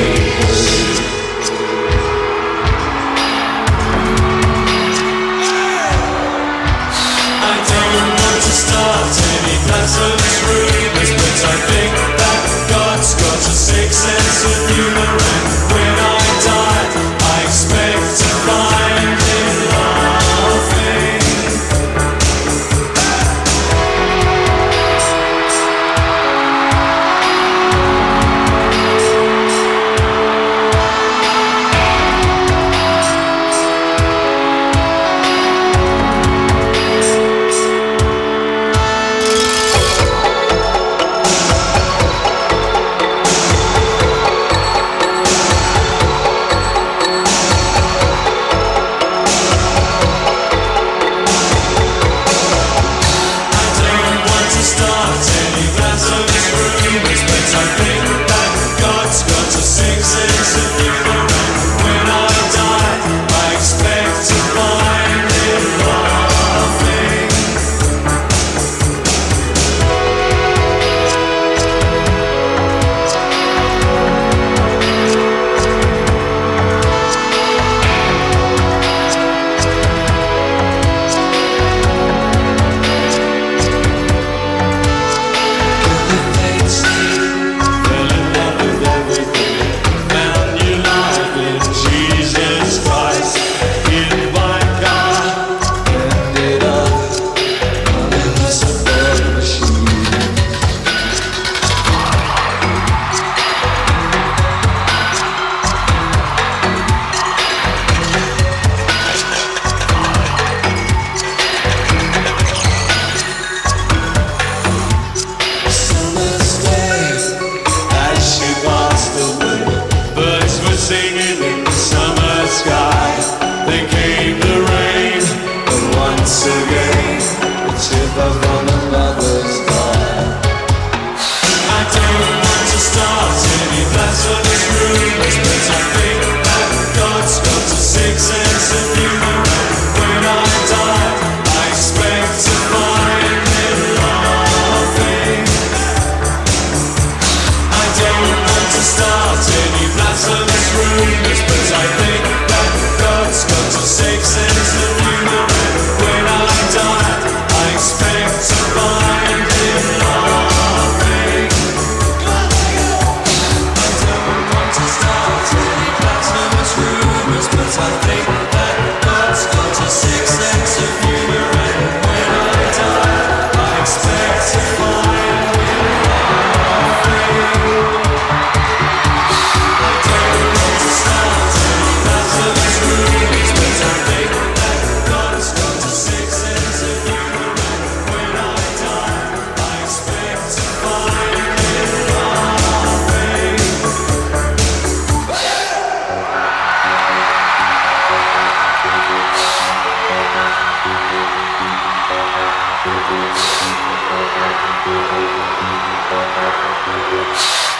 [7.37, 12.41] I don't want to start any pleasant rumors, but I think that
[12.71, 15.52] God's got a sixth sense of humor,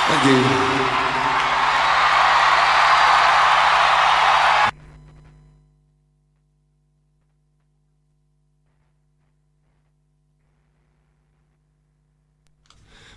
[0.05, 1.12] Thank you.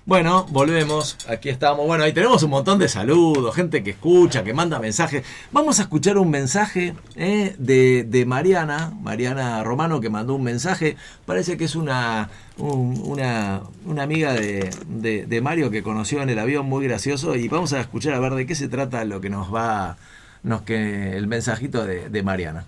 [0.07, 1.19] Bueno, volvemos.
[1.29, 1.85] Aquí estamos.
[1.85, 5.25] Bueno, ahí tenemos un montón de saludos, gente que escucha, que manda mensajes.
[5.51, 10.97] Vamos a escuchar un mensaje eh, de, Mariana, Mariana Romano, que mandó un mensaje.
[11.25, 16.31] Parece que es una, un- una, una amiga de, de- de Mario que conoció en
[16.31, 17.35] el avión, muy gracioso.
[17.35, 19.97] Y vamos a escuchar a ver de qué se trata lo que nos va,
[20.45, 22.65] nos que el mensajito de, de Mariana.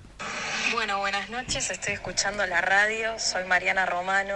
[0.74, 4.34] Bueno, buenas noches, estoy escuchando la radio, soy Mariana Romano.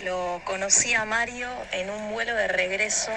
[0.00, 3.12] Lo conocí a Mario en un vuelo de regreso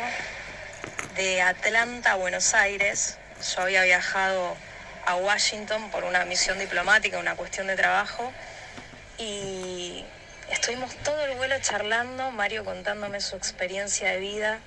[1.16, 3.18] de Atlanta a Buenos Aires.
[3.56, 4.56] Yo había viajado
[5.06, 8.32] a Washington por una misión diplomática, una cuestión de trabajo,
[9.18, 10.06] y
[10.52, 14.60] estuvimos todo el vuelo charlando, Mario contándome su experiencia de vida,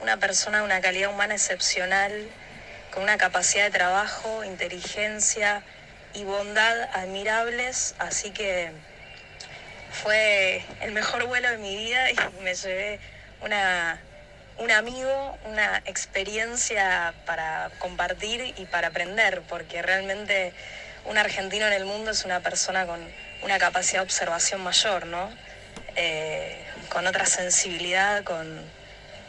[0.00, 2.28] una persona de una calidad humana excepcional,
[2.92, 5.62] con una capacidad de trabajo, inteligencia
[6.14, 8.72] y bondad admirables, así que
[9.90, 13.00] fue el mejor vuelo de mi vida y me llevé
[13.42, 14.00] una,
[14.58, 20.52] un amigo, una experiencia para compartir y para aprender, porque realmente
[21.04, 23.00] un argentino en el mundo es una persona con
[23.42, 25.30] una capacidad de observación mayor, ¿no?
[25.96, 28.62] Eh, con otra sensibilidad, con,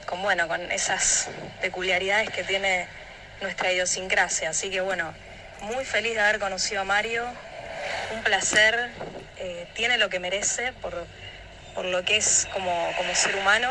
[0.06, 1.30] con bueno, con esas
[1.62, 2.88] peculiaridades que tiene
[3.42, 4.50] nuestra idiosincrasia.
[4.50, 5.14] Así que bueno,
[5.62, 7.26] muy feliz de haber conocido a Mario,
[8.14, 8.90] un placer,
[9.38, 10.94] eh, tiene lo que merece por,
[11.74, 13.70] por lo que es como, como ser humano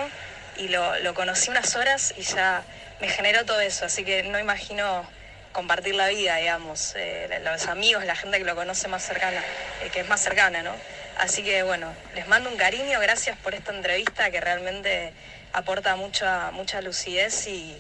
[0.57, 2.63] y lo, lo conocí unas horas y ya
[3.01, 5.07] me generó todo eso, así que no imagino
[5.53, 9.43] compartir la vida, digamos, eh, los amigos, la gente que lo conoce más cercana,
[9.83, 10.73] eh, que es más cercana, ¿no?
[11.19, 15.13] Así que bueno, les mando un cariño, gracias por esta entrevista que realmente
[15.53, 17.77] aporta mucha, mucha lucidez y,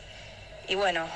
[0.68, 1.08] y bueno,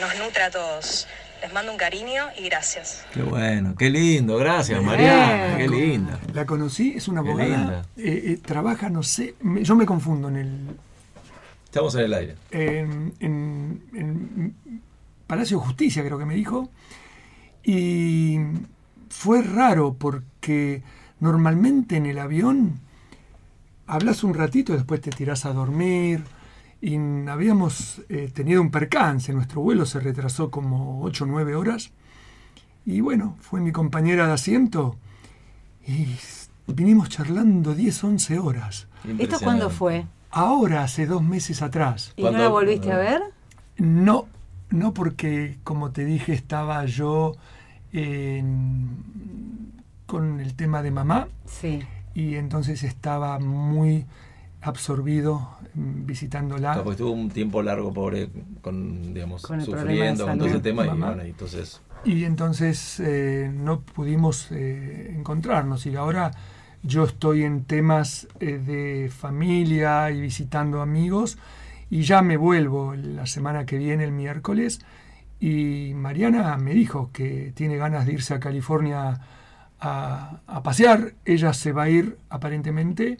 [0.00, 1.08] nos nutre a todos.
[1.44, 3.04] Les mando un cariño y gracias.
[3.12, 6.18] Qué bueno, qué lindo, gracias Mariana, qué linda.
[6.32, 7.48] La conocí, es una Qué abogada.
[7.58, 7.82] linda.
[7.98, 10.58] eh, eh, trabaja, no sé, me- yo me confundo en el
[11.66, 12.34] Estamos en el aire.
[12.50, 14.54] en, en- en
[15.26, 16.70] Palacio de Justicia, creo que me dijo.
[17.62, 18.38] Y
[19.10, 20.82] fue raro porque
[21.20, 22.80] normalmente en el avión
[23.86, 26.24] hablas un ratito y después te tirás a dormir.
[26.84, 26.98] Y
[27.30, 31.92] habíamos eh, tenido un percance, nuestro vuelo se retrasó como 8 o 9 horas.
[32.84, 34.96] Y bueno, fue mi compañera de asiento
[35.86, 36.08] y
[36.66, 38.86] vinimos charlando 10, 11 horas.
[39.18, 40.04] ¿Esto cuándo fue?
[40.30, 42.12] Ahora, hace dos meses atrás.
[42.16, 43.22] ¿Y no la volviste a ver?
[43.78, 44.26] No,
[44.68, 47.32] no porque, como te dije, estaba yo
[47.94, 48.88] en-
[50.04, 51.80] con el tema de mamá Sí.
[52.14, 54.04] y entonces estaba muy
[54.64, 56.82] absorbido mm, visitándola.
[56.90, 58.28] Estuvo un tiempo largo, pobre,
[58.60, 61.08] con, digamos, Con sufriendo con todo ese tema y Mamá.
[61.08, 65.86] bueno, y entonces Y entonces eh, no pudimos eh, encontrarnos.
[65.86, 66.30] Y ahora
[66.82, 71.38] yo estoy en temas eh, de familia y visitando amigos.
[71.90, 74.80] Y ya me vuelvo la semana que viene, el miércoles.
[75.40, 79.20] Y Mariana me dijo que tiene ganas de irse a California
[79.80, 81.14] a, a pasear.
[81.24, 83.18] Ella se va a ir aparentemente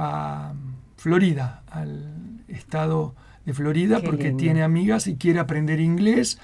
[0.00, 0.52] a
[0.96, 3.14] Florida, al estado
[3.44, 4.38] de Florida, Qué porque lindo.
[4.38, 6.38] tiene amigas y quiere aprender inglés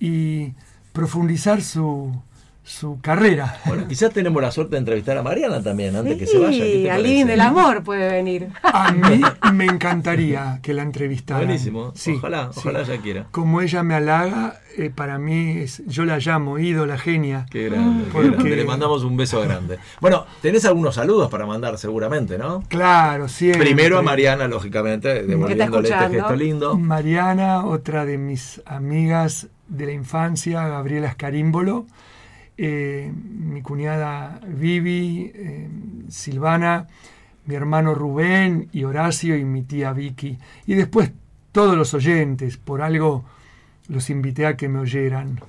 [0.00, 0.54] y
[0.92, 2.20] profundizar su,
[2.62, 3.58] su carrera.
[3.64, 6.50] Bueno, quizás tenemos la suerte de entrevistar a Mariana también antes que se vaya.
[6.50, 7.08] ¿Qué Sí, te al parece?
[7.08, 8.48] living del amor puede venir.
[8.62, 9.20] A mí
[9.54, 11.40] me encantaría que la entrevistara.
[11.44, 11.92] Buenísimo.
[12.16, 13.26] Ojalá, ojalá ella quiera.
[13.30, 17.46] Como ella me halaga, eh, para mí es, yo la llamo ídola genia.
[17.50, 18.56] Qué grande, qué Porque- grande.
[18.56, 19.78] Le mandamos un beso grande.
[20.00, 22.62] Bueno, tenés algunos saludos para mandar seguramente, ¿no?
[22.68, 23.62] Claro, siempre.
[23.64, 26.76] Primero a Mariana, lógicamente, devolviéndole este gesto lindo.
[26.78, 31.86] Mariana, otra de mis amigas de la infancia, Gabriela Escarímbolo,
[32.58, 35.68] eh, mi cuñada Vivi, eh,
[36.08, 36.86] Silvana,
[37.46, 40.38] mi hermano Rubén y Horacio y mi tía Vicky.
[40.66, 41.12] Y después
[41.52, 43.24] todos los oyentes, por algo
[43.88, 45.40] los invité a que me oyeran.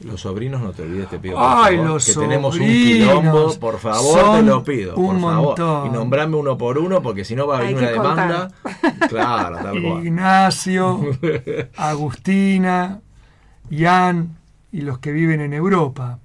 [0.00, 1.36] Los sobrinos, no te olvides, te pido.
[1.36, 4.94] por Ay, favor, los Que tenemos un quilombo, por favor, te lo pido.
[4.96, 5.44] Por un favor.
[5.46, 5.86] montón.
[5.86, 8.16] Y nombrame uno por uno, porque si no va a venir una contar.
[8.16, 8.50] demanda.
[9.08, 10.04] Claro, tal cual.
[10.06, 11.00] Ignacio,
[11.76, 13.00] Agustina,
[13.70, 14.36] Ian
[14.72, 16.18] y los que viven en Europa.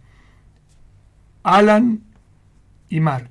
[1.44, 2.02] Alan
[2.90, 3.30] y Mark.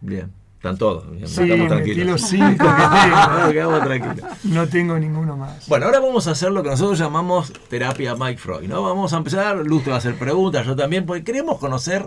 [0.00, 1.10] Bien, están todos.
[1.10, 2.06] bien, Sí, estamos tranquilos.
[2.06, 2.66] los cinco
[3.52, 3.78] tengo.
[3.84, 4.30] tranquilos.
[4.44, 5.68] No tengo ninguno más.
[5.68, 8.82] Bueno, ahora vamos a hacer lo que nosotros llamamos terapia Mike Freud, ¿no?
[8.82, 12.06] Vamos a empezar, Luz te va a hacer preguntas, yo también, porque queremos conocer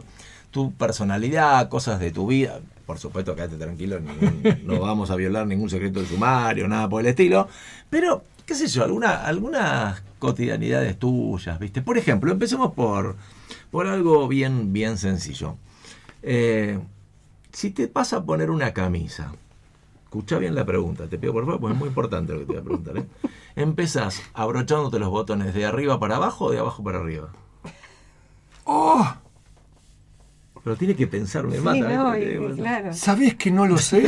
[0.52, 2.60] tu personalidad, cosas de tu vida.
[2.86, 7.02] Por supuesto, quédate tranquilo, ningún- no vamos a violar ningún secreto del sumario, nada por
[7.02, 7.50] el estilo.
[7.90, 11.82] Pero, qué sé yo, alguna, algunas cotidianidades tuyas, ¿viste?
[11.82, 13.18] Por ejemplo, empecemos por,
[13.72, 15.56] por algo bien, bien sencillo.
[16.24, 16.80] Eh,
[17.52, 19.32] si te pasa a poner una camisa,
[20.04, 22.52] escucha bien la pregunta, te pido por favor, porque es muy importante lo que te
[22.54, 22.98] voy a preguntar.
[22.98, 23.06] ¿eh?
[23.56, 27.30] ¿Empezás abrochándote los botones de arriba para abajo o de abajo para arriba?
[28.66, 29.08] ¡Oh!
[30.64, 31.88] Pero tiene que pensar, me Sí, mata.
[31.88, 32.94] no, y claro.
[32.94, 34.04] ¿Sabés que no lo sé?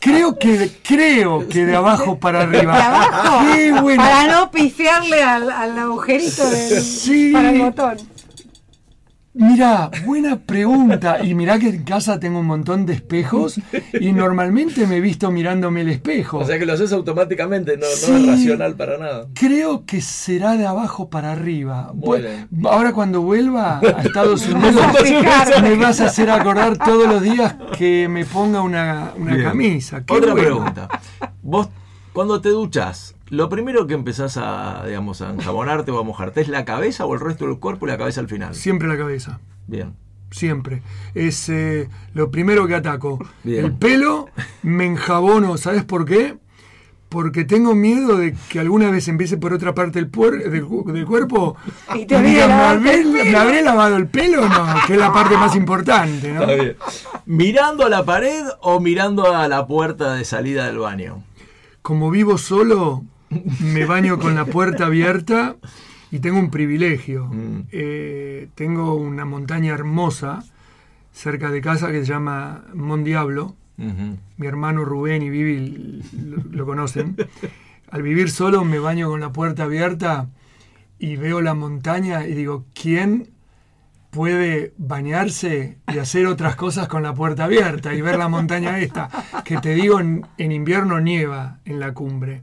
[0.00, 2.74] creo que creo que de abajo para arriba.
[2.76, 3.46] ¿De abajo?
[3.54, 4.02] Qué bueno.
[4.02, 7.30] Para no pifiarle al, al agujerito del, Sí.
[7.32, 7.98] para el botón.
[9.32, 11.22] Mira, buena pregunta.
[11.24, 13.60] Y mirá que en casa tengo un montón de espejos
[14.00, 16.38] y normalmente me he visto mirándome el espejo.
[16.38, 19.26] O sea que lo haces automáticamente, no, es racional para nada.
[19.34, 21.92] Creo que será de abajo para arriba.
[21.94, 22.48] Muy Bu- bien.
[22.66, 25.62] Ahora cuando vuelva a Estados Unidos Vas a fijar.
[25.62, 30.04] me vas a hacer acordar todos los días que me ponga una, una camisa.
[30.04, 30.46] Qué Otra bueno.
[30.48, 30.88] pregunta.
[31.42, 31.68] Vos,
[32.12, 36.48] cuando te duchas, lo primero que empezás a, digamos, a enjabonarte o a mojarte, ¿es
[36.48, 38.54] la cabeza o el resto del cuerpo y la cabeza al final?
[38.54, 39.40] Siempre la cabeza.
[39.66, 39.94] Bien.
[40.30, 40.82] Siempre.
[41.14, 43.18] Es eh, lo primero que ataco.
[43.42, 43.64] Bien.
[43.64, 44.26] El pelo
[44.62, 45.56] me enjabono.
[45.56, 46.36] ¿Sabes por qué?
[47.08, 50.92] porque tengo miedo de que alguna vez empiece por otra parte del, puer- del, cu-
[50.92, 51.56] del cuerpo
[51.96, 53.24] Y te diga, ¿me, lavarte habré, el pelo".
[53.32, 54.66] me habré lavado el pelo o no?
[54.86, 56.42] Que es la parte más importante, ¿no?
[56.42, 56.76] Está bien.
[57.26, 61.24] ¿Mirando a la pared o mirando a la puerta de salida del baño?
[61.82, 63.02] Como vivo solo,
[63.60, 65.56] me baño con la puerta abierta
[66.10, 67.26] y tengo un privilegio.
[67.26, 67.62] Mm.
[67.70, 70.44] Eh, tengo una montaña hermosa
[71.12, 73.56] cerca de casa que se llama Mon Diablo.
[73.78, 74.18] Ujú.
[74.36, 77.16] Mi hermano Rubén y Vivi lo, lo conocen.
[77.90, 80.28] Al vivir solo me baño con la puerta abierta
[80.98, 83.30] y veo la montaña y digo, ¿quién
[84.10, 89.08] puede bañarse y hacer otras cosas con la puerta abierta y ver la montaña esta?
[89.44, 92.42] Que te digo, en, en invierno nieva en la cumbre.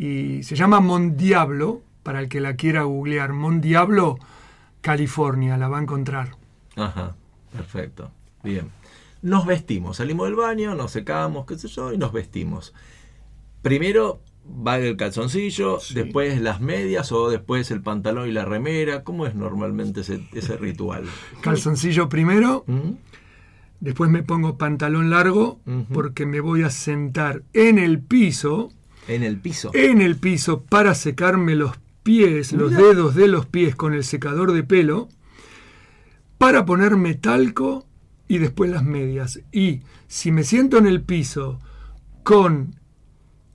[0.00, 3.34] Y se llama Mon Diablo, para el que la quiera googlear.
[3.34, 4.18] Mon Diablo,
[4.80, 6.36] California, la va a encontrar.
[6.74, 7.14] Ajá,
[7.52, 8.10] perfecto.
[8.42, 8.70] Bien.
[9.20, 12.72] Nos vestimos, salimos del baño, nos secamos, qué sé yo, y nos vestimos.
[13.60, 14.22] Primero
[14.66, 19.04] va el calzoncillo, después las medias o después el pantalón y la remera.
[19.04, 21.04] ¿Cómo es normalmente ese, ese ritual?
[21.42, 22.92] Calzoncillo primero, ¿Mm?
[23.80, 25.58] Después me pongo pantalón largo
[25.92, 28.70] porque me voy a sentar en el piso,
[29.08, 29.70] En el piso.
[29.74, 34.52] en el piso para secarme los pies, los dedos de los pies con el secador
[34.52, 35.08] de pelo,
[36.38, 37.86] para ponerme talco
[38.28, 39.40] y después las medias.
[39.52, 41.58] Y si me siento en el piso
[42.22, 42.76] con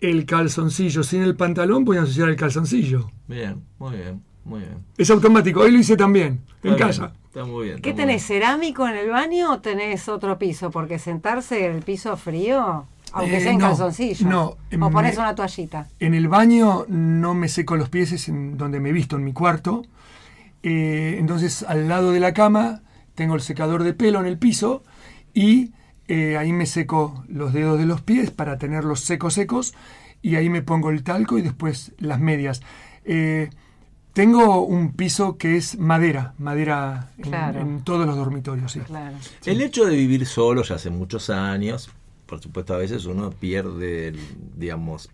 [0.01, 3.09] el calzoncillo sin el pantalón, voy a asociar el calzoncillo.
[3.27, 4.77] Bien, muy bien, muy bien.
[4.97, 7.13] Es automático, hoy lo hice también, en casa.
[7.25, 7.81] Está muy bien.
[7.81, 10.71] ¿Qué muy tenés, cerámico en el baño o tenés otro piso?
[10.71, 12.85] Porque sentarse en el piso frío,
[13.15, 14.27] aunque Eh, sea en no, calzoncillo.
[14.27, 15.87] no, o pones una toallita.
[15.99, 19.33] En el baño no me seco los pies, es en donde me visto, en mi
[19.33, 19.83] cuarto.
[20.63, 22.81] Eh, entonces, al lado de la cama,
[23.15, 24.83] tengo el secador de pelo en el piso
[25.33, 25.71] y
[26.07, 29.73] eh, ahí me seco los dedos de los pies para tenerlos secos, secos.
[30.21, 32.61] Y ahí me pongo el talco y después las medias.
[33.05, 33.49] Eh,
[34.13, 37.59] tengo un piso que es madera, madera en, Claro.
[37.59, 38.79] en todos los dormitorios, sí.
[38.79, 39.15] Claro.
[39.45, 41.89] El hecho de vivir solo ya hace muchos años,
[42.25, 44.19] por supuesto a veces uno pierde, el,
[44.57, 45.09] digamos,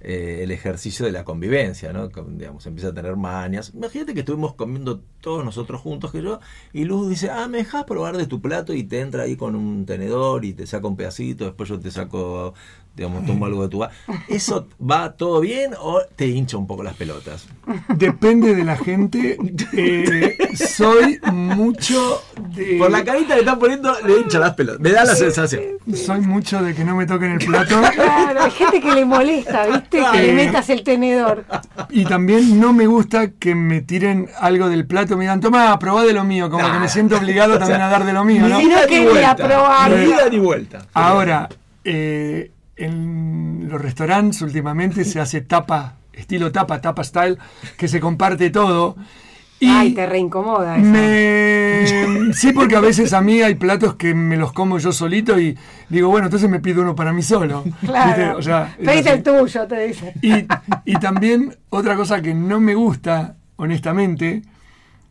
[0.00, 2.08] eh, el ejercicio de la convivencia, ¿no?
[2.08, 3.72] Digamos, empieza a tener mañas.
[3.74, 6.38] Imagínate que estuvimos comiendo todos nosotros juntos, que yo,
[6.72, 8.74] y Luz dice, ah, ¿me dejas probar de tu plato?
[8.74, 11.90] Y te entra ahí con un tenedor y te saca un pedacito, después yo te
[11.90, 12.54] saco,
[12.96, 13.78] digamos, tomo algo de tu...
[13.80, 13.90] va-
[14.28, 17.46] ¿Eso va todo bien o te hincha un poco las pelotas?
[17.94, 19.36] Depende de la gente.
[19.74, 22.22] Eh, soy mucho
[22.54, 22.76] de...
[22.78, 24.80] Por la carita que están poniendo, le hincha las pelotas.
[24.80, 25.62] Me da la sensación.
[25.94, 29.66] Soy mucho de que no me toquen el plato Claro, hay gente que le molesta,
[29.66, 30.02] ¿viste?
[30.12, 31.44] Que le metas el tenedor.
[31.90, 36.02] y también no me gusta que me tiren algo del plato, me digan, toma, probá
[36.04, 38.58] de lo mío, como que me siento obligado también a dar de lo mío, ¿no?
[38.58, 38.66] Ni
[39.36, 39.90] probar.
[39.90, 40.86] Ni ida ni vuelta.
[40.94, 41.48] Ahora,
[41.84, 47.38] eh, en los restaurantes últimamente se hace tapa, estilo tapa, tapa style,
[47.76, 48.96] que se comparte todo.
[49.58, 50.84] Y Ay, te reincomoda eso.
[50.84, 52.32] me...
[52.34, 55.56] Sí, porque a veces a mí hay platos que me los como yo solito y
[55.88, 57.64] digo, bueno, entonces me pido uno para mí solo.
[57.80, 58.36] Claro.
[58.36, 60.12] O sea, el tuyo, te dice.
[60.20, 60.46] Y,
[60.84, 64.42] y también otra cosa que no me gusta, honestamente,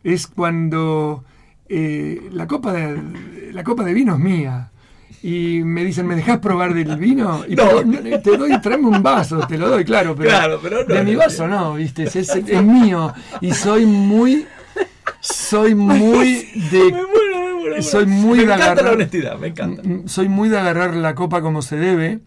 [0.04, 1.24] es cuando
[1.68, 4.70] eh, la, copa de, la copa de vino es mía.
[5.22, 7.42] Y me dicen, ¿me dejas probar del vino?
[7.48, 7.64] Y No.
[7.64, 10.94] pero, no, te doy, tráeme un vaso, te lo doy, claro, pero, Claro, pero no,
[10.94, 12.04] de mi vaso no, ¿viste?
[12.04, 13.12] Es, es- es mío.
[13.40, 14.46] Y soy muy,
[15.20, 18.92] soy muy Me de muero, me muero, me soy muy Me de encanta agarrar- la
[18.92, 19.82] honestidad, me encanta.
[19.82, 22.20] Mm, Soy muy de agarrar la copa como se debe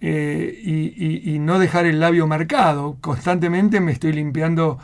[0.00, 0.92] eh, y,
[1.32, 2.96] y- y no dejar el labio marcado.
[3.00, 4.78] Constantemente me estoy limpiando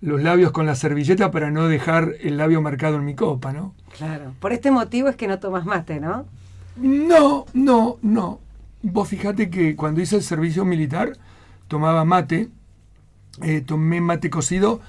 [0.00, 3.74] los labios con la servilleta para no dejar el labio marcado en mi copa, ¿no?
[3.98, 4.32] Claro.
[4.40, 6.26] Por este motivo es que no tomas mate, ¿no?
[6.76, 8.40] No, no, no.
[8.82, 11.12] Vos fijate que cuando hice el servicio militar
[11.68, 12.48] tomaba mate,
[13.42, 14.80] eh, tomé mate cocido.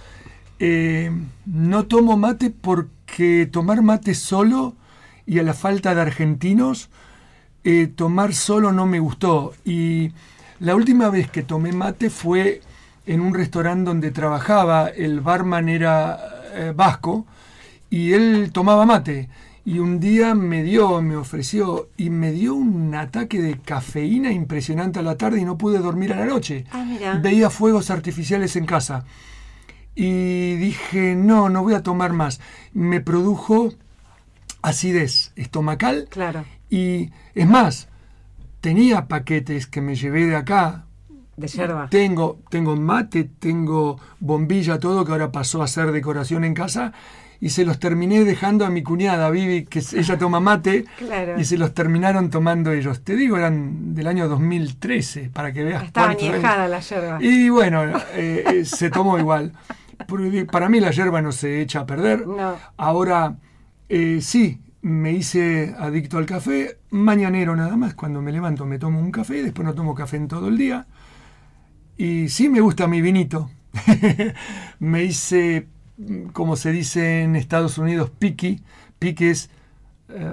[0.60, 1.12] Eh,
[1.46, 4.76] no tomo mate porque tomar mate solo
[5.26, 6.90] y a la falta de argentinos,
[7.64, 9.54] eh, tomar solo no me gustó.
[9.64, 10.12] Y
[10.60, 12.62] la última vez que tomé mate fue
[13.06, 16.20] en un restaurante donde trabajaba, el barman era
[16.54, 17.26] eh, vasco
[17.90, 19.30] y él tomaba mate.
[19.68, 25.00] Y un día me dio, me ofreció y me dio un ataque de cafeína impresionante
[25.00, 26.66] a la tarde y no pude dormir a la noche.
[26.72, 27.16] Ah, mira.
[27.16, 29.06] Veía fuegos artificiales en casa.
[29.96, 32.40] Y dije, no, no voy a tomar más.
[32.74, 33.74] Me produjo
[34.62, 36.44] acidez estomacal Claro.
[36.70, 37.88] y es más,
[38.62, 40.86] tenía paquetes que me llevé de acá.
[41.38, 41.90] De yerba.
[41.90, 46.94] Tengo, tengo mate, tengo bombilla, todo que ahora pasó a ser decoración en casa.
[47.46, 51.40] Y se los terminé dejando a mi cuñada Vivi, que ella toma mate, Claro.
[51.40, 53.04] y se los terminaron tomando ellos.
[53.04, 55.84] Te digo, eran del año 2013, para que veas.
[55.84, 57.20] Estaba añejada la yerba.
[57.22, 57.84] Y bueno,
[58.16, 59.52] eh, eh, se tomó igual.
[60.52, 62.26] Para mí la yerba no se echa a perder.
[62.26, 62.56] No.
[62.78, 63.36] Ahora,
[63.90, 67.94] eh, sí, me hice adicto al café, mañanero nada más.
[67.94, 70.88] Cuando me levanto me tomo un café, después no tomo café en todo el día.
[71.96, 73.52] Y sí me gusta mi vinito.
[74.80, 75.68] me hice,
[76.34, 78.62] como se dice en Estados Unidos, piqui.
[79.00, 79.50] Piqui es,
[80.10, 80.32] eh,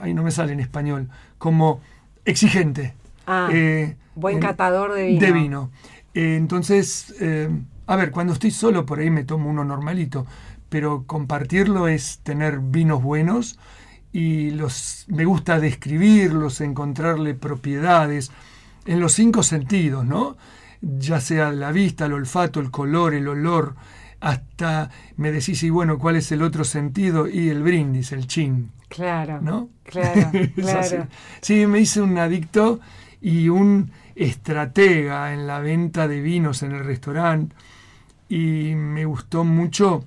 [0.00, 1.08] ahí no me sale en español,
[1.38, 1.80] como
[2.24, 2.94] exigente.
[3.26, 5.20] Ah, Eh, buen en- catador de vino.
[5.20, 5.70] De vino.
[6.14, 7.48] Eh, entonces, eh,
[7.86, 10.26] a ver, cuando estoy solo por ahí me tomo uno normalito,
[10.68, 13.58] pero compartirlo es tener vinos buenos
[14.12, 18.30] y los me gusta describirlos, encontrarle propiedades
[18.86, 20.36] en los cinco sentidos, ¿no?
[20.80, 23.74] Ya sea la vista, el olfato, el color, el olor,
[24.20, 27.26] hasta me decís, y bueno, ¿cuál es el otro sentido?
[27.28, 28.70] Y el brindis, el chin.
[28.88, 29.40] Claro.
[29.40, 29.68] ¿no?
[29.84, 31.06] Claro, claro.
[31.40, 32.80] Sí, me hice un adicto
[33.20, 37.54] y un estratega en la venta de vinos en el restaurante
[38.28, 40.04] y me gustó mucho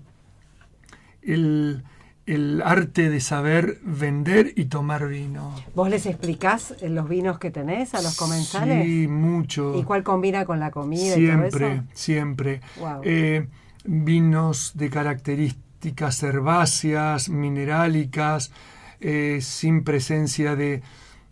[1.21, 1.83] el,
[2.25, 5.55] el arte de saber vender y tomar vino.
[5.75, 8.85] ¿Vos les explicás eh, los vinos que tenés a los comensales?
[8.85, 9.77] Sí, mucho.
[9.77, 11.83] ¿Y cuál combina con la comida y todo Siempre, eso?
[11.93, 12.61] siempre.
[13.03, 13.47] Eh,
[13.83, 18.51] vinos de características herbáceas, minerálicas,
[18.99, 20.81] eh, sin presencia de,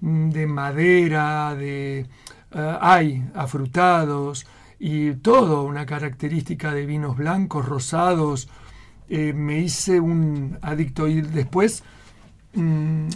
[0.02, 2.06] de madera, de
[2.53, 4.45] eh, hay afrutados
[4.80, 8.49] y todo, una característica de vinos blancos, rosados.
[9.07, 11.84] Eh, me hice un adicto y después
[12.53, 13.07] mm,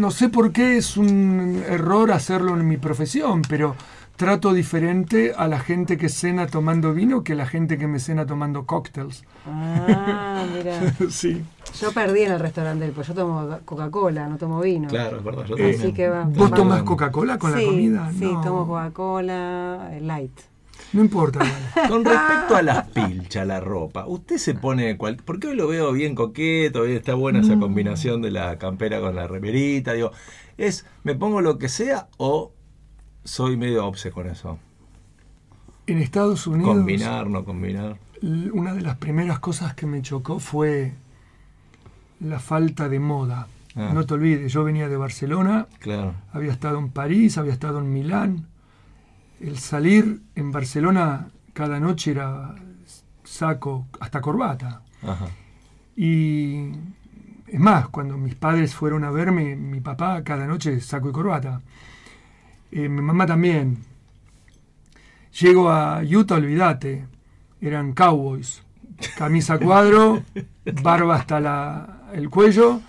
[0.00, 3.76] no sé por qué es un error hacerlo en mi profesión, pero
[4.16, 7.98] trato diferente a la gente que cena tomando vino que a la gente que me
[7.98, 9.24] cena tomando cócteles.
[9.46, 10.94] Ah, mira.
[11.10, 11.42] sí.
[11.80, 14.88] Yo perdí en el restaurante, pues yo tomo Coca-Cola, no tomo vino.
[14.88, 15.44] Claro, es verdad.
[15.44, 15.80] Yo también.
[15.80, 16.24] Así que va.
[16.24, 18.12] ¿Vos va- tomás Coca-Cola con sí, la comida?
[18.16, 18.40] Sí, no.
[18.40, 20.32] tomo Coca-Cola eh, light.
[20.92, 21.40] No importa.
[21.40, 21.52] vale.
[21.88, 25.16] Con respecto a las pilchas, la ropa, usted se pone cual...
[25.24, 27.44] porque hoy lo veo bien coqueto, hoy está buena Mm.
[27.44, 30.12] esa combinación de la campera con la remerita, digo,
[30.56, 32.52] es me pongo lo que sea o
[33.24, 34.58] soy medio obse con eso.
[35.86, 37.96] En Estados Unidos, Combinar, no combinar.
[38.22, 40.92] una de las primeras cosas que me chocó fue
[42.20, 43.48] la falta de moda.
[43.76, 43.90] Ah.
[43.92, 46.14] No te olvides, yo venía de Barcelona, Claro.
[46.32, 48.46] había estado en París, había estado en Milán.
[49.40, 52.54] El salir en Barcelona cada noche era
[53.24, 54.82] saco, hasta corbata.
[55.02, 55.26] Ajá.
[55.96, 56.70] Y
[57.48, 61.60] es más, cuando mis padres fueron a verme, mi papá cada noche saco y corbata.
[62.74, 63.78] Eh, mi mamá también.
[65.40, 67.04] Llego a Utah, olvídate,
[67.60, 68.62] eran cowboys.
[69.16, 70.22] Camisa cuadro,
[70.82, 72.80] barba hasta la- el cuello,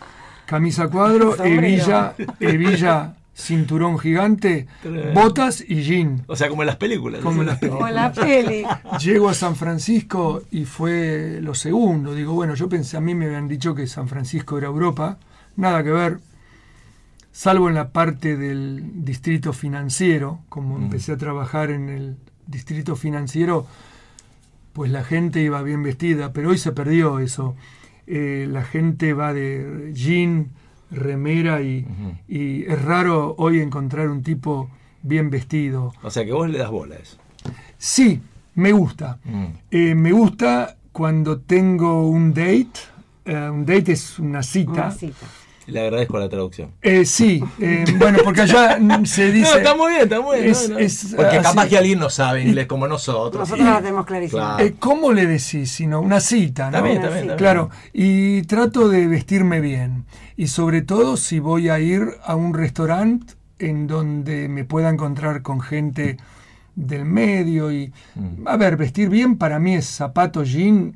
[0.45, 4.67] camisa cuadro, hebilla, hebilla, cinturón gigante,
[5.13, 6.23] botas y jean.
[6.27, 7.21] O sea, como en las películas.
[7.21, 7.93] Como en las películas.
[7.93, 8.63] La peli.
[9.03, 12.13] Llego a San Francisco y fue lo segundo.
[12.13, 15.17] Digo, bueno, yo pensé, a mí me habían dicho que San Francisco era Europa.
[15.57, 16.19] Nada que ver.
[17.35, 20.39] Salvo en la parte del distrito financiero.
[20.47, 22.15] Como empecé a trabajar en el
[22.47, 23.67] distrito financiero,
[24.71, 26.31] pues la gente iba bien vestida.
[26.31, 27.57] Pero hoy se perdió eso.
[28.07, 30.51] Eh, la gente va de jean,
[30.89, 31.85] remera y,
[32.29, 34.69] es raro hoy encontrar un tipo
[35.03, 35.93] bien vestido.
[36.03, 37.17] O sea, que vos le das bola a eso.
[37.77, 38.21] Sí,
[38.53, 39.19] me gusta.
[39.25, 39.45] Mm.
[39.71, 42.79] Eh, me gusta cuando tengo un date.
[43.25, 44.71] eh, un date es una cita.
[44.71, 45.25] Una cita.
[45.67, 46.71] Le agradezco la traducción.
[46.81, 49.49] Eh, sí, eh, bueno, porque allá se dice.
[49.51, 50.51] no, está muy bien, está muy bien.
[50.51, 50.79] es- no, no.
[50.79, 51.69] es, Porque ah, capaz sí.
[51.69, 53.39] que alguien no sabe inglés como nosotros.
[53.49, 54.55] Nosotros y- la tenemos clarísima.
[54.57, 54.63] Claro.
[54.63, 55.71] Eh, ¿Cómo le decís?
[55.71, 56.83] Sino una cita, ¿no?
[56.83, 57.01] Bien.
[57.37, 60.05] Claro, y trato de vestirme bien.
[60.37, 65.41] Y sobre todo si voy a ir a un restaurante en donde me pueda encontrar
[65.41, 66.17] con gente
[66.75, 67.71] del medio.
[67.71, 68.47] Y, Mm.
[68.47, 70.95] a ver, vestir bien para mí es zapato, jean,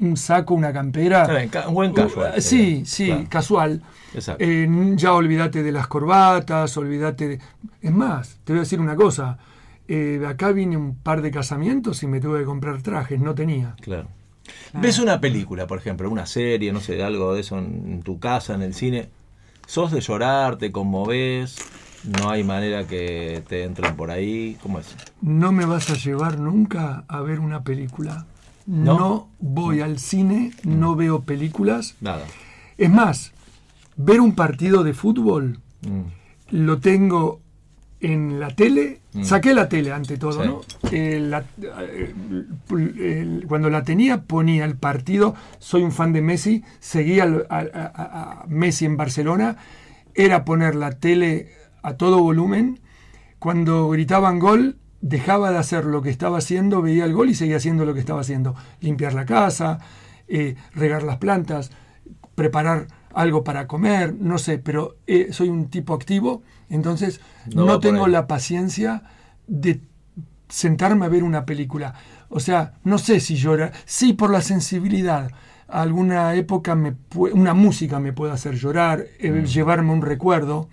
[0.00, 1.26] un saco, una campera.
[1.68, 2.34] Un buen casual.
[2.36, 3.24] Uh, sí, sí, Claro.
[3.28, 3.82] casual.
[4.14, 4.44] Exacto.
[4.44, 7.40] Eh, ya olvídate de las corbatas, olvídate de...
[7.80, 9.38] Es más, te voy a decir una cosa.
[9.88, 13.74] Eh, acá vine un par de casamientos y me tuve que comprar trajes, no tenía.
[13.80, 14.08] Claro.
[14.74, 18.18] ¿Ves una película, por ejemplo, una serie, no sé, algo de eso en, en tu
[18.18, 19.08] casa, en el cine?
[19.66, 21.56] ¿Sos de llorar, te conmoves?
[22.20, 24.58] ¿No hay manera que te entren por ahí?
[24.62, 24.94] ¿Cómo es?
[25.22, 28.26] No me vas a llevar nunca a ver una película.
[28.66, 28.98] ¿No?
[28.98, 31.96] No, voy al cine, no veo películas.
[32.00, 32.24] Nada.
[32.78, 33.32] Es más,
[33.96, 36.00] ver un partido de fútbol Mm.
[36.50, 37.40] lo tengo
[38.00, 39.22] en la tele, Mm.
[39.24, 40.48] saqué la tele ante todo, Sí.
[40.48, 40.60] ¿no?
[40.90, 47.24] Eh, la- eh, cuando la tenía ponía el partido, soy un fan de Messi, seguía
[47.24, 49.56] al- a, a- a Messi en Barcelona,
[50.14, 51.50] era poner la tele
[51.82, 52.80] a todo volumen,
[53.38, 57.58] cuando gritaban gol, dejaba de hacer lo que estaba haciendo, veía el gol y seguía
[57.58, 59.78] haciendo lo que estaba haciendo, limpiar la casa,
[60.28, 61.70] eh, regar las plantas,
[62.34, 67.20] preparar algo para comer, no sé, pero eh, soy un tipo activo, entonces
[67.54, 69.02] No tengo la paciencia
[69.46, 69.82] de
[70.48, 71.92] sentarme a ver una película.
[72.30, 75.30] O sea, no sé si llorar, sí por la sensibilidad.
[75.68, 79.44] Alguna época me una música me puede hacer llorar, eh, Mm.
[79.44, 80.68] llevarme un recuerdo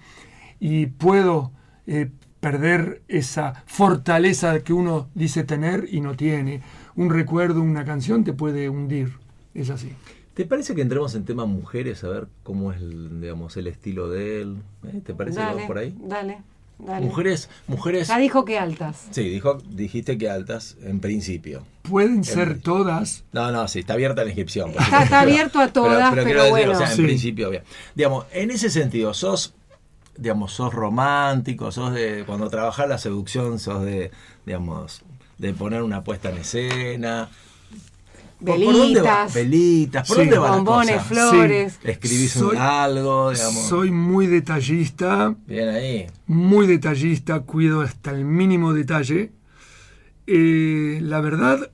[0.59, 1.51] y puedo
[1.87, 2.11] eh,
[2.41, 6.61] perder esa fortaleza que uno dice tener y no tiene.
[6.97, 9.13] Un recuerdo, una canción te puede hundir.
[9.53, 9.93] Es así.
[10.33, 14.09] ¿Te parece que entremos en tema mujeres a ver cómo es el, digamos, el estilo
[14.09, 14.57] de él?
[14.87, 15.01] ¿Eh?
[15.05, 15.95] ¿Te parece que Dale, va por ahí?
[15.99, 16.37] dale,
[16.79, 17.05] dale.
[17.05, 18.07] Mujeres, mujeres.
[18.07, 19.07] Ya dijo que altas.
[19.11, 21.63] Sí, dijo, dijiste que altas en principio.
[21.83, 23.23] Pueden ser todas.
[23.33, 24.71] No, no, sí, está abierta la inscripción.
[24.71, 26.71] Está- abierto a todas, pero quiero decir, bueno.
[26.71, 27.03] o sea, en Sí.
[27.03, 27.63] principio, bien.
[27.93, 29.53] Digamos, en ese sentido, sos,
[30.21, 34.11] digamos, sos romántico, sos de, cuando trabajás la seducción, sos de,
[34.45, 35.01] digamos,
[35.39, 37.27] de poner una puesta en escena.
[38.45, 39.25] ¿Por- por dónde va?
[39.27, 40.21] Velitas, Velitas, ¿por Sí.
[40.23, 41.05] dónde va la bombones, cosa?
[41.05, 41.79] flores.
[41.83, 43.67] Escribís un- Soy- algo, digamos.
[43.67, 46.07] Soy muy detallista, Bien ahí.
[46.27, 49.31] muy detallista, cuido hasta el mínimo detalle.
[50.27, 51.71] Eh, la verdad,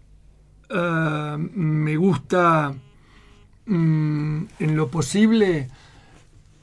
[0.70, 2.74] ah, me gusta
[3.66, 5.68] mm, en lo posible,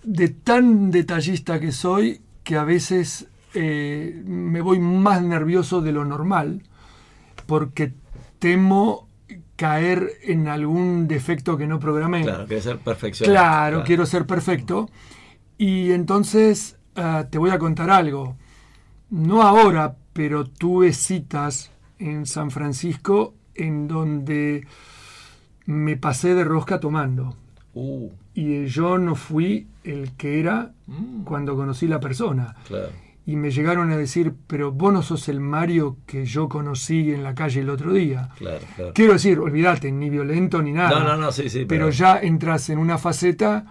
[0.05, 6.05] de tan detallista que soy, que a veces eh, me voy más nervioso de lo
[6.05, 6.63] normal,
[7.47, 7.93] porque
[8.39, 9.09] temo
[9.57, 12.23] caer en algún defecto que no programé.
[12.23, 13.31] Claro, quiere ser perfección.
[13.31, 14.91] Claro, quiero ser perfecto.
[15.57, 18.37] Y entonces ah, te voy a contar algo.
[19.11, 24.67] No ahora, pero tuve citas en San Francisco en donde
[25.67, 27.37] me pasé de rosca tomando.
[27.75, 31.23] Uh, Y yo no fui el que era Mm.
[31.25, 32.55] cuando conocí la persona.
[32.67, 32.89] claro.
[33.27, 37.23] Y me llegaron a decir, pero vos no sos el Mario que yo conocí en
[37.23, 38.29] la calle el otro día.
[38.37, 38.93] Claro, claro.
[38.95, 40.91] Quiero decir, olvídate, ni violento ni nada.
[40.99, 41.65] No, no, no, sí, sí.
[41.65, 43.65] pero ya entras en una faceta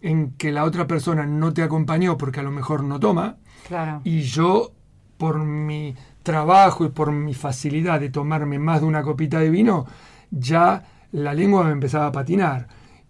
[0.00, 3.36] en que la otra persona no te acompañó porque a lo mejor no toma
[3.68, 4.00] Claro.
[4.02, 4.72] y yo
[5.18, 5.94] por mi
[6.24, 9.86] trabajo y por mi facilidad de tomarme más de una copita de vino
[10.32, 10.82] ya
[11.12, 12.66] la lengua me empezaba a patinar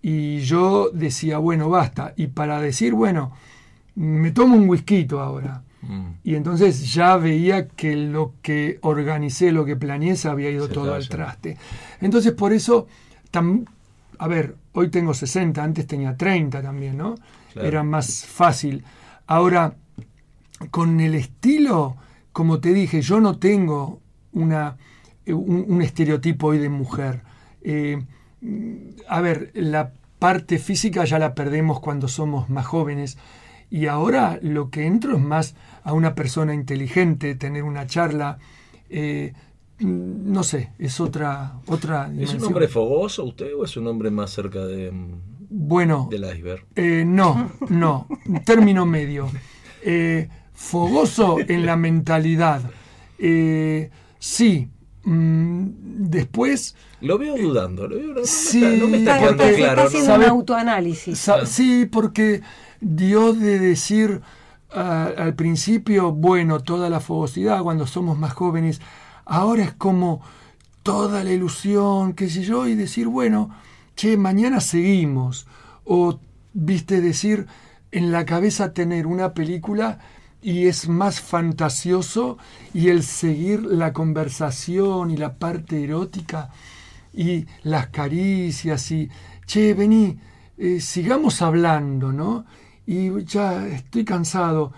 [0.08, 3.32] y yo decía bueno basta y para decir bueno
[3.96, 6.14] me tomo un whisky ahora Mm.
[6.24, 10.72] y entonces ya veía que lo que organicé, lo que planeé, se había ido Se
[10.74, 11.58] todo al traste.
[12.00, 12.88] Entonces, por eso,
[13.30, 13.66] tam-
[14.18, 17.14] a ver, hoy tengo 60, antes tenía 30 también, ¿no?
[17.52, 17.68] Claro.
[17.68, 18.82] Era más fácil.
[19.28, 19.74] Ahora,
[20.72, 21.96] con el estilo,
[22.32, 24.00] como te dije, yo no tengo
[24.32, 24.76] una,
[25.24, 27.22] eh, un, un estereotipo hoy de mujer.
[27.62, 28.02] Eh,
[29.08, 33.18] a ver, la parte física ya la perdemos cuando somos más jóvenes
[33.70, 38.38] y ahora lo que entro es más a una persona inteligente, tener una charla,
[38.88, 39.32] eh,
[39.80, 44.10] mm, no sé, es otra otra ¿Es un hombre fogoso usted o es un hombre
[44.10, 46.64] más cerca de, mm, bueno, del iceberg?
[46.76, 48.06] eh, no, no,
[48.44, 49.28] término medio.
[49.82, 52.62] Eh, fogoso en la mentalidad.
[53.18, 54.68] Eh, sí,
[55.06, 55.66] mm,
[56.10, 60.24] después Lo veo dudando, lo veo, no, me está, no me está haciendo ¿Sabe?
[60.26, 61.30] un autoanálisis.
[61.46, 62.42] Sí, porque
[62.80, 64.20] dio de decir
[64.70, 68.80] al principio, bueno, toda la fogosidad cuando somos más jóvenes,
[69.24, 70.20] ahora es como
[70.82, 73.50] toda la ilusión, qué sé yo, y decir, bueno,
[73.96, 75.46] che, mañana seguimos.
[75.84, 76.20] O,
[76.52, 77.46] viste, decir,
[77.90, 79.98] en la cabeza tener una película
[80.46, 82.38] y es más fantasioso
[82.72, 86.50] y el seguir la conversación y la parte erótica
[87.12, 89.10] y las caricias y,
[89.44, 90.16] che, vení,
[90.56, 92.44] eh, sigamos hablando, ¿no?
[92.86, 94.72] Y ya estoy cansado,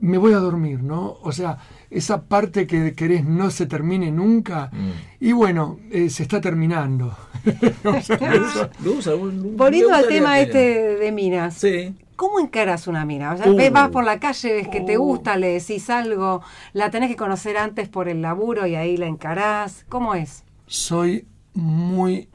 [0.00, 1.18] me voy a dormir, ¿no?
[1.22, 1.58] O sea,
[1.90, 4.70] esa parte que querés no se termine nunca.
[4.72, 5.24] Mm.
[5.26, 7.14] Y bueno, eh, se está terminando.
[7.84, 11.54] O sea, Volviendo al tema este de minas.
[11.58, 11.94] Sí.
[12.20, 13.32] ¿Cómo encaras una mina?
[13.32, 13.56] O sea, Uh.
[13.56, 15.02] ves- vas por la calle, ves que te Uh.
[15.02, 16.42] gusta, le decís algo,
[16.74, 19.86] la tenés que conocer antes por el laburo y ahí la encarás.
[19.88, 20.44] ¿Cómo es?
[20.66, 22.28] soy muy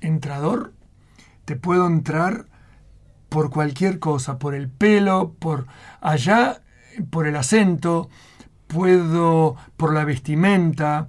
[0.00, 0.72] entrador.
[1.44, 2.46] Te puedo entrar
[3.28, 5.66] por cualquier cosa, por el pelo, por
[6.00, 6.62] allá,
[7.10, 8.08] por el acento,
[8.66, 11.08] puedo por la vestimenta.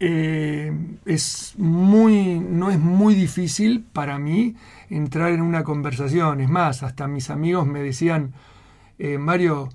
[0.00, 0.72] Eh,
[1.06, 4.54] es muy, no es muy difícil para mí
[4.90, 6.40] entrar en una conversación.
[6.40, 8.32] Es más, hasta mis amigos me decían,
[8.98, 9.68] eh, Mario,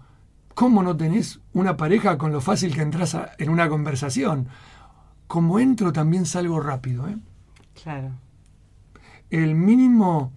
[0.53, 4.47] ¿cómo no tenés una pareja con lo fácil que entras a- en una conversación?
[5.27, 7.07] Como entro también salgo rápido.
[7.07, 7.17] ¿eh?
[7.81, 8.11] Claro.
[9.29, 10.31] El mínimo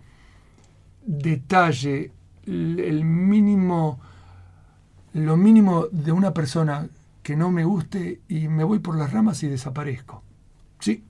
[1.05, 2.13] detalle,
[2.47, 4.01] el mínimo,
[5.13, 6.89] lo mínimo de una persona
[7.23, 10.23] que no me guste y me voy por las ramas y desaparezco.
[10.81, 11.03] Sí,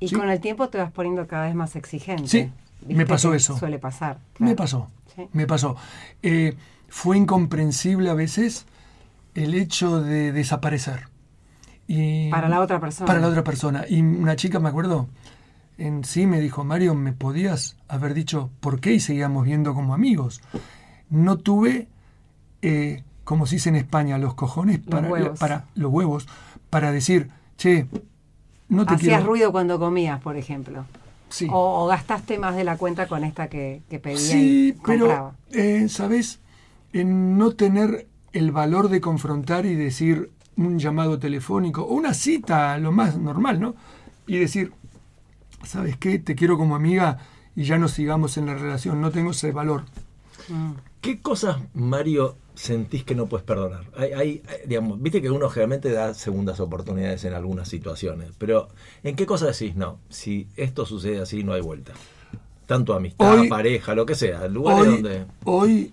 [0.00, 0.16] Y Sí.
[0.16, 2.26] con el tiempo te vas poniendo cada vez más exigente.
[2.26, 2.50] Sí,
[2.88, 3.56] me pasó eso.
[3.58, 4.18] Suele pasar.
[4.38, 5.28] Me pasó, Sí.
[5.32, 5.76] me pasó.
[6.22, 6.56] Eh,
[6.88, 8.66] fue incomprensible a veces
[9.34, 11.08] el hecho de desaparecer.
[11.86, 13.06] Y Para la otra persona.
[13.06, 13.84] Para la otra persona.
[13.88, 15.08] Y una chica, me acuerdo,
[15.76, 19.92] en sí me dijo, Mario, ¿me podías haber dicho por qué y seguíamos viendo como
[19.94, 20.40] amigos?
[21.10, 21.88] No tuve,
[22.62, 25.38] eh, como se dice en España, los cojones Los para, huevos.
[25.38, 26.26] para los huevos,
[26.70, 27.28] para decir,
[27.58, 27.86] che,
[28.68, 29.26] no te Hacías quiero...
[29.26, 30.84] ruido cuando comías, por ejemplo.
[31.34, 31.48] Sí.
[31.50, 35.34] O, o gastaste más de la cuenta con esta que, que pedía Sí, y pero,
[35.50, 36.38] eh, ¿sabes?
[36.92, 42.78] En no tener el valor de confrontar y decir un llamado telefónico o una cita,
[42.78, 43.74] lo más normal, ¿no?
[44.28, 44.72] Y decir,
[45.64, 46.20] ¿sabes qué?
[46.20, 47.18] Te quiero como amiga
[47.56, 49.86] y ya no sigamos en la relación, no tengo ese valor.
[50.48, 50.74] Mm.
[51.04, 53.84] ¿Qué cosas, Mario, sentís que no puedes perdonar?
[53.94, 58.68] Hay, hay, digamos, viste que uno generalmente da segundas oportunidades en algunas situaciones, pero
[59.02, 59.98] ¿en qué cosas decís no?
[60.08, 61.92] Si esto sucede así, no hay vuelta.
[62.66, 65.26] Tanto amistad, Hoy- pareja, lo que sea, lugares Hoy, donde...
[65.44, 65.92] hoy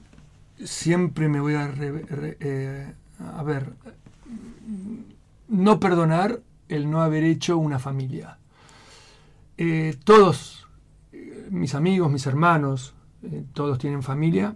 [0.63, 1.67] siempre me voy a...
[1.67, 2.93] re- re- eh,
[3.35, 3.73] a ver,
[5.49, 6.39] no perdonar
[6.69, 8.37] el no haber hecho una familia.
[9.57, 10.67] Eh, todos,
[11.11, 12.93] eh, mis amigos, mis hermanos,
[13.53, 14.55] todos tienen familia.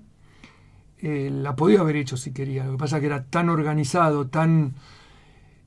[1.08, 2.66] Eh, la podía haber hecho si quería.
[2.66, 4.74] Lo que pasa es que era tan organizado, tan...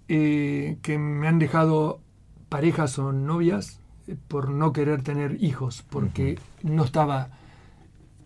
[0.08, 2.00] eh, que me han dejado
[2.48, 7.28] parejas o novias eh, por no querer tener hijos, porque no estaba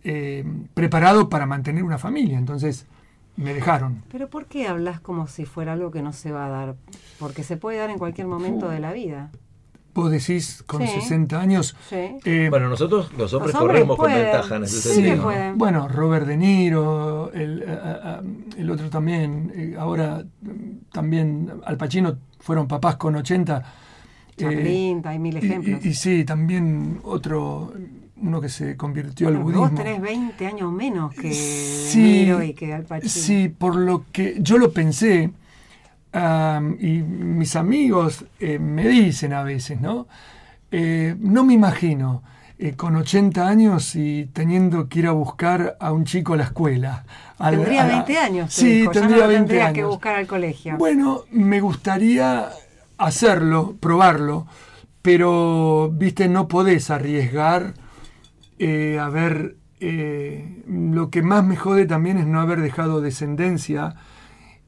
[0.04, 0.44] eh,
[0.74, 2.38] preparado para mantener una familia.
[2.38, 2.86] Entonces
[3.36, 4.04] me dejaron.
[4.10, 6.76] Pero ¿por qué hablas como si fuera algo que no se va a dar?
[7.18, 9.30] Porque se puede dar en cualquier momento de la vida.
[9.94, 10.88] Vos decís con Sí.
[11.00, 11.76] 60 años.
[11.90, 11.96] Sí.
[12.24, 15.28] eh, Bueno, nosotros los hombres hombres corremos con pueden, ventaja en ese sí sentido.
[15.28, 15.52] que.
[15.54, 18.16] Bueno, Robert De Niro, el, eh, eh,
[18.58, 23.58] el otro también, eh, ahora mm, también Al Pacino fueron papás con 80.
[23.58, 25.84] eh, Chaplin, hay mil y- ejemplos.
[25.84, 27.74] Y, y sí, también otro,
[28.16, 29.68] uno que se convirtió al Bueno, budismo.
[29.68, 33.10] Vos tenés 20 años menos que Sí, De Niro y que Al Pacino.
[33.10, 35.30] Sí, por lo que yo lo pensé,
[36.14, 40.06] y mis amigos eh, me dicen a veces, ¿no?
[40.70, 42.22] Eh, no me imagino
[42.58, 46.44] eh, con 80 años y teniendo que ir a buscar a un chico a la
[46.44, 47.04] escuela.
[47.38, 48.52] Tendría a la- 20 años.
[48.52, 49.74] Sí, dijo, ya tendría no lo 20 tendrías años.
[49.76, 50.76] que buscar al colegio.
[50.76, 52.48] Bueno, me gustaría
[52.98, 54.46] hacerlo, probarlo,
[55.00, 57.74] pero, viste, no podés arriesgar
[59.00, 59.56] a ver,
[60.68, 63.96] lo que más me jode también es no haber dejado descendencia.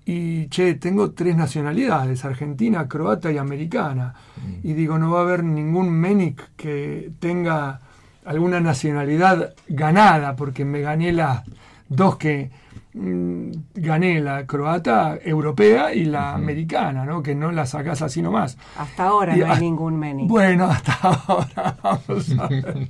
[0.06, 4.14] Y, che, tengo tres nacionalidades, argentina, croata y americana.
[4.62, 7.80] Y digo, no va a haber ningún Menic que tenga
[8.24, 11.42] alguna nacionalidad ganada, porque me gané las
[11.88, 12.50] dos que
[12.92, 17.22] mm, gané, la croata europea y la americana, ¿no?
[17.22, 18.58] Que no la sacás así nomás.
[18.76, 20.26] Hasta ahora Y no hay ningún Meni.
[20.26, 22.88] Bueno, hasta ahora vamos a ver.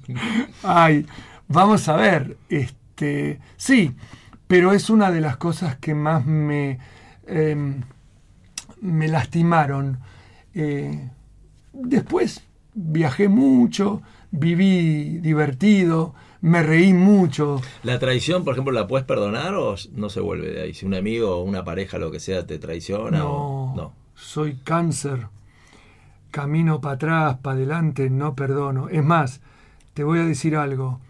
[0.62, 1.07] Ay,
[1.47, 2.36] vamos a ver.
[2.49, 3.95] Este, sí,
[4.47, 6.78] pero es una de las cosas que más me,
[7.27, 7.83] em,
[8.81, 9.99] me lastimaron.
[10.55, 11.11] Eh,
[11.73, 12.43] después
[12.75, 17.61] viajé mucho, viví divertido, me reí mucho.
[17.83, 20.75] ¿La traición, por ejemplo, la puedes perdonar o no se vuelve de ahí?
[20.75, 23.33] Si un amigo o una pareja, lo que sea, te traiciona No,
[23.73, 23.93] o no.
[24.15, 25.29] soy cáncer.
[26.31, 28.89] Camino para atrás, para adelante, no perdono.
[28.89, 29.41] Es más,
[29.95, 31.01] te voy a decir algo.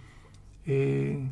[0.67, 1.27] Eh,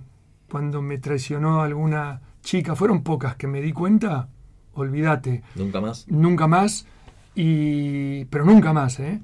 [0.51, 4.29] cuando me traicionó alguna chica, fueron pocas que me di cuenta,
[4.75, 6.07] olvídate, ¿Nunca más?
[6.09, 6.87] nunca más,
[7.35, 9.21] y, pero nunca más, ¿eh?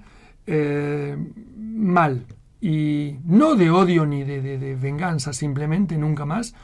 [0.47, 1.17] Eh,
[1.57, 2.25] mal.
[2.61, 6.55] Y no de odio ni de, de- de venganza, simplemente nunca más.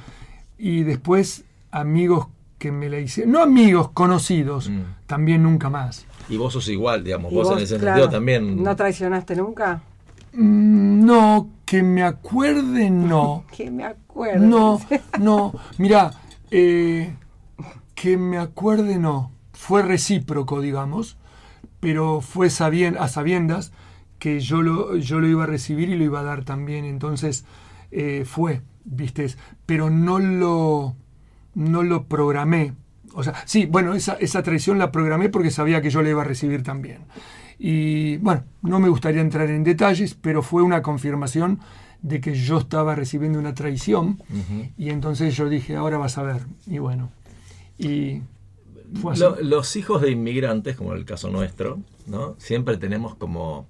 [0.59, 2.27] Y después amigos
[2.59, 4.81] que me la hicieron, no amigos, conocidos, Mm.
[5.07, 6.07] también nunca más.
[6.29, 7.31] Y vos sos igual, digamos.
[7.31, 8.63] ¿Y Vos, en ese claro, sentido también.
[8.63, 9.83] ¿No traicionaste nunca?
[10.33, 13.45] Mm, No, que me acuerde, no.
[13.57, 14.47] Que me acuerdo.
[14.47, 14.81] No,
[15.21, 15.53] no.
[15.79, 16.11] Mira,
[16.51, 17.15] eh,
[18.05, 19.31] que me acuerde, no.
[19.55, 21.17] Fue recíproco, digamos,
[21.81, 23.73] pero fue sabien- a sabiendas
[24.19, 26.85] que yo lo, yo lo iba a recibir y lo iba a dar también.
[26.85, 27.47] Entonces,
[27.91, 29.27] eh, fue, viste,
[29.65, 30.97] pero no lo,
[31.55, 32.75] no lo programé.
[33.15, 36.21] O sea, sí, bueno, esa, esa traición la programé porque sabía que yo la iba
[36.21, 36.99] a recibir también.
[37.59, 41.61] Y bueno, no me gustaría entrar en detalles, pero fue una confirmación
[42.03, 44.21] de que yo estaba recibiendo una traición.
[44.77, 46.43] Y entonces yo dije, ahora vas a ver.
[46.67, 47.09] Y bueno,
[47.79, 48.23] Y.
[49.19, 52.37] Lo- los hijos de inmigrantes, como en el caso nuestro, ¿no?
[52.39, 53.67] Siempre tenemos como,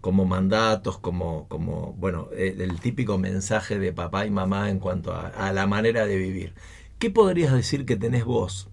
[0.00, 5.12] como mandatos, como, como bueno, el, el típico mensaje de papá y mamá en cuanto
[5.14, 6.52] a, a la manera de vivir.
[6.98, 8.68] ¿Qué podrías decir que tenés vos?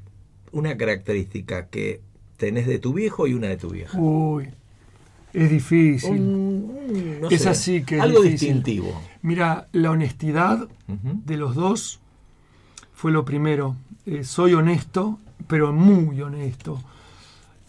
[0.52, 2.02] Una característica que
[2.38, 3.98] tenés de tu viejo y una de tu vieja.
[3.98, 4.50] Uy,
[5.34, 6.12] es difícil.
[6.12, 8.48] Un, no Es sé, así que es algo difícil.
[8.56, 9.02] distintivo.
[9.22, 12.00] Mira, la honestidad de los dos
[13.04, 13.76] fue lo primero.
[14.06, 16.82] Eh, soy honesto, pero muy honesto.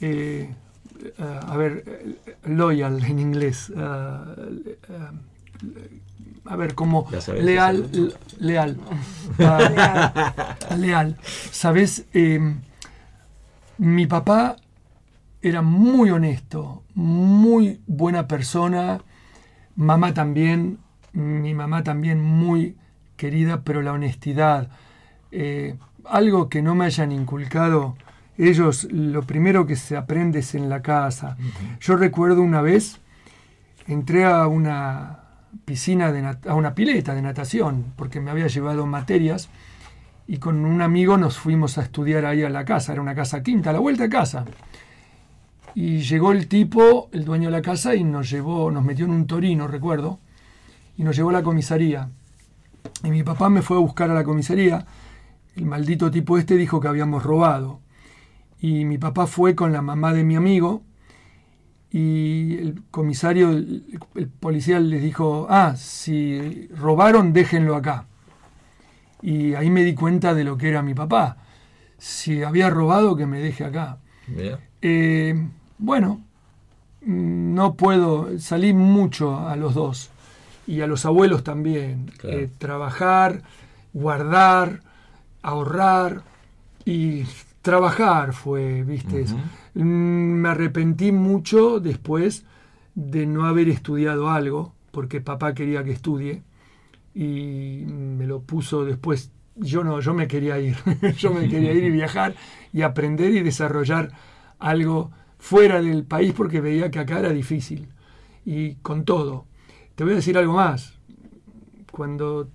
[0.00, 0.48] Eh,
[1.18, 3.72] a ver, loyal en inglés.
[3.76, 4.78] ah, eh,
[6.44, 7.08] a ver, como
[7.42, 8.76] leal, l- leal.
[9.40, 11.16] Ah, leal.
[11.50, 12.38] Sabes, Eh,
[13.78, 14.54] mi papá
[15.42, 19.00] era muy honesto, muy buena persona.
[19.74, 20.78] Mamá también,
[21.12, 22.76] mi mamá también muy
[23.16, 24.68] querida, pero la honestidad,
[25.34, 27.96] eh, algo que no me hayan inculcado
[28.36, 31.36] ellos, lo primero que se aprende es en la casa.
[31.80, 32.98] Yo recuerdo una vez,
[33.86, 35.20] entré a una
[35.64, 39.48] piscina, de a una pileta de natación, porque me había llevado materias,
[40.26, 43.42] y con un amigo nos fuimos a estudiar ahí a la casa, era una casa
[43.42, 44.44] quinta, a la vuelta a casa.
[45.76, 49.12] Y llegó el tipo, el dueño de la casa, y nos llevó, nos metió en
[49.12, 50.18] un torino, recuerdo,
[50.96, 52.08] y nos llevó a la comisaría.
[53.04, 54.84] Y mi papá me fue a buscar a la comisaría.
[55.56, 57.80] El maldito tipo este dijo que habíamos robado.
[58.60, 60.82] Y mi papá fue con la mamá de mi amigo.
[61.90, 68.06] Y el comisario, el, el policía les dijo, ah, si robaron, déjenlo acá.
[69.22, 71.38] Y ahí me di cuenta de lo que era mi papá.
[71.96, 73.98] Si había robado, que me deje acá.
[74.82, 75.48] Eh,
[75.78, 76.20] bueno,
[77.00, 80.10] no puedo, salí mucho a los dos
[80.66, 82.12] y a los abuelos también.
[82.18, 82.38] Claro.
[82.38, 83.42] Eh, trabajar,
[83.94, 84.82] guardar,
[85.44, 86.22] ahorrar
[86.84, 87.24] y
[87.62, 89.26] trabajar fue, viste.
[89.74, 92.44] Mm, Me arrepentí mucho después
[92.94, 96.42] de no haber estudiado algo, porque papá quería que estudie
[97.14, 99.30] y me lo puso después.
[99.56, 100.76] Yo no, yo me quería ir,
[101.18, 102.34] yo me quería ir y viajar
[102.72, 104.10] y aprender y desarrollar
[104.58, 107.88] algo fuera del país porque veía que acá era difícil.
[108.46, 109.46] Y con todo,
[109.94, 110.94] te voy a decir algo más.
[111.90, 112.48] Cuando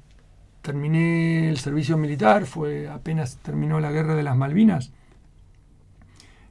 [0.69, 4.91] terminé el servicio militar, fue apenas terminó la guerra de las Malvinas,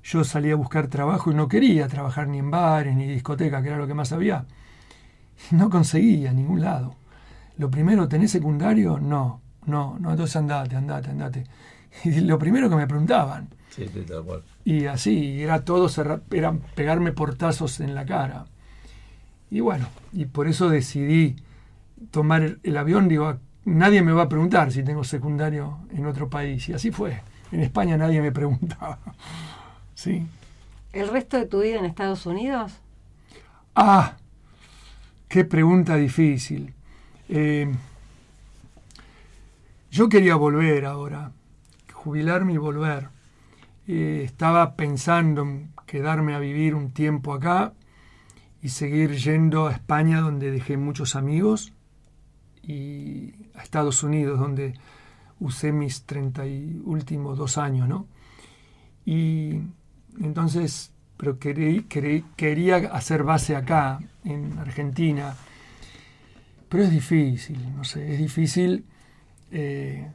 [0.03, 3.69] yo salí a buscar trabajo y no quería trabajar ni en bares ni discoteca, que
[3.69, 4.45] era lo que más había.
[5.53, 6.97] No conseguía ningún lado.
[7.59, 8.99] Lo primero, ¿tenés secundario?
[8.99, 11.45] No, no, no, entonces andate, andate, andate.
[12.05, 14.43] Y lo primero que me preguntaban, Sí, sí, tal cual.
[14.65, 15.89] y así, era todo,
[16.33, 18.47] era pegarme portazos en la cara.
[19.49, 21.37] Y bueno, y por eso decidí
[22.11, 23.39] tomar el, avión, digo, "Ah,
[23.69, 26.69] nadie me va a preguntar si tengo secundario en otro país.
[26.69, 27.23] Y así fue.
[27.53, 28.99] En España nadie me preguntaba.
[29.95, 30.25] Sí.
[30.93, 32.73] ¿El resto de tu vida en Estados Unidos?
[33.75, 34.17] Ah,
[35.27, 36.73] qué pregunta difícil.
[37.29, 37.69] Eh,
[39.91, 41.33] yo quería volver ahora,
[41.93, 43.09] jubilarme y volver.
[43.89, 47.73] Eh, estaba pensando en quedarme a vivir un tiempo acá
[48.63, 51.73] y seguir yendo a España donde dejé muchos amigos
[52.63, 54.75] y a Estados Unidos donde
[55.41, 58.07] usé mis 30 y últimos dos años, ¿no?
[59.05, 59.61] Y
[60.21, 65.35] entonces, pero querí- querí- quería hacer base acá, en Argentina.
[66.69, 68.85] Pero es difícil, no sé, es difícil
[69.51, 70.07] eh,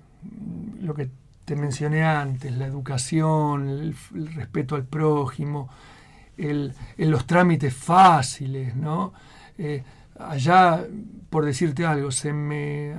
[0.82, 1.10] lo que
[1.46, 3.96] te mencioné antes, la educación, el,
[4.36, 5.70] respeto al prójimo,
[6.38, 9.14] el- los trámites fáciles, ¿no?
[9.58, 9.84] Eh,
[10.20, 10.86] allá,
[11.30, 12.94] por decirte algo, se me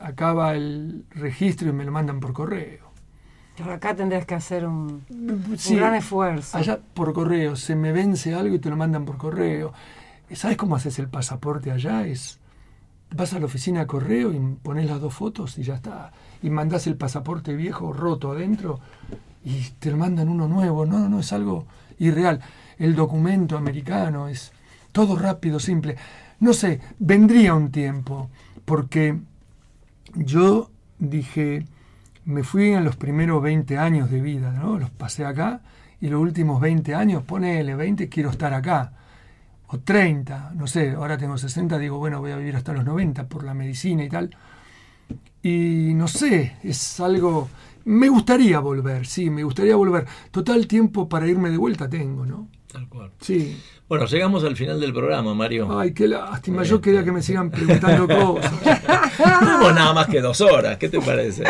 [0.00, 2.88] acaba el registro y me lo mandan por correo.
[3.56, 5.04] Pero acá tendrías que hacer un,
[5.56, 6.56] Sí, un gran esfuerzo.
[6.56, 9.72] Allá por correo, se me vence algo y te lo mandan por correo.
[10.32, 12.06] ¿Sabes cómo haces el pasaporte allá?
[12.06, 12.38] Es
[13.14, 16.12] vas a la oficina de correo y pones las dos fotos y ya está.
[16.42, 18.80] Y mandás el pasaporte viejo roto adentro
[19.44, 20.86] y te lo mandan uno nuevo.
[20.86, 21.66] No, no, no, es algo
[21.98, 22.40] irreal.
[22.78, 24.52] El documento americano es
[24.92, 25.96] todo rápido, simple.
[26.40, 28.30] No sé, vendría un tiempo,
[28.64, 29.18] porque
[30.14, 31.64] yo dije,
[32.24, 34.78] me fui en los primeros 20 años de vida, ¿no?
[34.78, 35.62] Los pasé acá
[36.00, 38.92] y los últimos 20 años, ponele 20, quiero estar acá.
[39.68, 43.28] O 30, no sé, ahora tengo 60, digo, bueno, voy a vivir hasta los 90
[43.28, 44.34] por la medicina y tal.
[45.42, 47.48] Y no sé, es algo...
[47.84, 50.06] Me gustaría volver, sí, me gustaría volver.
[50.30, 52.48] Total tiempo para irme de vuelta tengo, ¿no?
[52.70, 53.12] Tal cual.
[53.20, 53.56] Sí.
[53.88, 55.78] Bueno, llegamos al final del programa, Mario.
[55.78, 56.62] Ay, qué lástima.
[56.62, 58.52] Yo quería que me sigan preguntando cosas.
[59.16, 61.44] Tenemos nada más que dos horas, ¿qué te parece?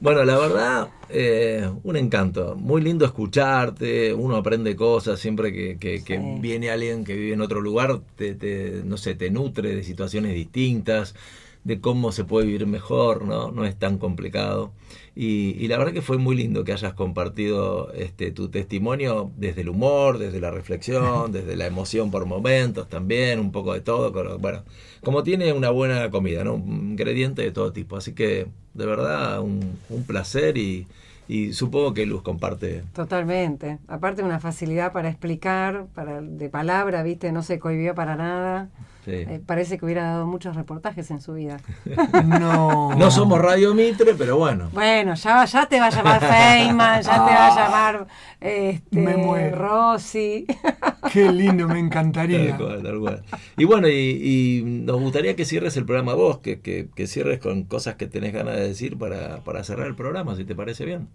[0.00, 2.54] Bueno, la verdad, eh, un encanto.
[2.56, 6.22] Muy lindo escucharte, uno aprende cosas, siempre que, que- que Sí.
[6.40, 10.34] viene alguien que vive en otro lugar, te, te- no sé, te nutre de situaciones
[10.34, 11.14] distintas,
[11.64, 13.50] de cómo se puede vivir mejor, ¿no?
[13.50, 14.72] No es tan complicado.
[15.14, 19.62] Y, y la verdad que fue muy lindo que hayas compartido este, tu testimonio desde
[19.62, 24.12] el humor, desde la reflexión, desde la emoción por momentos también, un poco de todo.
[24.12, 24.62] con- Bueno,
[25.02, 26.54] como tiene una buena comida, ¿no?
[26.54, 27.96] Un ingrediente de todo tipo.
[27.96, 30.86] Así que, de verdad, un, un placer y,
[31.26, 32.84] y supongo que Luz comparte.
[32.92, 33.78] Totalmente.
[33.86, 38.70] Aparte una facilidad para explicar, para de palabra, viste, no se cohibió para nada.
[39.08, 39.14] Sí.
[39.28, 41.58] Eh, parece que hubiera dado muchos reportajes en su vida.
[42.38, 42.94] No.
[42.94, 44.68] No somos Radio Mitre, pero bueno.
[44.72, 48.06] Bueno, ya, ya te va a llamar Feynman, ya te va a llamar
[48.40, 49.56] este, Me muero.
[49.58, 50.46] Rossi.
[51.12, 52.56] Qué lindo, me Tal encantaría.
[52.56, 53.22] cual, tal cual.
[53.56, 57.38] Y bueno, y, y nos gustaría que cierres el programa vos, que, que, que cierres
[57.38, 60.84] con cosas que tenés ganas de decir para, para cerrar el programa, si te parece
[60.84, 61.08] bien.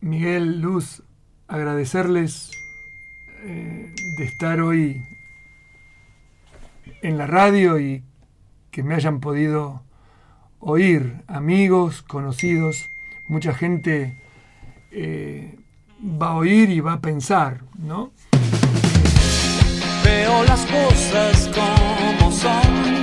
[0.00, 1.02] Miguel, Luz,
[1.46, 2.50] agradecerles
[3.44, 5.00] eh, de estar hoy
[7.02, 8.02] en la radio y
[8.70, 9.82] que me hayan podido
[10.60, 12.88] oír, amigos, conocidos,
[13.28, 14.22] mucha gente
[14.90, 15.56] eh,
[16.00, 18.12] va a oír y va a pensar, ¿no?
[20.04, 22.98] Veo las cosas como son.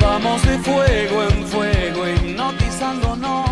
[0.00, 3.43] Vamos de fuego en fuego, hipnotizándonos.